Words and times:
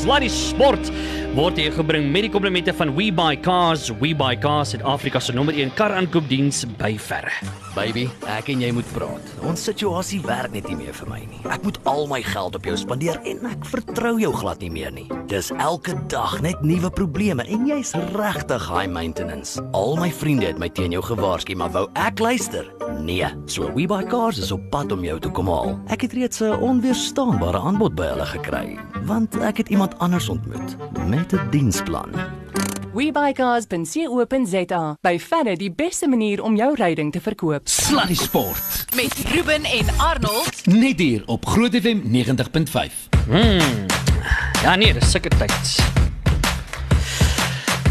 Sluddy 0.00 0.30
Sport 0.30 0.80
word 1.30 1.60
hier 1.60 1.70
gebring 1.70 2.08
met 2.10 2.24
die 2.26 2.30
komplimente 2.32 2.72
van 2.74 2.90
We 2.96 3.10
Buy 3.14 3.36
Cars. 3.38 3.86
We 4.00 4.10
Buy 4.18 4.34
Cars 4.42 4.72
het 4.74 4.82
Afrika 4.82 5.20
se 5.22 5.32
nommer 5.32 5.54
1 5.54 5.70
kar 5.78 5.92
aankoopdiens 5.94 6.64
by 6.80 6.96
verre. 6.98 7.30
Baby, 7.70 8.08
ek 8.26 8.48
en 8.50 8.62
jy 8.64 8.72
moet 8.74 8.88
praat. 8.90 9.28
Ons 9.46 9.62
situasie 9.68 10.18
werk 10.24 10.50
net 10.50 10.66
nie 10.66 10.74
meer 10.80 10.96
vir 10.96 11.06
my 11.06 11.20
nie. 11.22 11.38
Ek 11.54 11.62
moet 11.62 11.78
al 11.86 12.08
my 12.10 12.18
geld 12.26 12.58
op 12.58 12.66
jou 12.66 12.74
spandeer 12.78 13.20
en 13.30 13.46
ek 13.46 13.68
vertrou 13.70 14.16
jou 14.18 14.32
glad 14.34 14.58
nie 14.64 14.72
meer 14.74 14.90
nie. 14.90 15.06
Dis 15.30 15.52
elke 15.62 15.94
dag 16.10 16.40
net 16.42 16.64
nuwe 16.66 16.90
probleme 16.90 17.46
en 17.46 17.68
jy's 17.68 17.94
regtig 18.16 18.66
high 18.66 18.90
maintenance. 18.90 19.62
Al 19.70 19.94
my 20.02 20.10
vriende 20.10 20.50
het 20.50 20.58
my 20.58 20.66
teen 20.74 20.96
jou 20.96 21.04
gewaarsku, 21.12 21.54
maar 21.54 21.70
wou 21.76 21.86
ek 21.94 22.18
luister? 22.18 22.66
Nee. 22.98 23.30
So 23.46 23.70
We 23.76 23.86
Buy 23.86 24.02
Cars 24.10 24.42
is 24.42 24.50
op 24.50 24.66
pad 24.74 24.90
om 24.92 25.06
jou 25.06 25.20
te 25.22 25.30
kom 25.30 25.46
haal. 25.46 25.78
Ek 25.94 26.02
het 26.08 26.12
reeds 26.18 26.42
'n 26.42 26.58
onweerstaanbare 26.58 27.60
aanbod 27.60 27.94
by 27.94 28.10
hulle 28.10 28.26
gekry, 28.26 28.78
want 29.06 29.38
ek 29.38 29.62
het 29.62 29.68
iemand 29.68 29.98
anders 29.98 30.28
ontmoet 30.28 30.76
met 31.06 31.19
complete 31.20 31.48
diensplan. 31.50 32.08
WeBuyCars.co.za 32.92 34.96
by 35.00 35.18
verre 35.22 35.56
die 35.56 35.72
beste 35.72 36.08
manier 36.08 36.42
om 36.42 36.56
jou 36.58 36.74
ryding 36.78 37.12
te 37.12 37.20
verkoop. 37.22 37.68
Sluddy 37.68 38.14
Sport 38.18 38.84
met 38.96 39.14
Ruben 39.34 39.64
en 39.64 39.86
Arnold 39.98 40.66
net 40.66 40.98
hier 40.98 41.22
op 41.26 41.46
Groot 41.46 41.76
FM 41.76 42.00
90.5. 42.10 42.92
Mm. 43.28 43.58
Ja 44.62 44.76
nee, 44.76 44.92
dis 44.92 45.10
sulke 45.10 45.28
tyd. 45.28 45.78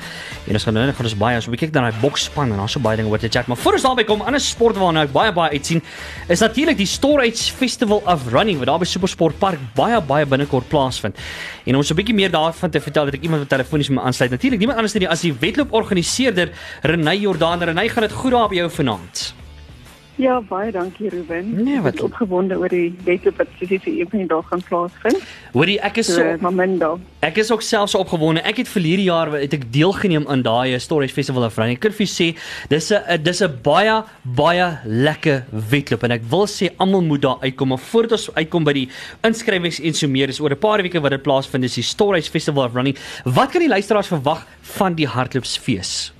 en 0.47 0.53
ons 0.53 0.63
gaan 0.63 0.73
nou 0.73 0.85
net 0.85 0.95
gaan 0.95 1.05
ons 1.05 1.17
baie 1.17 1.35
ons 1.35 1.49
kyk 1.51 1.73
dan 1.73 1.83
daai 1.83 2.01
boksspan 2.01 2.51
en 2.51 2.57
daar's 2.57 2.77
so 2.77 2.79
baie 2.79 2.97
dinge 2.97 3.11
oor 3.11 3.19
te 3.19 3.29
chat 3.29 3.47
maar 3.47 3.57
voor 3.57 3.73
ons 3.73 3.87
daarby 3.87 4.07
kom 4.07 4.21
ander 4.21 4.41
sport 4.41 4.79
waarna 4.79 5.03
ek 5.03 5.13
baie 5.13 5.31
baie 5.31 5.51
uitsien 5.51 5.81
is 6.27 6.39
natuurlik 6.39 6.77
die 6.77 6.87
Storage 6.87 7.51
Festival 7.53 8.01
of 8.05 8.27
Running 8.31 8.59
wat 8.59 8.71
daar 8.71 8.79
by 8.81 8.87
SuperSport 8.87 9.39
Park 9.39 9.59
baie 9.75 9.99
baie 10.01 10.25
binnekort 10.25 10.69
plaasvind. 10.71 11.17
En 11.65 11.75
om 11.75 11.83
so 11.83 11.93
'n 11.93 11.97
bietjie 11.97 12.15
meer 12.15 12.31
daarvan 12.31 12.69
te 12.69 12.79
vertel 12.79 13.05
dat 13.05 13.13
ek 13.13 13.23
iemand 13.23 13.41
wat 13.41 13.49
telefonies 13.49 13.89
met 13.89 13.99
my 13.99 14.05
aansluit. 14.05 14.31
Natuurlik 14.31 14.59
niemand 14.59 14.77
anders 14.77 14.93
nie 14.93 15.09
as 15.09 15.21
die 15.21 15.33
wedloop 15.33 15.73
organiseerder 15.73 16.51
Renay 16.81 17.17
Jordan. 17.17 17.63
Renay 17.63 17.89
gaan 17.89 18.03
dit 18.03 18.11
goed 18.11 18.31
daar 18.31 18.49
by 18.49 18.55
jou 18.55 18.69
vanaand? 18.69 19.40
Ja, 20.21 20.35
baie 20.45 20.69
dankie 20.71 21.09
Ruben. 21.09 21.63
Nee, 21.63 21.79
wat- 21.81 21.95
Ek 21.97 22.03
opgewonde 22.03 22.57
oor 22.59 22.69
die 22.69 22.91
wedloop 23.07 23.37
wat 23.41 23.47
spesifiek 23.55 23.83
vir 23.87 23.93
een 24.01 24.09
van 24.09 24.19
die 24.19 24.27
dae 24.29 24.41
gaan 24.49 24.61
plaasvind. 24.67 25.23
Hoorie, 25.55 25.79
ek 25.81 25.97
is 25.97 26.11
So, 26.13 26.19
so 26.21 26.37
Maminda. 26.41 26.91
Ek 27.25 27.37
is 27.41 27.49
ook 27.51 27.61
selfs 27.65 27.95
opgewonde. 27.97 28.41
Ek 28.45 28.57
het 28.61 28.67
verlede 28.69 29.03
jaar 29.07 29.31
het 29.33 29.53
ek 29.57 29.65
deelgeneem 29.73 30.27
aan 30.27 30.43
daai 30.45 30.77
Storage 30.79 31.13
Festival 31.13 31.43
of 31.47 31.57
Running. 31.57 31.77
Ek 31.77 31.81
kan 31.87 31.91
vir 31.97 32.05
sê, 32.07 32.27
dis 32.69 32.91
'n 32.91 33.23
dis 33.23 33.41
'n 33.41 33.57
baie 33.63 34.03
baie 34.23 34.77
lekker 34.85 35.43
wedloop 35.49 36.03
en 36.03 36.11
ek 36.11 36.21
wil 36.29 36.45
sê 36.45 36.69
almal 36.77 37.01
moet 37.01 37.21
daar 37.21 37.39
uitkom. 37.41 37.67
Maar 37.69 37.79
voordat 37.79 38.11
ons 38.11 38.29
uitkom 38.35 38.63
by 38.63 38.73
die 38.73 38.89
inskrywings 39.23 39.79
en 39.81 39.93
so 39.93 40.07
meer, 40.07 40.29
is 40.29 40.39
oor 40.39 40.51
'n 40.51 40.57
paar 40.59 40.81
weke 40.83 41.01
wat 41.01 41.11
dit 41.11 41.23
plaasvind, 41.23 41.63
is 41.63 41.73
die 41.73 41.83
Storage 41.83 42.29
Festival 42.29 42.65
of 42.65 42.73
Running. 42.75 42.95
Wat 43.25 43.49
kan 43.51 43.61
die 43.61 43.69
luisteraars 43.69 44.07
verwag 44.07 44.45
van 44.61 44.93
die 44.93 45.07
hardloopsfees? 45.07 46.13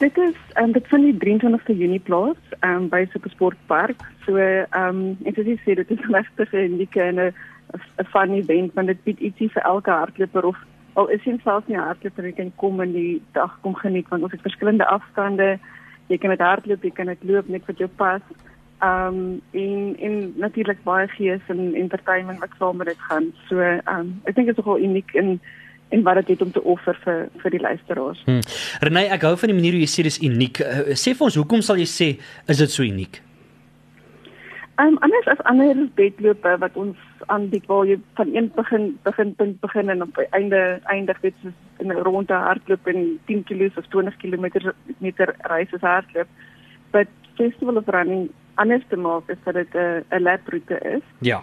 Dit 0.00 0.16
is 0.16 0.36
um, 0.56 0.72
dit 0.72 0.88
van 0.88 1.02
die 1.04 1.16
23ste 1.20 1.74
Junie 1.76 2.00
plaas 2.00 2.36
um, 2.64 2.86
by 2.88 3.02
Supersport 3.12 3.58
Park. 3.68 4.00
So 4.24 4.40
ehm 4.40 4.70
um, 4.72 5.00
en 5.28 5.34
soos 5.36 5.50
jy 5.50 5.56
sê 5.60 5.74
dit 5.76 5.90
is 5.92 6.06
regtig 6.14 6.54
'n 6.56 6.72
unieke 6.72 7.02
en 7.04 7.20
'n 7.20 8.06
fun 8.12 8.32
event 8.32 8.72
want 8.74 8.88
dit 8.88 9.02
bied 9.04 9.20
ietsie 9.20 9.50
vir 9.52 9.62
elke 9.62 9.90
hardloper 9.90 10.48
of 10.52 10.56
al 10.94 11.12
is 11.16 11.24
jy 11.28 11.36
selfs 11.44 11.68
nie 11.68 11.76
hardloper 11.76 12.24
jy 12.24 12.32
kan 12.32 12.52
kom 12.56 12.80
in 12.80 12.92
die 12.96 13.22
dag 13.36 13.60
kom 13.60 13.74
geniet 13.74 14.08
want 14.08 14.22
ons 14.22 14.32
het 14.32 14.48
verskillende 14.48 14.86
afstande. 14.86 15.58
Jy 16.08 16.18
kan 16.18 16.30
dit 16.30 16.46
hardloop, 16.48 16.82
jy 16.82 16.90
kan 16.96 17.12
dit 17.12 17.24
loop 17.24 17.48
net 17.48 17.66
wat 17.66 17.78
jou 17.78 17.90
pas. 18.00 18.24
Ehm 18.80 19.20
um, 19.20 19.40
en 19.52 19.96
en 19.98 20.32
natuurlik 20.36 20.80
baie 20.84 21.08
gees 21.08 21.44
en 21.48 21.74
entertainment 21.74 22.40
wat 22.40 22.56
saam 22.58 22.76
met 22.76 22.86
dit 22.86 23.08
gaan. 23.10 23.32
So 23.48 23.60
ehm 23.60 23.98
um, 23.98 24.20
ek 24.24 24.34
dink 24.34 24.46
dit 24.46 24.58
is 24.58 24.64
nogal 24.64 24.80
uniek 24.80 25.12
in 25.12 25.40
en 25.90 26.02
wat 26.02 26.20
dit 26.20 26.28
het 26.34 26.42
om 26.42 26.52
te 26.54 26.62
offer 26.62 26.98
vir 27.04 27.28
vir 27.42 27.50
die 27.56 27.60
luisteraars. 27.60 28.22
Hm. 28.26 28.44
Renay, 28.86 29.06
ek 29.16 29.26
hou 29.26 29.34
van 29.36 29.52
die 29.52 29.58
manier 29.58 29.76
hoe 29.76 29.84
jy 29.84 29.90
sê 29.90 30.06
dis 30.06 30.20
uniek. 30.22 30.60
Uh, 30.60 30.94
sê 30.94 31.14
vir 31.16 31.26
ons, 31.28 31.40
hoekom 31.42 31.62
sal 31.66 31.82
jy 31.82 31.88
sê 31.90 32.08
is 32.46 32.62
dit 32.62 32.70
so 32.70 32.86
uniek? 32.86 33.22
Ehm 34.80 34.94
um, 34.94 34.98
anders 35.04 35.26
as 35.28 35.40
ander 35.50 35.76
wedlope 35.94 36.52
wat 36.62 36.76
ons 36.80 36.96
aanbied 37.26 37.66
waar 37.68 37.86
jy 37.86 37.98
van 38.16 38.30
een 38.34 38.46
begin 38.54 38.84
begin 39.04 39.34
punt 39.36 39.58
begin 39.60 39.90
en 39.92 40.02
op 40.02 40.20
einde 40.30 40.60
eindig 40.94 41.20
dit 41.20 41.34
soos 41.42 41.56
in 41.84 41.92
'n 41.92 42.02
ronde 42.06 42.32
hardloop 42.32 42.86
en 42.86 43.18
10 43.26 43.44
km 43.44 43.70
of 43.76 43.86
20 43.86 44.16
km 44.16 44.72
meter 44.98 45.34
reis 45.52 45.74
as 45.74 45.80
hardloop. 45.80 46.28
But 46.90 47.08
Festival 47.36 47.76
of 47.76 47.88
Running 47.88 48.30
anders 48.54 48.84
te 48.88 48.96
maak 48.96 49.28
is 49.28 49.42
dat 49.44 49.54
dit 49.54 49.74
'n 49.74 50.04
'n 50.10 50.22
lap 50.22 50.48
roete 50.48 50.78
is. 50.78 51.04
Ja. 51.18 51.42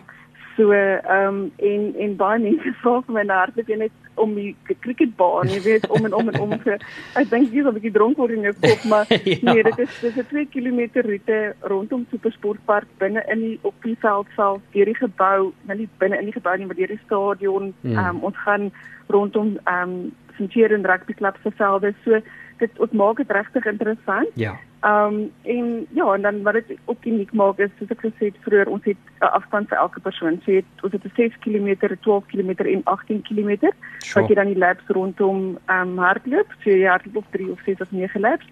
So 0.55 0.71
ehm 0.71 1.27
um, 1.27 1.51
en 1.55 1.93
en 1.99 2.15
baie 2.15 2.39
mense 2.39 2.73
vra 2.81 3.01
vir 3.01 3.13
my 3.13 3.23
na 3.23 3.37
hardloop 3.37 3.67
jy 3.67 3.77
net 3.77 3.91
om 4.17 4.33
die 4.35 4.55
cricketbaan, 4.81 5.49
jy 5.53 5.61
weet 5.61 5.87
om 5.89 6.05
en 6.05 6.13
om 6.13 6.29
en 6.29 6.39
om 6.41 6.53
ek 7.19 7.29
dink 7.29 7.53
jy's 7.53 7.65
'n 7.65 7.73
bietjie 7.77 7.93
dronk 7.95 8.17
word 8.17 8.35
in 8.37 8.47
jou 8.49 8.53
kop, 8.61 8.83
maar 8.83 9.05
Ja. 9.27 9.53
nee, 9.53 9.63
dit 9.63 9.79
is 9.79 9.99
dis 10.01 10.17
'n 10.17 10.27
2 10.29 10.45
km 10.53 11.01
roete 11.07 11.55
rondom 11.61 12.05
Supersportpark 12.11 12.87
binne 12.97 13.23
in 13.27 13.39
die 13.39 13.59
op 13.61 13.75
die 13.83 13.97
veld 13.99 14.27
self, 14.35 14.61
deur 14.71 14.85
die 14.85 15.01
gebou, 15.01 15.53
nou 15.67 15.77
nie 15.77 15.89
binne 15.97 16.19
in 16.19 16.25
die 16.25 16.37
gebou 16.37 16.57
nie, 16.57 16.65
maar 16.65 16.79
deur 16.79 16.93
die 16.95 17.05
stadion. 17.05 17.73
Hmm. 17.81 17.97
Ehm 17.97 18.15
um, 18.15 18.23
ons 18.23 18.37
gaan 18.45 18.71
rondom 19.07 19.57
ehm 19.63 19.89
um, 19.89 20.13
Centurion 20.37 20.83
en 20.83 20.91
Rugby 20.91 21.13
Club 21.13 21.35
se 21.43 21.51
velde. 21.51 21.93
So 22.05 22.21
dit 22.57 22.79
ons 22.79 22.91
maak 22.91 23.17
dit 23.17 23.31
regtig 23.31 23.65
interessant. 23.65 24.27
Ja. 24.35 24.57
Ehm 24.85 25.13
um, 25.13 25.31
en 25.43 25.87
ja, 25.89 26.13
en 26.13 26.21
dan 26.21 26.41
wat 26.43 26.53
dit 26.53 26.77
ook 26.85 27.05
uniek 27.05 27.31
maak 27.33 27.57
is 27.57 27.69
soos 27.79 27.89
ek 27.89 28.03
gesê 28.05 28.29
het 28.29 28.37
vroeër, 28.45 28.69
ons 28.69 28.83
het 28.85 28.97
'n 29.21 29.31
afstand 29.39 29.69
vir 29.69 29.77
elke 29.77 29.99
persoon. 29.99 30.39
So 30.45 30.51
jy 30.51 30.61
het 30.61 30.83
ons 30.83 30.93
het 30.93 31.05
'n 31.05 31.15
6 31.15 31.37
km, 31.39 31.67
'n 31.67 31.97
12 32.01 32.25
km 32.25 32.51
en 32.65 32.81
18 32.83 33.21
km 33.21 33.51
Sure. 33.97 34.21
wat 34.21 34.29
jy 34.29 34.35
dan 34.35 34.53
die 34.53 34.57
laps 34.57 34.87
rondom 34.87 35.57
ehm 35.65 35.89
um, 35.89 35.97
hardloop. 35.97 36.49
So 36.63 36.69
jy 36.69 36.87
hardloop 36.87 37.15
of 37.15 37.25
3 37.31 37.51
of 37.51 37.59
6 37.65 37.81
of 37.81 37.91
9 37.91 38.21
laps. 38.21 38.45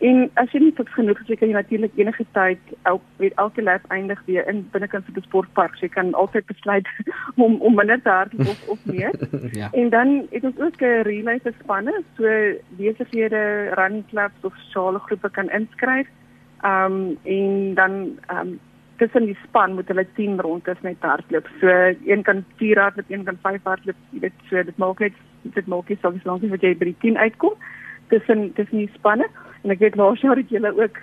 En 0.00 0.30
as 0.40 0.52
jy 0.54 0.62
nie 0.62 0.72
fiks 0.76 0.94
genoeg 0.96 1.18
is, 1.20 1.28
jy 1.28 1.36
kan 1.36 1.50
jy 1.50 1.56
natuurlik 1.58 1.98
enige 2.00 2.24
tyd 2.32 2.70
elk 2.88 3.02
weet 3.20 3.34
elke 3.42 3.62
lap 3.62 3.82
eindig 3.92 4.20
weer 4.24 4.46
in 4.48 4.62
binnekant 4.72 5.04
van 5.04 5.18
die 5.18 5.24
sportpark. 5.26 5.74
So 5.76 5.84
jy 5.84 5.92
kan 5.92 6.14
altyd 6.16 6.46
besluit 6.48 6.88
om 7.44 7.58
om 7.60 7.76
minder 7.76 8.00
te 8.00 8.08
hardloop 8.08 8.48
of, 8.48 8.68
of 8.76 8.86
meer. 8.88 9.12
Ja. 9.60 9.68
En 9.72 9.88
dan 9.90 10.26
het 10.30 10.44
ons 10.44 10.58
ook 10.60 10.80
'n 10.80 11.02
relay 11.04 11.38
vir 11.42 11.54
spanne, 11.60 11.92
so 12.16 12.24
besighede, 12.78 13.74
running 13.76 14.06
clubs 14.08 14.44
of 14.44 14.54
sosiale 14.56 14.98
groepe 14.98 15.30
kan 15.30 15.50
inskryf. 15.50 16.08
Ehm 16.62 16.92
um, 16.92 17.18
en 17.24 17.74
dan 17.74 17.92
ehm 18.26 18.48
um, 18.48 18.58
tussen 18.96 19.24
die 19.24 19.38
span 19.44 19.74
moet 19.74 19.88
hulle 19.88 20.06
10 20.14 20.40
rondes 20.40 20.80
net 20.80 20.96
hardloop. 21.00 21.48
So 21.60 21.68
een 22.06 22.22
kan 22.22 22.44
4 22.56 22.78
hardloop, 22.78 23.10
een 23.10 23.24
kan 23.24 23.38
5 23.42 23.60
hardloop. 23.62 23.96
Jy 24.10 24.20
weet, 24.20 24.32
so 24.48 24.62
dit 24.62 24.76
maak 24.76 24.98
net 24.98 25.12
dit 25.42 25.66
maak 25.66 25.88
nie 25.88 25.98
saak 26.00 26.18
solank 26.22 26.44
as 26.44 26.60
jy 26.60 26.74
by 26.76 26.90
die 26.90 27.00
10 27.00 27.16
uitkom 27.16 27.54
tussen 28.08 28.52
tussen 28.58 28.78
die 28.78 28.90
spanne. 28.94 29.28
En 29.62 29.74
ek 29.74 29.82
weet 29.84 29.98
laas 30.00 30.20
jaar 30.24 30.38
het 30.40 30.52
julle 30.52 30.72
ook 30.76 31.00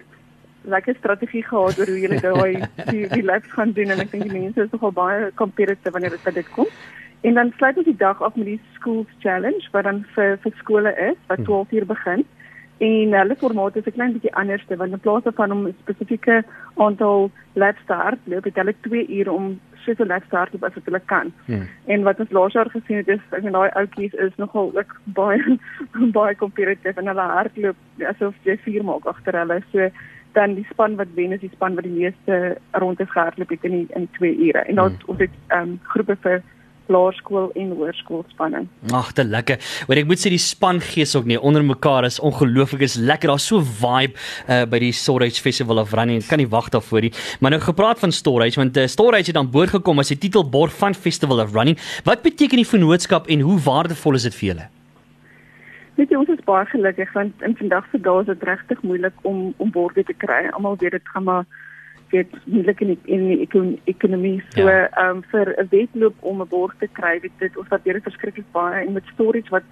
lekker 0.68 0.96
strategie 1.00 1.44
gehad 1.44 1.80
oor 1.80 1.90
hoe 1.92 2.00
julle 2.00 2.20
daai 2.22 2.64
die, 2.92 3.08
die 3.14 3.24
laps 3.24 3.52
gaan 3.56 3.74
doen 3.78 3.94
en 3.94 4.04
ek 4.04 4.12
dink 4.12 4.28
die 4.30 4.40
mense 4.40 4.66
is 4.66 4.74
nogal 4.76 4.96
baie 4.96 5.32
competitive 5.40 5.94
wanneer 5.96 6.16
dit 6.16 6.26
by 6.26 6.34
dit 6.40 6.50
kom. 6.56 6.72
En 7.28 7.40
dan 7.40 7.54
sluit 7.58 7.78
ons 7.78 7.88
die 7.88 7.98
dag 7.98 8.22
af 8.22 8.36
met 8.36 8.46
die 8.46 8.60
schools 8.76 9.14
challenge 9.24 9.70
wat 9.74 9.88
dan 9.90 10.04
vir 10.16 10.38
vir 10.44 10.58
skole 10.62 10.94
is 11.10 11.18
wat 11.32 11.44
12 11.46 11.72
uur 11.80 11.88
begin. 11.94 12.26
En 12.78 13.14
hulle 13.14 13.36
formaat 13.36 13.76
is 13.76 13.86
'n 13.86 13.92
klein 13.92 14.12
bietjie 14.14 14.36
anderste 14.36 14.76
want 14.76 14.92
in 14.92 15.00
plaas 15.00 15.24
daarvan 15.24 15.52
om 15.52 15.68
'n 15.68 15.76
spesifieke 15.82 16.44
aantal 16.76 17.32
laps 17.54 17.86
te 17.86 17.94
hardloop, 17.94 18.44
het 18.44 18.56
hulle 18.56 18.76
2 18.82 19.08
ure 19.18 19.32
om 19.32 19.60
soveel 19.86 20.06
laps 20.06 20.30
te 20.30 20.36
hardloop 20.36 20.64
as 20.64 20.74
wat 20.74 20.86
hulle 20.86 21.02
kan. 21.06 21.32
Hmm. 21.46 21.68
En 21.86 22.04
wat 22.04 22.20
ons 22.20 22.32
laas 22.32 22.54
jaar 22.54 22.70
gesien 22.70 22.98
het 22.98 23.08
is 23.08 23.24
ek 23.30 23.44
en 23.44 23.52
daai 23.52 23.70
ouetjies 23.70 24.14
is 24.14 24.36
nogal 24.36 24.72
ook 24.76 25.00
baie 25.22 25.58
baie 26.20 26.36
competitive 26.36 27.00
en 27.00 27.08
hulle 27.08 27.28
hardloop 27.38 27.76
asof 28.12 28.36
jy 28.44 28.58
vier 28.58 28.84
maak 28.84 29.06
agter 29.06 29.40
hulle. 29.40 29.62
So 29.72 29.90
dan 30.34 30.54
die 30.54 30.68
span 30.70 30.96
wat 30.96 31.08
wen 31.16 31.32
is 31.32 31.40
die 31.40 31.54
span 31.54 31.76
wat 31.76 31.84
die 31.84 31.98
meeste 31.98 32.58
rondes 32.72 33.10
gehardloop 33.10 33.50
het 33.50 33.64
in 33.64 33.72
die, 33.72 33.88
in 33.96 34.08
2 34.18 34.38
ure. 34.50 34.60
En 34.60 34.76
dan 34.76 34.98
ons 35.06 35.20
het 35.20 35.34
ehm 35.48 35.62
um, 35.62 35.80
groepe 35.84 36.18
vir 36.22 36.44
laerskool 36.94 37.50
en 37.56 37.74
hoërskoolspanne. 37.78 38.64
Ag, 38.96 39.12
te 39.18 39.26
lekker. 39.28 39.60
Want 39.90 40.02
ek 40.02 40.10
moet 40.10 40.22
sê 40.22 40.32
die 40.34 40.42
spangees 40.42 41.16
ook 41.18 41.28
nie 41.30 41.40
onder 41.40 41.66
mekaar 41.66 42.08
is 42.08 42.20
ongelooflik 42.24 42.86
is 42.88 42.98
lekker. 43.00 43.32
Daar's 43.34 43.48
so 43.48 43.62
vibe 43.62 44.16
uh, 44.16 44.64
by 44.70 44.82
die 44.84 44.94
Storage 44.96 45.42
Festival 45.44 45.82
of 45.84 45.94
Running. 45.98 46.24
Ek 46.24 46.32
kan 46.32 46.42
nie 46.42 46.50
wag 46.52 46.72
daarvoor 46.74 47.08
nie. 47.08 47.14
Maar 47.42 47.58
nou 47.58 47.62
gepraat 47.64 48.02
van 48.04 48.16
Storage 48.16 48.60
want 48.60 48.78
uh, 48.78 48.88
Storage 48.92 49.32
het 49.32 49.40
aan 49.40 49.52
boord 49.52 49.76
gekom 49.78 50.00
as 50.04 50.14
die 50.14 50.20
titelbord 50.28 50.74
van 50.80 50.96
Festival 50.98 51.44
of 51.44 51.54
Running. 51.56 51.78
Wat 52.08 52.26
beteken 52.26 52.62
die 52.62 52.68
vennootskap 52.68 53.30
en 53.32 53.46
hoe 53.48 53.60
waardevol 53.66 54.20
is 54.20 54.28
dit 54.30 54.42
vir 54.42 54.48
julle? 54.54 54.68
Weet 55.98 56.12
jy 56.14 56.18
ons 56.20 56.30
is 56.30 56.44
baie 56.46 56.66
gelukkig 56.70 57.14
want 57.18 57.46
in 57.46 57.56
vandag 57.58 57.88
se 57.92 58.00
dae 58.06 58.22
is 58.22 58.28
dit 58.30 58.44
regtig 58.46 58.84
moeilik 58.86 59.24
om 59.26 59.48
om 59.58 59.72
borde 59.74 60.04
te 60.06 60.14
kry. 60.14 60.44
Almal 60.54 60.78
weet 60.78 60.94
dit 60.94 61.14
gaan 61.14 61.26
maar 61.26 61.48
weet 62.12 62.32
moeilik 62.46 62.82
in 62.82 62.88
die, 62.88 63.00
in 63.06 63.28
die 63.28 63.40
ekon, 63.42 63.80
ekonomie. 63.86 64.44
So 64.56 64.62
Ja. 64.62 64.88
ehm 64.92 65.18
um, 65.18 65.24
vir 65.32 65.54
'n 65.58 65.68
wedloop 65.70 66.16
om 66.20 66.42
'n 66.42 66.48
bord 66.48 66.80
te 66.80 66.88
kry, 66.88 67.20
weet 67.22 67.32
dit 67.40 67.58
ons 67.58 67.68
waardeer 67.68 67.94
dit 67.94 68.04
verskriklik 68.04 68.46
baie 68.52 68.86
en 68.86 68.94
met 68.94 69.04
storage 69.14 69.50
wat 69.50 69.64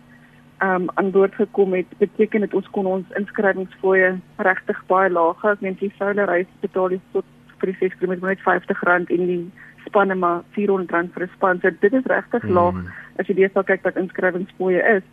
um 0.64 0.90
aan 0.96 1.12
boord 1.12 1.36
gekom 1.36 1.74
het, 1.74 1.86
beteken 1.98 2.42
dit 2.42 2.54
ons 2.54 2.68
kon 2.72 2.86
ons 2.86 3.06
inskrywingsfooie 3.18 4.20
regtig 4.38 4.86
baie 4.88 5.10
laag 5.10 5.42
hou. 5.42 5.52
Ek 5.52 5.62
meen 5.62 5.78
die 5.80 5.92
soule 5.98 6.26
reis 6.26 6.48
betaal 6.62 6.92
jy 6.92 7.00
tot 7.12 7.26
vir 7.60 7.72
die 7.72 7.78
6 7.80 7.96
km 8.00 8.26
net 8.26 8.40
R50 8.40 9.10
en 9.10 9.28
die 9.28 9.52
spanne 9.86 10.16
maar 10.16 10.42
R400 10.56 11.12
vir 11.14 11.24
'n 11.24 11.30
span. 11.36 11.60
So 11.62 11.70
dit 11.70 11.94
is 11.94 12.06
regtig 12.06 12.44
Mm. 12.44 12.54
laag 12.54 12.76
as 13.20 13.28
jy 13.28 13.34
deesdae 13.36 13.64
kyk 13.64 13.84
wat 13.84 13.96
inskrywingsfooie 13.98 14.82
is. 14.98 15.04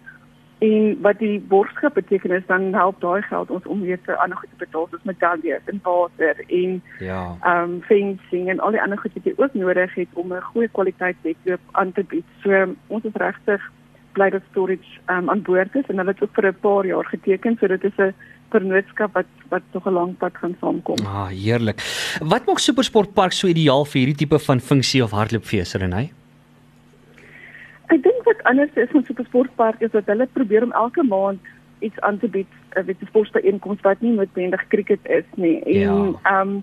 En 0.63 0.97
wat 1.03 1.19
die 1.19 1.41
borgskap 1.51 1.95
beteken 1.99 2.31
is 2.37 2.47
dan 2.47 2.69
help 2.75 3.01
daai 3.03 3.23
geld 3.27 3.51
ons 3.51 3.67
om 3.67 3.81
weer 3.83 3.99
vir 4.07 4.17
ander 4.23 4.39
goed 4.39 4.51
te 4.53 4.65
betaal 4.65 4.87
soos 4.91 5.03
medaljes 5.11 5.63
en 5.73 5.81
water 5.83 6.45
en 6.49 6.83
Ja. 7.01 7.23
um 7.53 7.81
fencing 7.89 8.49
en 8.53 8.61
al 8.61 8.71
die 8.77 8.83
ander 8.83 8.99
goed 8.99 9.15
wat 9.17 9.25
jy 9.25 9.35
ook 9.37 9.55
nodig 9.55 9.95
het 9.95 10.09
om 10.15 10.33
'n 10.33 10.41
goeie 10.53 10.69
kwaliteit 10.69 11.17
wedloop 11.23 11.61
aan 11.73 11.93
te 11.93 12.05
bied. 12.05 12.25
So 12.43 12.75
ons 12.89 13.05
is 13.05 13.15
regtig 13.15 13.61
bly 14.13 14.31
dat 14.31 14.43
storage 14.51 15.01
um 15.09 15.31
aan 15.31 15.43
boord 15.43 15.75
is 15.75 15.89
en 15.89 15.99
hulle 15.99 16.11
het 16.15 16.23
ook 16.23 16.35
vir 16.35 16.47
'n 16.47 16.61
paar 16.61 16.87
jaar 16.87 17.05
geteken, 17.05 17.57
so 17.61 17.67
dit 17.67 17.85
is 17.85 17.99
'n 17.99 18.15
vennootskap 18.51 19.13
wat 19.15 19.27
wat 19.49 19.63
nog 19.73 19.87
'n 19.87 19.93
lang 19.93 20.17
pad 20.19 20.33
gaan 20.37 20.57
saamkom. 20.61 20.97
Ah, 21.07 21.27
heerlik. 21.29 21.81
Wat 22.23 22.47
maak 22.47 22.59
Supersportpark 22.59 23.33
so 23.33 23.47
ideaal 23.47 23.85
vir 23.85 23.99
hierdie 24.01 24.17
tipe 24.27 24.39
van 24.39 24.61
funksie 24.61 25.03
of 25.03 25.11
hardloopfees, 25.11 25.75
Renay? 25.75 26.13
Ek 27.93 28.03
dink 28.03 28.25
wat 28.25 28.43
anders 28.49 28.73
is 28.81 28.93
met 28.97 29.07
Supersportpark 29.07 29.81
is 29.85 29.91
dat 29.93 30.07
hulle 30.09 30.27
probeer 30.33 30.63
om 30.65 30.73
elke 30.73 31.03
maand 31.05 31.41
iets 31.85 32.01
aan 32.01 32.19
te 32.19 32.29
bied, 32.29 32.47
'n 32.77 32.85
weet 32.87 33.03
'n 33.03 33.07
sportbyeenkoms 33.11 33.81
wat 33.83 34.01
nie 34.01 34.13
noodwendig 34.13 34.67
cricket 34.69 35.01
is 35.05 35.25
nie. 35.37 35.61
En 35.65 36.17
Ja. 36.23 36.41
um 36.43 36.63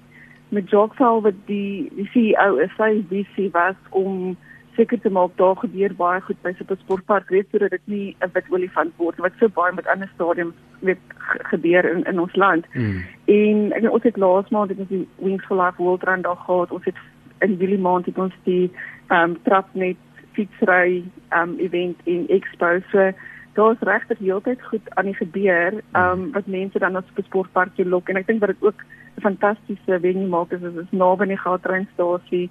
met 0.49 0.69
Jogval 0.69 1.21
wat 1.21 1.33
die 1.45 1.91
die 1.95 2.09
CEO 2.13 2.55
is, 2.57 2.71
sy 2.77 3.03
visie 3.09 3.49
was 3.51 3.75
om 3.89 4.37
seker 4.75 4.99
te 4.99 5.09
maak 5.09 5.29
daar 5.35 5.55
gebeur 5.55 5.93
baie 5.95 6.21
goed 6.21 6.41
by 6.41 6.53
Supersportpark, 6.57 7.29
weet 7.29 7.47
sodat 7.51 7.69
dit 7.69 7.81
nie 7.87 8.15
'n 8.21 8.29
wit 8.33 8.45
olifant 8.49 8.93
word 8.97 9.17
wat 9.17 9.31
so 9.39 9.47
baie 9.49 9.73
met 9.73 9.87
ander 9.87 10.09
stadiums 10.15 10.53
weet 10.79 10.97
ge- 11.17 11.43
gebeur 11.43 11.85
in 11.91 12.03
in 12.05 12.19
ons 12.19 12.35
land. 12.35 12.65
Mm. 12.73 13.03
En 13.25 13.71
ek 13.73 13.81
weet 13.81 13.91
ons 13.91 14.03
het 14.03 14.17
laas 14.17 14.49
maand 14.49 14.69
het 14.69 14.79
ons 14.79 14.89
die 14.89 15.07
Wings 15.17 15.45
for 15.45 15.57
Life 15.57 15.77
World 15.83 16.03
Run 16.03 16.21
daar 16.21 16.35
gehad. 16.45 16.71
Ons 16.71 16.85
het 16.85 16.95
in 17.39 17.55
Julie 17.57 17.77
maand 17.79 18.05
het 18.05 18.17
ons 18.17 18.33
die 18.43 18.71
ehm 19.09 19.29
um, 19.29 19.37
trapnet 19.43 19.97
fietsry 20.39 21.03
um, 21.35 21.57
event 21.59 21.99
in 22.07 22.27
Expo. 22.31 22.79
So 22.93 23.11
daar's 23.57 23.81
regtig 23.83 24.21
heeltyd 24.23 24.61
goed 24.71 24.89
aan 24.95 25.09
die 25.09 25.17
gebeur 25.19 25.81
um, 25.99 26.31
wat 26.31 26.47
mense 26.47 26.79
dan 26.79 26.95
na 26.95 27.03
die 27.15 27.25
sportpark 27.27 27.75
toe 27.75 27.85
lok 27.85 28.09
en 28.09 28.19
ek 28.21 28.27
dink 28.29 28.39
wat 28.43 28.53
dit 28.55 28.63
ook 28.63 28.83
'n 29.17 29.25
fantastiese 29.25 29.99
venue 30.05 30.27
maak 30.31 30.53
is 30.55 30.61
is 30.63 30.77
is 30.83 30.91
naby 30.95 31.21
aan 31.27 31.35
die 31.35 31.43
goudtreinstasie. 31.43 32.49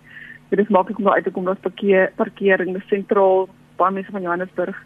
Dit 0.50 0.58
is 0.58 0.69
maklik 0.69 0.99
om 0.99 1.05
daar 1.05 1.14
uit 1.14 1.25
te 1.25 1.31
kom, 1.31 1.44
daar's 1.44 1.64
parkeer 1.64 2.12
parkering, 2.17 2.73
dis 2.73 2.88
sentraal. 2.88 3.49
Baie 3.76 3.93
mense 3.93 4.11
van 4.11 4.23
Johannesburg 4.23 4.76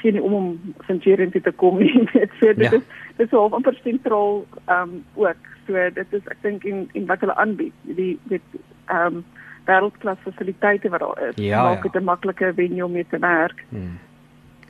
gee 0.00 0.12
nie 0.12 0.22
om 0.22 0.34
om 0.34 0.74
Centurion 0.86 1.30
toe 1.30 1.40
te 1.40 1.52
kom 1.52 1.78
nie. 1.78 2.08
Dit 2.12 2.30
so 2.40 2.46
dit 2.46 2.64
Ja. 2.64 2.72
is 2.76 2.82
dit 3.16 3.26
is 3.26 3.30
half 3.36 3.52
amper 3.52 3.78
sentraal 3.82 4.44
ehm 4.66 4.82
um, 4.82 5.04
ook. 5.14 5.42
So 5.66 5.90
dit 5.94 6.06
is 6.12 6.26
ek 6.26 6.40
dink 6.42 6.64
en 6.64 6.88
en 6.92 7.06
wat 7.06 7.20
hulle 7.20 7.36
aanbied, 7.36 7.72
die 7.82 8.18
dit 8.28 8.42
ehm 8.86 9.06
um, 9.20 9.24
wêreldklas 9.70 10.22
fasiliteite 10.26 10.92
wat 10.92 11.00
daar 11.06 11.28
is, 11.28 11.34
Ja, 11.36 11.62
maak 11.62 11.84
ja. 11.84 11.90
dit 11.90 12.02
'n 12.02 12.04
maklike 12.04 12.52
venue 12.56 12.84
om 12.84 12.92
mee 12.92 13.06
te 13.10 13.18
werk. 13.18 13.64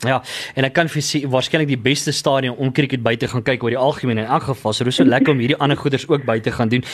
Ja, 0.01 0.23
en 0.57 0.65
ek 0.65 0.73
kan 0.73 0.89
vir 0.89 1.03
sê 1.05 1.19
waarskynlik 1.29 1.69
die 1.69 1.81
beste 1.85 2.13
stadion 2.17 2.57
om 2.57 2.71
cricket 2.73 3.03
by 3.05 3.13
te 3.21 3.29
gaan 3.29 3.43
kyk 3.45 3.63
oor 3.67 3.75
die 3.75 3.81
algemeen 3.81 4.23
in 4.23 4.31
elk 4.33 4.47
geval. 4.49 4.73
So 4.73 4.85
dis 4.89 4.97
so 4.97 5.05
lekker 5.05 5.35
om 5.35 5.43
hierdie 5.43 5.59
ander 5.61 5.77
goeders 5.77 6.07
ook 6.09 6.25
by 6.25 6.39
te 6.41 6.53
gaan 6.57 6.71
doen. 6.73 6.87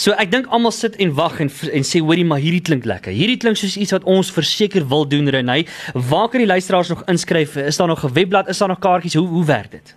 So 0.00 0.16
ek 0.16 0.30
dink 0.32 0.46
almal 0.48 0.72
sit 0.72 0.96
en 0.96 1.12
wag 1.18 1.42
en 1.44 1.50
en 1.72 1.84
sê 1.84 2.00
hoorie 2.00 2.24
maar 2.24 2.40
hierdie 2.40 2.62
klink 2.64 2.88
lekker. 2.88 3.12
Hierdie 3.12 3.36
klink 3.36 3.60
soos 3.60 3.76
iets 3.76 3.92
wat 3.92 4.08
ons 4.08 4.32
verseker 4.32 4.88
wil 4.88 5.04
doen 5.08 5.28
Renay. 5.28 5.66
Waar 5.92 6.30
kan 6.32 6.40
die 6.40 6.48
luisteraars 6.48 6.88
nog 6.88 7.04
inskryf? 7.04 7.56
Is 7.56 7.76
daar 7.76 7.88
nog 7.88 8.04
'n 8.04 8.14
webblad? 8.14 8.48
Is 8.48 8.58
daar 8.58 8.68
nog 8.68 8.78
kaartjies? 8.80 9.14
Hoe 9.14 9.28
hoe 9.28 9.44
werk 9.44 9.70
dit? 9.70 9.96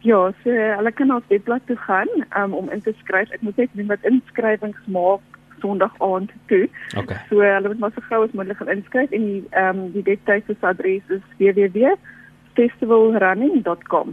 Ja, 0.00 0.32
so 0.44 0.50
hulle 0.50 0.92
kan 0.92 1.06
na 1.06 1.14
ons 1.14 1.24
webblad 1.28 1.66
toe 1.66 1.76
gaan 1.76 2.08
um, 2.36 2.54
om 2.54 2.70
in 2.70 2.82
te 2.82 2.94
skryf. 3.02 3.30
Ek 3.30 3.40
moet 3.40 3.56
net 3.56 3.70
doen 3.72 3.86
wat 3.86 3.98
inskrywings 4.02 4.78
maak 4.86 5.20
Sondag 5.64 5.94
aand 6.04 6.30
toe. 6.52 6.66
Okay. 6.96 7.18
So 7.30 7.36
hulle 7.40 7.68
moet 7.70 7.82
maar 7.82 7.94
so 7.94 8.00
gou 8.10 8.20
as 8.24 8.34
moontlik 8.36 8.60
gaan 8.60 8.74
inskryf 8.76 9.10
en 9.16 9.24
die 9.30 9.42
ehm 9.50 9.78
um, 9.78 9.80
die 9.96 10.06
webtuiste 10.10 10.52
se 10.58 10.66
adres 10.68 11.06
is 11.16 11.24
www.festivalrunning.com. 11.40 14.08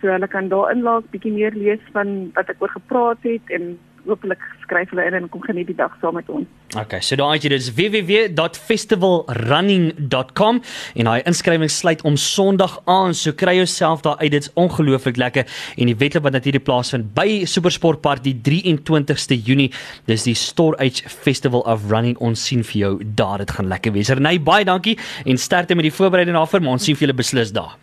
So 0.00 0.04
hulle 0.12 0.28
kan 0.28 0.46
daar 0.52 0.68
inlaag, 0.74 1.04
bietjie 1.10 1.34
meer 1.34 1.54
lees 1.56 1.84
van 1.96 2.08
wat 2.38 2.48
ek 2.52 2.62
oor 2.62 2.72
gepraat 2.76 3.20
het 3.26 3.46
en 3.58 3.64
hopelik 4.06 4.38
skryf 4.64 4.90
hulle 4.92 5.04
in 5.08 5.14
en 5.18 5.28
kom 5.32 5.42
geniet 5.44 5.68
die 5.70 5.76
dag 5.76 5.92
saam 6.00 6.14
met 6.18 6.28
ons. 6.32 6.48
Okay, 6.74 7.00
so 7.04 7.16
daai 7.18 7.38
jy 7.38 7.48
dit 7.52 7.60
is 7.60 7.70
www.festivalrunning.com 7.76 10.54
en 10.94 11.04
daai 11.10 11.22
inskrywing 11.28 11.72
sluit 11.72 12.00
om 12.08 12.16
Sondag 12.20 12.74
aan. 12.90 13.12
So 13.14 13.32
kry 13.32 13.54
jouself 13.60 13.98
daar 14.06 14.18
uit. 14.22 14.32
Dit's 14.34 14.52
ongelooflik 14.58 15.16
lekker 15.20 15.44
en 15.78 15.86
die 15.90 15.98
wedloop 16.00 16.24
wat 16.26 16.36
natuurlik 16.38 16.64
plaasvind 16.66 17.04
by 17.16 17.28
Supersportpark 17.48 18.20
die 18.24 18.36
23ste 18.48 19.36
Junie. 19.38 19.70
Dis 20.10 20.22
die 20.26 20.38
Storage 20.38 21.00
Festival 21.08 21.62
of 21.70 21.80
Running. 21.90 22.16
Ons 22.18 22.46
sien 22.48 22.62
vir 22.66 22.78
jou 22.80 22.92
daar. 23.04 23.38
Dit 23.44 23.50
gaan 23.54 23.68
lekker 23.70 23.90
wees. 23.94 24.10
Renay, 24.10 24.36
baie 24.42 24.64
dankie 24.66 24.98
en 25.24 25.36
sterkte 25.38 25.74
met 25.78 25.86
die 25.86 25.94
voorbereiding 25.94 26.36
daarvoor. 26.36 26.60
Ons 26.74 26.84
sien 26.88 26.96
vir 26.98 27.04
julle 27.08 27.22
beslis 27.22 27.50
daar. 27.54 27.74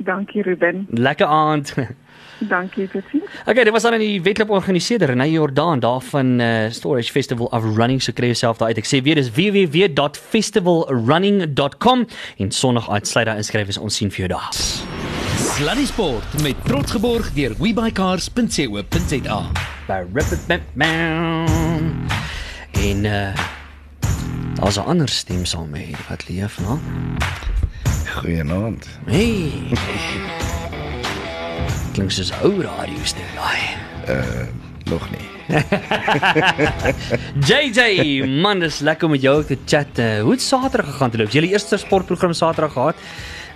Dankie 0.00 0.42
Ruben. 0.42 0.86
Lekker 0.90 1.26
aand. 1.26 1.74
Dankie 2.48 2.88
totsiens. 2.88 3.24
Okay, 3.44 3.64
dit 3.64 3.72
was 3.72 3.82
dan 3.82 3.92
in 3.92 4.00
die 4.00 4.22
wedloop 4.22 4.48
georganiseerder 4.48 5.08
Renay 5.08 5.30
Jordaan 5.30 5.80
daar 5.80 6.00
van 6.00 6.40
uh, 6.40 6.70
Storage 6.70 7.10
Festival 7.10 7.46
of 7.46 7.62
Running. 7.76 8.02
So 8.02 8.12
kry 8.12 8.26
jouself 8.26 8.56
daar 8.56 8.68
uit. 8.68 8.78
Ek 8.80 8.86
sê 8.88 9.02
weer 9.04 9.14
dis 9.14 9.30
www.festivalrunning.com 9.36 12.06
en 12.38 12.50
Sondag 12.50 12.90
uitsluit 12.90 13.26
daar 13.26 13.36
inskryf 13.36 13.68
is 13.68 13.78
ons 13.78 13.96
sien 13.96 14.10
vir 14.10 14.18
jou 14.26 14.32
daar. 14.36 14.50
Sluddy 15.40 15.86
Sport 15.86 16.42
met 16.42 16.56
trots 16.64 16.90
geborg 16.96 17.32
deur 17.36 17.54
webycars.co.za. 17.58 19.40
By 19.86 20.04
Ripper 20.14 20.60
En 22.80 23.04
uh 23.04 23.34
daar's 24.60 24.76
'n 24.76 24.80
ander 24.80 25.08
stem 25.08 25.44
saam 25.44 25.70
met 25.70 26.06
wat 26.08 26.28
leef, 26.28 26.60
nou. 26.60 26.78
Goeienaand. 28.06 28.88
Hey. 29.06 30.59
Klink 31.94 32.12
soos 32.14 32.30
ou 32.44 32.52
radio 32.62 33.04
stem 33.04 33.26
daai. 33.34 33.62
Nog 34.90 35.04
nie. 35.10 35.26
JJ, 37.48 38.22
man, 38.42 38.62
dis 38.62 38.78
lekker 38.86 39.08
om 39.08 39.14
met 39.16 39.22
jou 39.24 39.40
te 39.44 39.58
chat. 39.66 39.98
Uh, 39.98 40.20
hoe 40.22 40.36
het 40.36 40.42
Saterdag 40.42 40.92
gegaan 40.92 41.10
te 41.10 41.18
loop? 41.18 41.30
Die 41.30 41.50
eerste 41.50 41.76
sportprogram 41.76 42.32
Saterdag 42.32 42.72
gehad. 42.72 42.96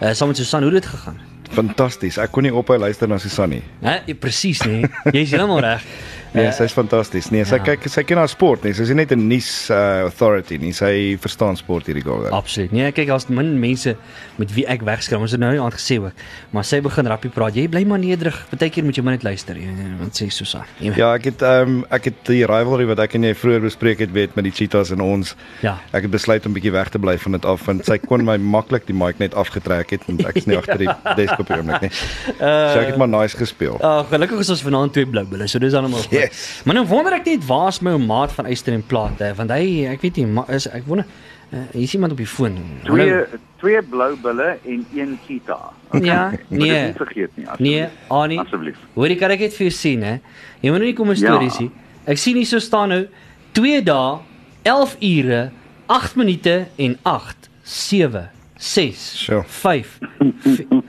Uh 0.02 0.10
saam 0.12 0.28
met 0.28 0.36
Susan, 0.36 0.62
hoe 0.62 0.72
het 0.72 0.82
dit 0.82 0.90
gegaan? 0.90 1.20
Fantasties. 1.54 2.19
Ek 2.19 2.32
kon 2.34 2.42
nie 2.42 2.52
ophou 2.54 2.78
luister 2.78 3.08
na 3.08 3.18
Susan 3.23 3.54
nie. 3.54 3.62
Hè, 3.85 4.00
ja, 4.06 4.14
presies 4.18 4.62
nee. 4.66 4.88
Jy's 5.14 5.30
heeltemal 5.37 5.62
reg. 5.62 5.87
Nee, 6.35 6.50
sy's 6.53 6.73
fantasties. 6.75 7.29
Nee, 7.31 7.45
sy 7.47 7.57
ja. 7.61 7.62
kyk 7.62 7.85
sy 7.88 8.03
ken 8.03 8.19
haar 8.19 8.29
sport, 8.29 8.64
nee. 8.67 8.75
Sy's 8.75 8.91
net 8.95 9.12
'n 9.14 9.29
nuus 9.29 9.71
uh, 9.71 10.03
authority 10.09 10.57
nie. 10.59 10.73
Sy 10.75 11.17
verstaan 11.23 11.57
sport 11.57 11.87
hierdie 11.87 12.03
girl. 12.03 12.26
Absoluut. 12.35 12.73
Nee, 12.75 12.91
kyk, 12.93 13.07
daar's 13.12 13.29
min 13.29 13.53
mense 13.61 13.95
met 14.37 14.50
wie 14.55 14.67
ek 14.67 14.83
wegskram. 14.83 15.23
Ons 15.23 15.31
het 15.37 15.41
nou 15.41 15.53
aan 15.62 15.71
gesê 15.73 16.00
ook. 16.03 16.12
Maar 16.50 16.64
sy 16.64 16.81
begin 16.83 17.07
rappie 17.07 17.31
praat. 17.31 17.55
Jy 17.55 17.69
bly 17.69 17.85
maar 17.87 17.99
nederig. 18.03 18.35
Partykeer 18.50 18.85
moet 18.85 18.97
jy 18.99 19.03
maar 19.07 19.12
net 19.14 19.23
luister. 19.23 19.55
Jy- 19.57 19.71
Wat 20.00 20.12
sê 20.21 20.29
Susan? 20.31 20.64
Jy- 20.81 20.93
Ja, 20.97 21.14
ek 21.14 21.25
het 21.25 21.43
ehm 21.43 21.69
um, 21.69 21.85
ek 21.91 22.05
het 22.05 22.14
die 22.26 22.45
rivalry 22.47 22.85
wat 22.87 22.99
ek 22.99 23.14
en 23.14 23.23
jy 23.23 23.35
vroeër 23.35 23.61
bespreek 23.61 23.99
het 24.00 24.12
weet 24.12 24.35
met 24.37 24.45
die 24.45 24.53
Cheetahs 24.53 24.91
en 24.91 25.00
ons. 25.00 25.35
Ja. 25.62 25.79
Ek 25.93 26.03
het 26.03 26.11
besluit 26.11 26.47
om 26.47 26.53
bietjie 26.53 26.73
weg 26.73 26.88
te 26.91 26.99
bly 26.99 27.17
van 27.19 27.33
dit 27.33 27.45
af 27.45 27.64
want 27.67 27.85
sy 27.87 27.99
kon 27.99 28.25
my 28.25 28.37
maklik 28.57 28.87
die 28.87 28.95
mic 28.95 29.19
net 29.19 29.35
afgetrek 29.35 29.91
het 29.91 30.00
want 30.07 30.25
ek 30.26 30.37
is 30.37 30.47
nie 30.47 30.57
agter 30.62 30.79
die 30.79 30.91
desk 31.17 31.38
op 31.38 31.47
die 31.47 31.57
oomblik 31.57 31.81
nie. 31.83 31.91
So 32.38 32.81
ek 32.83 32.87
het 32.91 32.97
maar 32.97 33.09
nice 33.09 33.37
gespeel. 33.37 33.79
Uh, 33.81 34.03
gelukkig 34.11 34.41
is 34.41 34.50
ons 34.50 34.62
vanaand 34.62 34.93
twee 34.93 35.07
blou 35.07 35.25
bulle, 35.25 35.47
so 35.49 35.59
dis 35.59 35.73
dan 35.73 35.85
almal. 35.85 36.03
Yes. 36.25 36.62
Maar 36.64 36.75
nou 36.75 36.87
wonder 36.87 37.12
ek 37.12 37.25
net 37.28 37.47
waar 37.47 37.69
is 37.69 37.81
my 37.81 37.90
ou 37.95 37.99
maat 38.02 38.33
van 38.33 38.47
Eyster 38.47 38.73
en 38.75 38.83
Plate, 38.87 39.33
want 39.37 39.50
hy 39.50 39.87
ek 39.93 40.00
weet 40.04 40.16
nie, 40.16 40.26
maar 40.26 40.50
is 40.54 40.66
ek 40.69 40.85
wonder 40.87 41.07
uh, 41.52 41.59
hier 41.73 41.83
is 41.83 41.95
iemand 41.95 42.12
op 42.12 42.19
die 42.19 42.26
foon. 42.26 42.57
Twee 42.85 43.25
twee 43.61 43.83
blou 43.83 44.16
bulle 44.21 44.59
en 44.64 44.87
een 44.95 45.19
cheetah. 45.26 45.71
Ja, 46.02 46.31
Moet 46.31 46.40
dit 46.49 46.59
nee. 46.59 46.83
nie 46.85 46.93
vergeet 46.97 47.31
nie. 47.37 47.47
Nee, 47.59 47.88
Annie. 48.09 48.40
Asseblief. 48.40 48.76
Hoorie, 48.95 49.16
kan 49.16 49.31
ek 49.31 49.38
dit 49.47 49.54
vir 49.57 49.66
jou 49.69 49.75
sien 49.76 50.02
hè? 50.02 50.19
Jy 50.61 50.71
moet 50.71 50.78
nou 50.83 50.88
nie 50.90 50.95
kom 50.99 51.11
'n 51.11 51.16
storie 51.16 51.49
Ja. 51.49 51.54
sien. 51.54 51.71
Ek 52.07 52.19
sien 52.19 52.37
hier 52.37 52.47
so 52.47 52.59
staan 52.59 52.88
nou 52.88 53.07
2 53.52 53.83
dae, 53.83 54.19
11 54.64 54.97
ure, 55.00 55.50
8 55.87 56.16
minute 56.16 56.66
en 56.76 56.99
8 57.02 57.49
7 57.62 58.28
6 58.57 59.25
Sjoe. 59.25 59.43
5. 59.47 59.99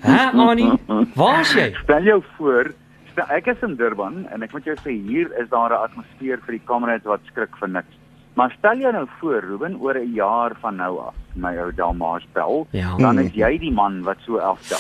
Hæ, 0.02 0.32
Annie? 0.34 0.72
Waar 1.16 1.40
is 1.42 1.54
jy? 1.54 1.74
Stel 1.84 2.04
jou 2.04 2.24
voor, 2.38 2.74
stel, 3.16 3.30
ek 3.32 3.48
is 3.54 3.62
in 3.66 3.76
Durban 3.80 4.26
en 4.34 4.44
ek 4.46 4.54
moet 4.56 4.68
jou 4.68 4.76
sê 4.84 4.94
hier 5.08 5.32
is 5.42 5.50
daar 5.50 5.72
'n 5.72 5.84
atmosfeer 5.88 6.40
vir 6.46 6.58
die 6.60 6.66
kamerades 6.68 7.08
wat 7.08 7.22
skrik 7.32 7.56
vir 7.60 7.70
niks. 7.70 7.94
Maar 8.36 8.52
stel 8.60 8.78
jou 8.84 8.92
nou 8.92 9.06
voor, 9.20 9.40
Ruben, 9.42 9.78
oor 9.80 9.96
'n 9.96 10.14
jaar 10.14 10.52
van 10.62 10.76
nou 10.76 11.00
af, 11.00 11.16
my 11.36 11.56
ou 11.58 11.72
Dalmars 11.72 12.26
bel, 12.34 12.68
Ja. 12.72 12.96
dan 12.98 13.20
is 13.20 13.32
jy 13.34 13.58
die 13.58 13.72
man 13.72 14.04
wat 14.04 14.18
so 14.26 14.38
aftel. 14.38 14.78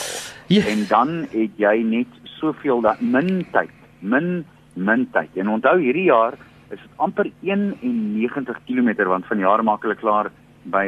Ja. 0.47 0.61
En 0.67 0.85
dan 0.87 1.27
het 1.31 1.55
jy 1.57 1.81
net 1.83 2.07
soveel 2.23 2.81
dat 2.81 3.01
min 3.01 3.45
tyd, 3.51 3.71
min 3.99 4.45
min 4.75 5.07
tyd. 5.11 5.29
En 5.35 5.47
onthou 5.49 5.79
hierdie 5.79 6.03
jaar 6.11 6.33
is 6.69 6.79
dit 6.81 6.89
amper 6.97 7.31
91 7.41 8.57
km 8.67 9.07
want 9.07 9.25
van 9.25 9.39
jare 9.39 9.63
maak 9.63 9.81
hulle 9.81 9.95
klaar 9.95 10.31
by 10.63 10.87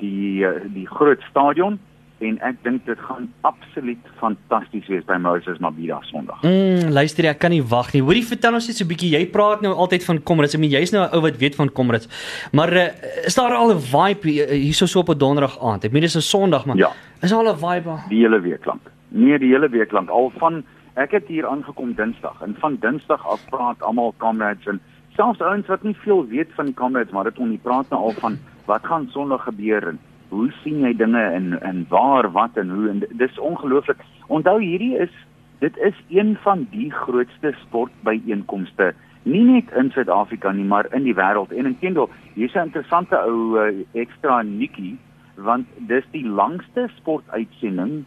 die 0.00 0.44
eh, 0.46 0.60
die 0.74 0.86
groot 0.86 1.20
stadion 1.30 1.78
en 2.20 2.38
ek 2.42 2.56
dink 2.64 2.86
dit 2.86 2.98
gaan 2.98 3.28
absoluut 3.46 3.98
fantasties 4.20 4.86
wees 4.90 5.04
by 5.06 5.16
Moses 5.22 5.58
Mabhida 5.58 5.98
Sondag. 6.02 6.42
Mm, 6.42 6.90
luister, 6.90 7.24
ek 7.30 7.38
kan 7.38 7.50
nie 7.50 7.62
wag 7.62 7.92
nie. 7.94 8.02
Hoorie, 8.02 8.24
vertel 8.26 8.54
ons 8.54 8.66
net 8.66 8.76
so 8.76 8.84
'n 8.84 8.88
bietjie. 8.88 9.10
Jy 9.14 9.26
praat 9.30 9.60
nou 9.62 9.72
altyd 9.74 10.04
van 10.04 10.22
Comrades. 10.22 10.54
Ek 10.54 10.60
meen 10.60 10.70
jy's 10.70 10.92
nou 10.92 11.04
'n 11.06 11.14
ou 11.14 11.20
wat 11.20 11.36
weet 11.38 11.54
van 11.54 11.70
Comrades. 11.72 12.08
Maar 12.52 12.72
uh, 12.72 12.86
is 13.26 13.34
daar 13.34 13.54
al 13.54 13.72
'n 13.74 13.78
vibe 13.80 14.28
hierso 14.54 14.86
so 14.86 15.00
op 15.00 15.08
'n 15.10 15.18
donderdag 15.18 15.58
aand? 15.62 15.84
Ek 15.84 15.92
meen 15.92 16.02
dis 16.02 16.16
'n 16.16 16.20
Sondag, 16.20 16.66
maar 16.66 16.76
Ja. 16.76 16.90
is 17.22 17.30
daar 17.30 17.46
al 17.46 17.52
'n 17.54 17.58
vibe? 17.58 17.98
die 18.08 18.20
hele 18.22 18.40
week 18.40 18.64
lank. 18.66 18.82
Nee, 19.10 19.38
die 19.38 19.48
hele 19.52 19.68
week 19.68 19.92
lank. 19.92 20.08
Al 20.10 20.32
van 20.38 20.64
ek 20.96 21.10
het 21.12 21.26
hier 21.28 21.46
aangekom 21.46 21.94
Dinsdag 21.94 22.42
en 22.42 22.56
van 22.58 22.76
Dinsdag 22.80 23.26
af 23.26 23.40
praat 23.50 23.80
almal 23.82 24.14
comrades 24.18 24.66
en 24.66 24.80
selfs 25.16 25.40
ouens 25.40 25.66
wat 25.66 25.82
nie 25.82 25.94
veel 26.04 26.26
weet 26.26 26.48
van 26.56 26.64
die 26.66 26.74
comrades 26.74 27.12
maar 27.12 27.24
dit 27.24 27.38
on 27.38 27.58
praat 27.62 27.88
nou 27.90 28.02
al 28.02 28.10
van 28.18 28.38
wat 28.66 28.84
gaan 28.86 29.08
Sondag 29.12 29.44
gebeur 29.44 29.88
en 29.88 29.98
hoe 30.28 30.50
sien 30.62 30.80
jy 30.80 30.92
dinge 30.96 31.22
en 31.22 31.60
en 31.62 31.86
waar 31.88 32.30
wat 32.32 32.56
en 32.56 32.70
hoe 32.70 32.88
en 32.88 33.02
dis 33.10 33.38
ongelooflik. 33.38 33.96
Onthou 34.26 34.60
hierdie 34.62 34.96
is 34.98 35.10
dit 35.58 35.76
is 35.76 35.94
een 36.08 36.36
van 36.42 36.66
die 36.70 36.90
grootste 36.92 37.54
sportbyeenkomste 37.64 38.94
nie 39.22 39.42
net 39.44 39.72
in 39.76 39.90
Suid-Afrika 39.90 40.52
nie 40.52 40.64
maar 40.64 40.86
in 40.94 41.02
die 41.02 41.14
wêreld. 41.14 41.52
En 41.52 41.66
intendeel, 41.66 42.08
hier's 42.34 42.54
'n 42.54 42.68
interessante 42.70 43.16
ou 43.16 43.58
uh, 43.58 43.84
ekstra 43.92 44.42
nikkie 44.42 44.98
want 45.36 45.66
dis 45.76 46.04
die 46.10 46.26
langste 46.26 46.88
sportuitsending 46.96 48.04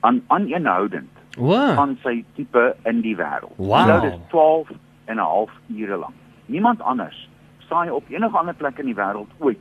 aan 0.00 0.22
aaneenhoudend 0.26 1.08
Wow. 1.38 1.74
van 1.74 1.96
sy 2.02 2.24
tipe 2.34 2.76
in 2.84 3.00
die 3.00 3.16
wêreld. 3.16 3.54
Wow. 3.56 3.86
Nou 3.86 4.00
dis 4.00 4.18
12 4.28 4.68
en 5.04 5.16
'n 5.16 5.18
half 5.18 5.50
ure 5.66 5.96
lank. 5.96 6.14
Niemand 6.46 6.80
anders 6.82 7.28
saai 7.68 7.90
op 7.90 8.04
enige 8.08 8.38
ander 8.38 8.54
plek 8.54 8.78
in 8.78 8.86
die 8.86 8.94
wêreld 8.94 9.30
ooit 9.38 9.58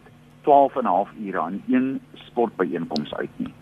12 0.47 0.75
en 0.75 0.83
'n 0.83 0.85
half 0.85 1.09
ure 1.25 1.39
aan 1.39 1.61
een 1.67 1.99
sportbyeenkoms 2.13 3.13
uit 3.13 3.29
nie. 3.35 3.53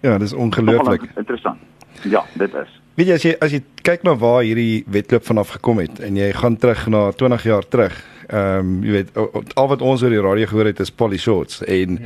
Ja, 0.00 0.18
dis 0.18 0.32
ongelooflik. 0.32 1.02
Interessant. 1.16 1.58
Ja, 2.02 2.24
dit 2.34 2.54
is. 2.54 2.80
Weet 2.94 3.06
jy 3.06 3.14
as 3.14 3.22
jy 3.22 3.34
as 3.40 3.52
jy 3.52 3.62
kyk 3.82 4.02
na 4.04 4.14
waar 4.20 4.42
hierdie 4.44 4.84
wedloop 4.86 5.24
vanaf 5.24 5.48
gekom 5.56 5.78
het 5.78 6.00
en 6.00 6.16
jy 6.16 6.32
gaan 6.32 6.56
terug 6.56 6.86
na 6.92 7.10
20 7.10 7.42
jaar 7.42 7.68
terug. 7.68 7.96
Ehm 8.28 8.58
um, 8.58 8.84
jy 8.84 8.92
weet 8.92 9.10
al 9.54 9.68
wat 9.68 9.82
ons 9.82 10.02
oor 10.02 10.10
die 10.10 10.20
radio 10.20 10.46
gehoor 10.46 10.70
het 10.70 10.80
is 10.80 10.90
Polly 10.90 11.18
Shorts 11.18 11.62
en 11.64 11.98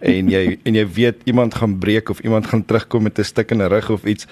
en 0.00 0.30
jy 0.32 0.58
en 0.62 0.74
jy 0.74 0.86
weet 0.96 1.20
iemand 1.24 1.54
gaan 1.54 1.78
breek 1.78 2.08
of 2.10 2.20
iemand 2.20 2.46
gaan 2.46 2.64
terugkom 2.64 3.02
met 3.02 3.18
'n 3.18 3.24
stuk 3.24 3.50
in 3.50 3.62
'n 3.62 3.68
rug 3.68 3.90
of 3.90 4.04
iets 4.04 4.26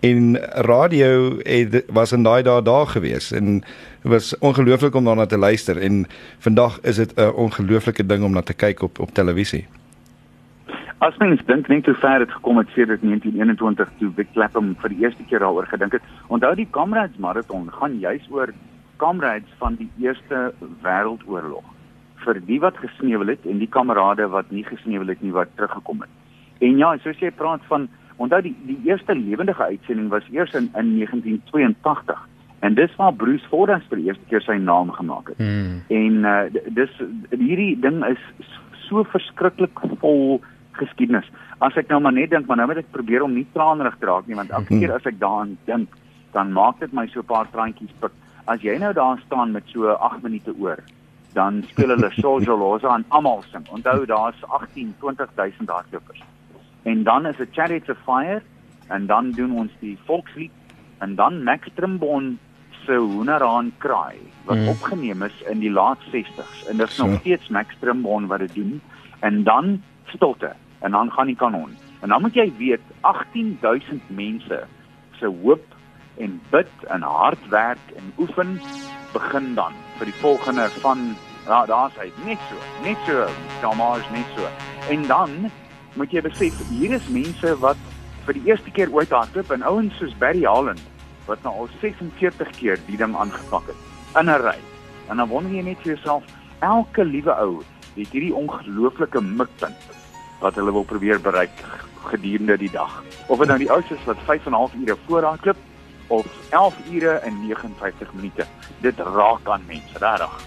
en 0.00 0.36
radio 0.66 1.38
het, 1.42 1.84
was 1.88 2.12
in 2.12 2.22
daai 2.22 2.42
dae 2.42 2.62
daar 2.62 2.86
gewees 2.86 3.32
en 3.32 3.60
dit 4.02 4.12
was 4.12 4.38
ongelooflik 4.38 4.94
om 4.94 5.04
daarna 5.04 5.26
te 5.26 5.38
luister 5.38 5.78
en 5.82 6.06
vandag 6.38 6.80
is 6.80 6.96
dit 6.96 7.12
'n 7.16 7.32
ongelooflike 7.34 8.06
ding 8.06 8.24
om 8.24 8.32
na 8.32 8.42
te 8.42 8.54
kyk 8.54 8.82
op 8.82 8.98
op 8.98 9.10
televisie. 9.10 9.66
As 10.98 11.16
mens 11.16 11.40
dink 11.44 11.68
net 11.68 11.86
hoe 11.86 11.94
ver 11.94 12.18
dit 12.18 12.30
gekom 12.30 12.56
het 12.56 12.68
sedert 12.68 13.02
1921 13.02 13.90
toe 13.98 14.12
Vic 14.16 14.28
Clapham 14.32 14.76
vir 14.80 14.88
die 14.88 14.98
eerste 14.98 15.22
keer 15.28 15.38
daaroor 15.38 15.66
gedink 15.66 15.92
het. 15.92 16.02
Onthou 16.26 16.54
die 16.54 16.68
Comrades 16.70 17.16
marathon 17.16 17.68
gaan 17.72 17.98
juis 17.98 18.22
oor 18.30 18.52
comrades 18.96 19.52
van 19.58 19.76
die 19.76 19.90
Eerste 20.00 20.54
Wêreldoorlog. 20.82 21.64
Vir 22.24 22.40
die 22.48 22.60
wat 22.60 22.78
gesneuwel 22.80 23.34
het 23.34 23.44
en 23.44 23.58
die 23.58 23.68
kamerade 23.68 24.28
wat 24.32 24.50
nie 24.50 24.64
gesneuwel 24.64 25.12
het 25.12 25.22
nie 25.22 25.34
wat 25.36 25.52
teruggekom 25.54 26.00
het. 26.00 26.10
En 26.64 26.78
ja, 26.80 26.94
soos 27.04 27.20
jy 27.20 27.30
praat 27.30 27.64
van 27.68 27.88
onthou 28.16 28.40
die 28.42 28.54
die 28.66 28.78
eerste 28.88 29.14
lewendige 29.14 29.62
uitsending 29.62 30.08
was 30.08 30.26
eers 30.32 30.54
in 30.54 30.70
in 30.74 30.94
1982 30.96 32.28
en 32.60 32.74
dis 32.74 32.96
waar 32.96 33.14
Bruce 33.14 33.48
Fordyce 33.48 33.88
vir 33.88 34.00
die 34.00 34.06
eerste 34.10 34.24
keer 34.30 34.42
sy 34.42 34.56
naam 34.58 34.90
gemaak 34.90 35.28
het. 35.28 35.38
Hmm. 35.38 35.82
En 35.92 36.24
uh, 36.24 36.62
dis 36.74 36.92
hierdie 37.30 37.74
ding 37.80 38.02
is 38.08 38.22
so 38.88 39.04
verskriklik 39.12 39.82
vol 40.00 40.40
geskiedenis. 40.80 41.28
As 41.64 41.76
ek 41.80 41.88
nou 41.92 42.00
maar 42.04 42.16
net 42.16 42.32
dink, 42.32 42.48
maar 42.48 42.60
nou 42.60 42.68
moet 42.70 42.82
ek 42.82 42.92
probeer 42.94 43.24
om 43.24 43.34
nie 43.36 43.46
tranerig 43.54 43.96
te 44.00 44.08
raak 44.08 44.28
nie, 44.28 44.36
want 44.38 44.52
elke 44.56 44.76
keer 44.80 44.92
as 44.96 45.08
ek 45.08 45.20
daaraan 45.20 45.56
dink, 45.68 45.92
dan 46.36 46.52
maak 46.52 46.80
dit 46.80 46.92
my 46.92 47.06
so 47.08 47.20
'n 47.20 47.30
paar 47.32 47.48
traantjies 47.52 47.94
pik. 48.00 48.12
As 48.46 48.60
jy 48.62 48.76
nou 48.78 48.92
daar 48.92 49.18
staan 49.26 49.52
met 49.52 49.64
so 49.72 49.88
8 49.88 50.22
minute 50.22 50.52
oor, 50.60 50.78
dan 51.34 51.62
speel 51.70 51.88
hulle 51.94 52.10
Soldier 52.22 52.56
Losa 52.56 52.94
en 52.94 53.04
almal 53.08 53.42
sing. 53.50 53.64
Onthou 53.68 54.06
daar's 54.06 54.40
18, 54.48 54.94
20000 55.00 55.68
hardlopers. 55.68 56.22
En 56.86 57.02
dan 57.02 57.26
is 57.26 57.36
dit 57.36 57.48
Chariots 57.52 57.90
of 57.90 57.98
Fire 58.06 58.42
en 58.88 59.06
dan 59.06 59.30
doen 59.34 59.52
ons 59.58 59.72
die 59.82 59.96
volkslied 60.06 60.52
en 61.02 61.14
dan 61.18 61.42
Max 61.42 61.68
Trimbon 61.74 62.36
se 62.86 62.94
Hoenderhaan 62.94 63.72
kraai 63.82 64.18
wat 64.46 64.56
Mm. 64.56 64.68
opgeneem 64.68 65.22
is 65.22 65.42
in 65.50 65.58
die 65.58 65.70
laat 65.70 65.98
60s 66.12 66.66
en 66.70 66.76
dit 66.76 66.88
is 66.88 66.94
So. 66.94 67.06
nog 67.06 67.20
steeds 67.20 67.48
Max 67.48 67.74
Trimbon 67.80 68.26
wat 68.26 68.38
dit 68.38 68.54
doen 68.54 68.80
en 69.20 69.42
dan 69.42 69.82
stilte 70.06 70.52
en 70.80 70.90
dan 70.90 71.10
gaan 71.12 71.26
die 71.26 71.36
kanon. 71.36 71.74
En 72.00 72.08
dan 72.08 72.20
moet 72.22 72.34
jy 72.34 72.52
weet 72.58 72.80
18000 73.00 74.02
mense 74.10 74.64
se 75.18 75.26
hoop 75.42 75.64
en 76.18 76.40
bid 76.50 76.70
en 76.88 77.02
hard 77.02 77.48
werk 77.48 77.82
en 77.96 78.12
oefen 78.18 78.60
begin 79.12 79.54
dan 79.54 79.72
vir 79.98 80.06
die 80.06 80.14
volgende 80.20 80.68
van 80.80 81.16
ja, 81.46 81.66
daar's 81.66 81.94
hy 81.98 82.12
net 82.24 82.38
so, 82.50 82.56
net 82.82 82.96
so, 83.06 83.26
Damage 83.60 84.10
net 84.12 84.26
so. 84.36 84.46
En 84.90 85.06
dan 85.06 85.50
moet 85.96 86.12
jy 86.12 86.22
besef 86.24 86.58
hier 86.70 86.92
is 86.96 87.08
mense 87.12 87.54
wat 87.62 87.80
vir 88.26 88.36
die 88.38 88.50
eerste 88.50 88.70
keer 88.70 88.92
ooit 88.92 89.10
hardloop 89.14 89.50
en 89.54 89.62
ouens 89.62 89.96
soos 90.00 90.14
Barry 90.20 90.44
Holland 90.44 90.82
wat 91.26 91.42
nou 91.42 91.52
al 91.62 91.68
46 91.80 92.50
keer 92.58 92.80
die 92.86 92.98
ding 93.00 93.16
aangepak 93.16 93.70
het 93.72 94.20
in 94.20 94.30
'n 94.30 94.40
ry. 94.42 94.58
En 95.08 95.16
dan 95.16 95.28
wonder 95.28 95.52
jy 95.52 95.62
net 95.62 95.78
vir 95.82 95.94
jouself, 95.94 96.24
elke 96.60 97.04
liewe 97.04 97.32
ou 97.32 97.62
het 97.96 98.12
hierdie 98.12 98.34
ongelooflike 98.34 99.20
mikpunt 99.20 99.82
wat 100.40 100.54
hulle 100.54 100.72
wil 100.72 100.84
probeer 100.84 101.20
bereik 101.20 101.56
gedurende 102.10 102.56
die 102.56 102.70
dag. 102.70 103.02
Of 103.26 103.38
dit 103.38 103.48
nou 103.48 103.58
die 103.58 103.70
ouens 103.70 103.90
is 103.90 104.04
wat 104.04 104.18
5 104.24 104.46
en 104.46 104.52
'n 104.52 104.54
half 104.54 104.74
ure 104.74 104.96
voorhardloop 105.06 105.56
of 106.06 106.26
11 106.50 106.74
ure 106.92 107.10
en 107.10 107.46
59 107.46 108.12
minute. 108.12 108.46
Dit 108.80 108.98
raak 108.98 109.48
aan 109.48 109.64
mense, 109.66 109.98
regtig. 109.98 110.44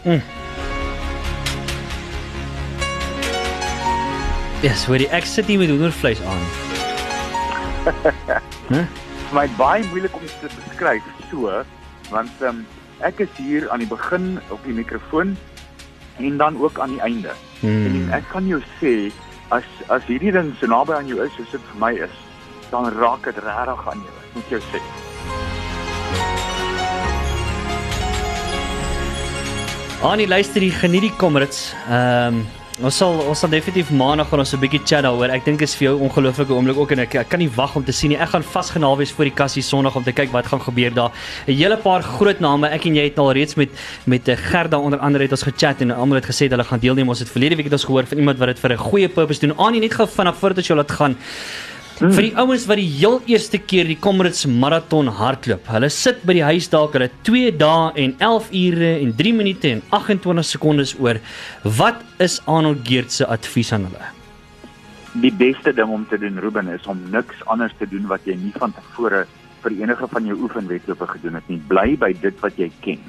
Ja, 4.60 4.74
yes, 4.74 4.82
hoorie, 4.92 5.06
ek 5.16 5.24
sit 5.24 5.48
hier 5.48 5.56
met 5.62 5.70
hoendervleis 5.72 6.20
aan. 6.28 6.42
vir 8.68 9.32
my 9.32 9.46
baie 9.56 9.86
moeilik 9.88 10.18
om 10.18 10.26
te 10.42 10.50
beskryf 10.52 11.06
so 11.30 11.54
want 12.10 12.44
um, 12.44 12.60
ek 13.08 13.22
is 13.24 13.32
hier 13.38 13.70
aan 13.72 13.80
die 13.80 13.88
begin 13.88 14.36
op 14.52 14.60
die 14.68 14.76
mikrofoon 14.76 15.32
en 16.20 16.44
dan 16.44 16.60
ook 16.60 16.76
aan 16.84 16.98
die 16.98 17.00
einde. 17.08 17.38
Hmm. 17.62 17.88
En 17.88 18.12
ek 18.20 18.28
kan 18.34 18.52
jou 18.52 18.60
sê 18.82 18.94
as 19.56 19.64
as 19.88 20.04
hierdie 20.12 20.36
ding 20.36 20.52
so 20.60 20.68
naby 20.68 20.98
aan 20.98 21.08
jou 21.08 21.24
is 21.24 21.32
soos 21.40 21.56
dit 21.56 21.72
vir 21.72 21.80
my 21.80 21.96
is, 22.10 22.20
dan 22.68 22.92
raak 23.00 23.32
dit 23.32 23.40
regtig 23.48 23.88
aan 23.96 24.04
jou. 24.04 24.20
Ek 24.28 24.38
moet 24.42 24.56
jou 24.58 24.64
sê. 24.74 24.84
Annie, 30.04 30.28
luister 30.28 30.68
hier, 30.68 30.76
geniet 30.84 31.08
die 31.08 31.16
Comrades. 31.16 31.70
Ehm 31.88 32.44
um, 32.44 32.48
ons 32.80 32.96
sal 32.96 33.18
ons 33.28 33.42
sal 33.44 33.52
definitief 33.52 33.90
maandag 33.92 34.30
gaan 34.30 34.40
ons 34.40 34.54
'n 34.54 34.60
bietjie 34.60 34.80
chat 34.86 35.04
daaroor. 35.04 35.30
Ek 35.30 35.44
dink 35.44 35.60
dit 35.60 35.68
is 35.68 35.76
vir 35.76 35.88
jou 35.88 35.96
'n 35.98 36.10
ongelooflike 36.10 36.54
oomblik 36.54 36.78
ook 36.78 36.92
en 36.92 37.00
ek, 37.00 37.16
ek 37.16 37.30
kan 37.30 37.40
nie 37.40 37.50
wag 37.50 37.76
om 37.76 37.84
te 37.84 37.92
sien 37.92 38.10
nie. 38.10 38.18
Ek 38.18 38.30
gaan 38.30 38.44
vasgenaal 38.44 38.98
wees 38.98 39.12
voor 39.12 39.26
die 39.26 39.34
kassie 39.34 39.62
Sondag 39.62 39.96
om 39.96 40.04
te 40.04 40.12
kyk 40.12 40.32
wat 40.32 40.48
gaan 40.48 40.62
gebeur 40.62 40.94
daar. 40.94 41.12
'n 41.48 41.52
Hele 41.54 41.78
paar 41.78 42.02
groot 42.02 42.40
name. 42.40 42.68
Ek 42.70 42.86
en 42.86 42.96
jy 42.96 43.04
het 43.04 43.20
al 43.20 43.34
reeds 43.34 43.56
met 43.56 43.70
met 44.06 44.28
eh, 44.28 44.38
Gerda 44.38 44.78
onder 44.78 45.00
andere 45.00 45.24
het 45.24 45.32
ons 45.32 45.44
gechat 45.44 45.82
en 45.82 45.92
almal 45.92 46.16
het 46.22 46.26
gesê 46.26 46.48
dat 46.48 46.52
hulle 46.52 46.64
gaan 46.64 46.80
deelneem. 46.80 47.10
Ons 47.10 47.20
het 47.20 47.30
verlede 47.30 47.56
week 47.56 47.66
het 47.66 47.74
ons 47.74 47.84
gehoor 47.86 48.06
van 48.06 48.18
iemand 48.18 48.38
wat 48.38 48.48
dit 48.48 48.60
vir 48.60 48.72
'n 48.72 48.78
goeie 48.78 49.10
purpose 49.10 49.40
doen. 49.40 49.58
Annie, 49.58 49.82
net 49.82 49.94
gou 49.94 50.08
vinnig 50.08 50.36
voordat 50.36 50.66
jou 50.66 50.78
laat 50.78 50.92
gaan. 50.92 51.18
Mm. 52.00 52.14
Vir 52.16 52.24
die 52.30 52.36
ouens 52.40 52.64
wat 52.70 52.80
die 52.80 52.88
heel 52.88 53.18
eerste 53.28 53.60
keer 53.60 53.90
die 53.90 53.98
Comrades 54.00 54.46
marathon 54.48 55.10
hardloop. 55.12 55.66
Hulle 55.68 55.90
sit 55.92 56.22
by 56.24 56.38
die 56.38 56.46
huis 56.48 56.70
dalk 56.72 56.94
hulle 56.96 57.10
2 57.28 57.52
dae 57.60 57.90
en 58.00 58.14
11 58.24 58.54
ure 58.56 58.92
en 59.02 59.12
3 59.18 59.34
minute 59.36 59.74
en 59.74 59.82
28 59.98 60.48
sekondes 60.48 60.94
oor. 61.04 61.20
Wat 61.66 62.00
is 62.24 62.40
Arnold 62.48 62.88
Geert 62.88 63.12
se 63.12 63.28
advies 63.28 63.74
aan 63.76 63.90
hulle? 63.90 64.14
Die 65.20 65.34
beste 65.36 65.74
ding 65.76 65.92
om 65.92 66.06
te 66.08 66.22
doen 66.22 66.40
Ruben 66.40 66.72
is 66.72 66.88
om 66.88 67.02
niks 67.12 67.44
anders 67.52 67.76
te 67.82 67.90
doen 67.92 68.08
wat 68.08 68.24
jy 68.24 68.38
nie 68.40 68.56
van 68.56 68.72
tevore 68.78 69.26
vir 69.66 69.76
enige 69.82 70.08
van 70.08 70.32
jou 70.32 70.38
oefenwedlope 70.46 71.08
gedoen 71.18 71.36
het 71.42 71.52
nie. 71.52 71.60
Bly 71.68 71.98
by 72.00 72.14
dit 72.22 72.40
wat 72.40 72.56
jy 72.56 72.72
ken. 72.86 73.04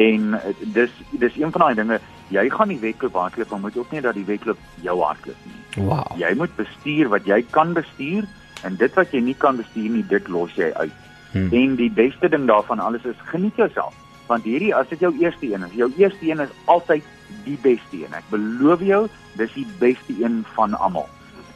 En 0.00 0.38
eh, 0.40 0.54
dis 0.72 0.96
dis 1.12 1.36
een 1.36 1.52
van 1.52 1.66
daai 1.66 1.74
dinge, 1.82 2.00
jy 2.28 2.48
gaan 2.50 2.68
die 2.68 2.78
wedloop 2.80 3.12
hardloop, 3.14 3.50
maar 3.50 3.60
moet 3.60 3.76
ook 3.76 3.90
nie 3.92 4.00
dat 4.00 4.14
die 4.14 4.24
wedloop 4.24 4.58
jou 4.82 5.00
hardloop 5.02 5.36
nie. 5.44 5.84
Wow. 5.84 6.18
Jy 6.18 6.34
moet 6.36 6.56
bestuur 6.56 7.08
wat 7.08 7.24
jy 7.26 7.42
kan 7.50 7.72
bestuur 7.72 8.24
en 8.64 8.76
dit 8.76 8.94
wat 8.94 9.10
jy 9.12 9.20
nie 9.20 9.34
kan 9.34 9.56
bestuur 9.56 9.90
nie, 9.90 10.04
dit 10.08 10.28
los 10.28 10.54
jy 10.54 10.70
uit. 10.74 10.92
Hmm. 11.32 11.48
En 11.52 11.74
die 11.76 11.90
beste 11.90 12.28
ding 12.28 12.46
daarvan 12.46 12.78
alles 12.80 13.04
is 13.04 13.16
geniet 13.24 13.56
jouself. 13.56 13.94
Want 14.26 14.44
hierdie 14.44 14.74
as 14.74 14.88
dit 14.88 15.00
jou 15.00 15.12
eerste 15.20 15.52
een 15.52 15.62
is, 15.64 15.72
jou 15.74 15.92
eerste 15.98 16.30
een 16.30 16.40
is 16.40 16.48
altyd 16.64 17.02
die 17.44 17.58
beste 17.62 17.96
een. 17.96 18.14
Ek 18.14 18.24
beloof 18.30 18.80
jou, 18.80 19.08
dis 19.36 19.52
die 19.52 19.66
beste 19.78 20.14
een 20.22 20.44
van 20.54 20.74
almal. 20.74 21.08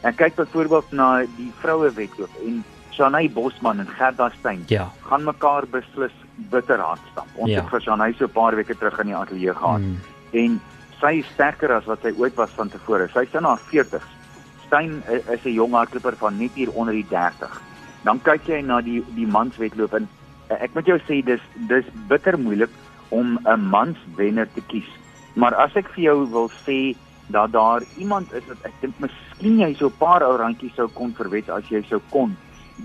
Ek 0.03 0.15
kyk 0.15 0.35
byvoorbeeld 0.35 0.91
na 0.91 1.23
die 1.37 1.51
vroue 1.59 1.89
wedloop 1.91 2.29
en 2.45 2.63
Shanay 2.91 3.29
Bosman 3.31 3.79
en 3.79 3.87
Gerda 3.87 4.29
Steyn 4.39 4.63
Ja. 4.67 4.91
gaan 5.07 5.23
mekaar 5.23 5.63
beslis 5.71 6.11
bitter 6.51 6.77
hard 6.79 6.99
stamp. 7.11 7.27
Ons 7.35 7.49
Ja. 7.51 7.61
het 7.61 7.69
vir 7.69 7.81
Shanay 7.81 8.13
so 8.13 8.25
'n 8.25 8.31
paar 8.31 8.55
weke 8.55 8.77
terug 8.77 8.99
in 8.99 9.05
die 9.07 9.15
ateljee 9.15 9.53
gehad 9.55 9.79
Hmm. 9.79 9.97
En 10.33 10.59
sy 10.99 11.19
is 11.19 11.25
sterker 11.33 11.71
as 11.71 11.85
wat 11.85 12.01
sy 12.01 12.13
ooit 12.17 12.35
was 12.35 12.49
van 12.51 12.69
tevore. 12.69 13.07
Sy 13.13 13.19
is 13.23 13.33
in 13.33 13.43
haar 13.43 13.59
40s 13.71 14.03
Steyn 14.67 15.01
i- 15.09 15.33
is 15.33 15.45
'n 15.45 15.53
jong 15.53 15.71
hardloper 15.73 16.15
van 16.15 16.37
net 16.37 16.51
hier 16.53 16.69
onder 16.71 16.93
die 16.93 17.07
30. 17.09 17.61
Dan 18.03 18.19
kyk 18.21 18.45
jy 18.47 18.61
na 18.61 18.81
die 18.81 19.03
die 19.15 19.25
manswedloop 19.27 19.93
en 19.93 20.07
uh, 20.51 20.55
ek 20.61 20.73
moet 20.75 20.85
jou 20.85 20.99
sê 21.07 21.23
dis 21.25 21.41
dis 21.67 21.85
bitter 22.07 22.37
moeilik 22.37 22.69
om 23.09 23.39
'n 23.45 23.59
manswenner 23.69 24.47
te 24.53 24.61
kies. 24.67 24.85
Maar 25.35 25.55
as 25.55 25.75
ek 25.75 25.87
vir 25.95 26.03
jou 26.03 26.29
wil 26.31 26.49
sê 26.67 26.95
dat 27.29 27.51
daar 27.51 27.81
iemand 27.97 28.33
is 28.33 28.43
wat 28.47 28.57
ek 28.65 28.73
dink 28.81 28.93
miskien 28.99 29.57
jy 29.59 29.73
so 29.75 29.87
'n 29.87 29.97
paar 29.97 30.21
ou 30.23 30.37
randjies 30.37 30.75
sou 30.75 30.87
kon 30.87 31.13
verwet 31.13 31.49
as 31.49 31.63
jy 31.69 31.81
sou 31.89 31.99
kon. 32.11 32.35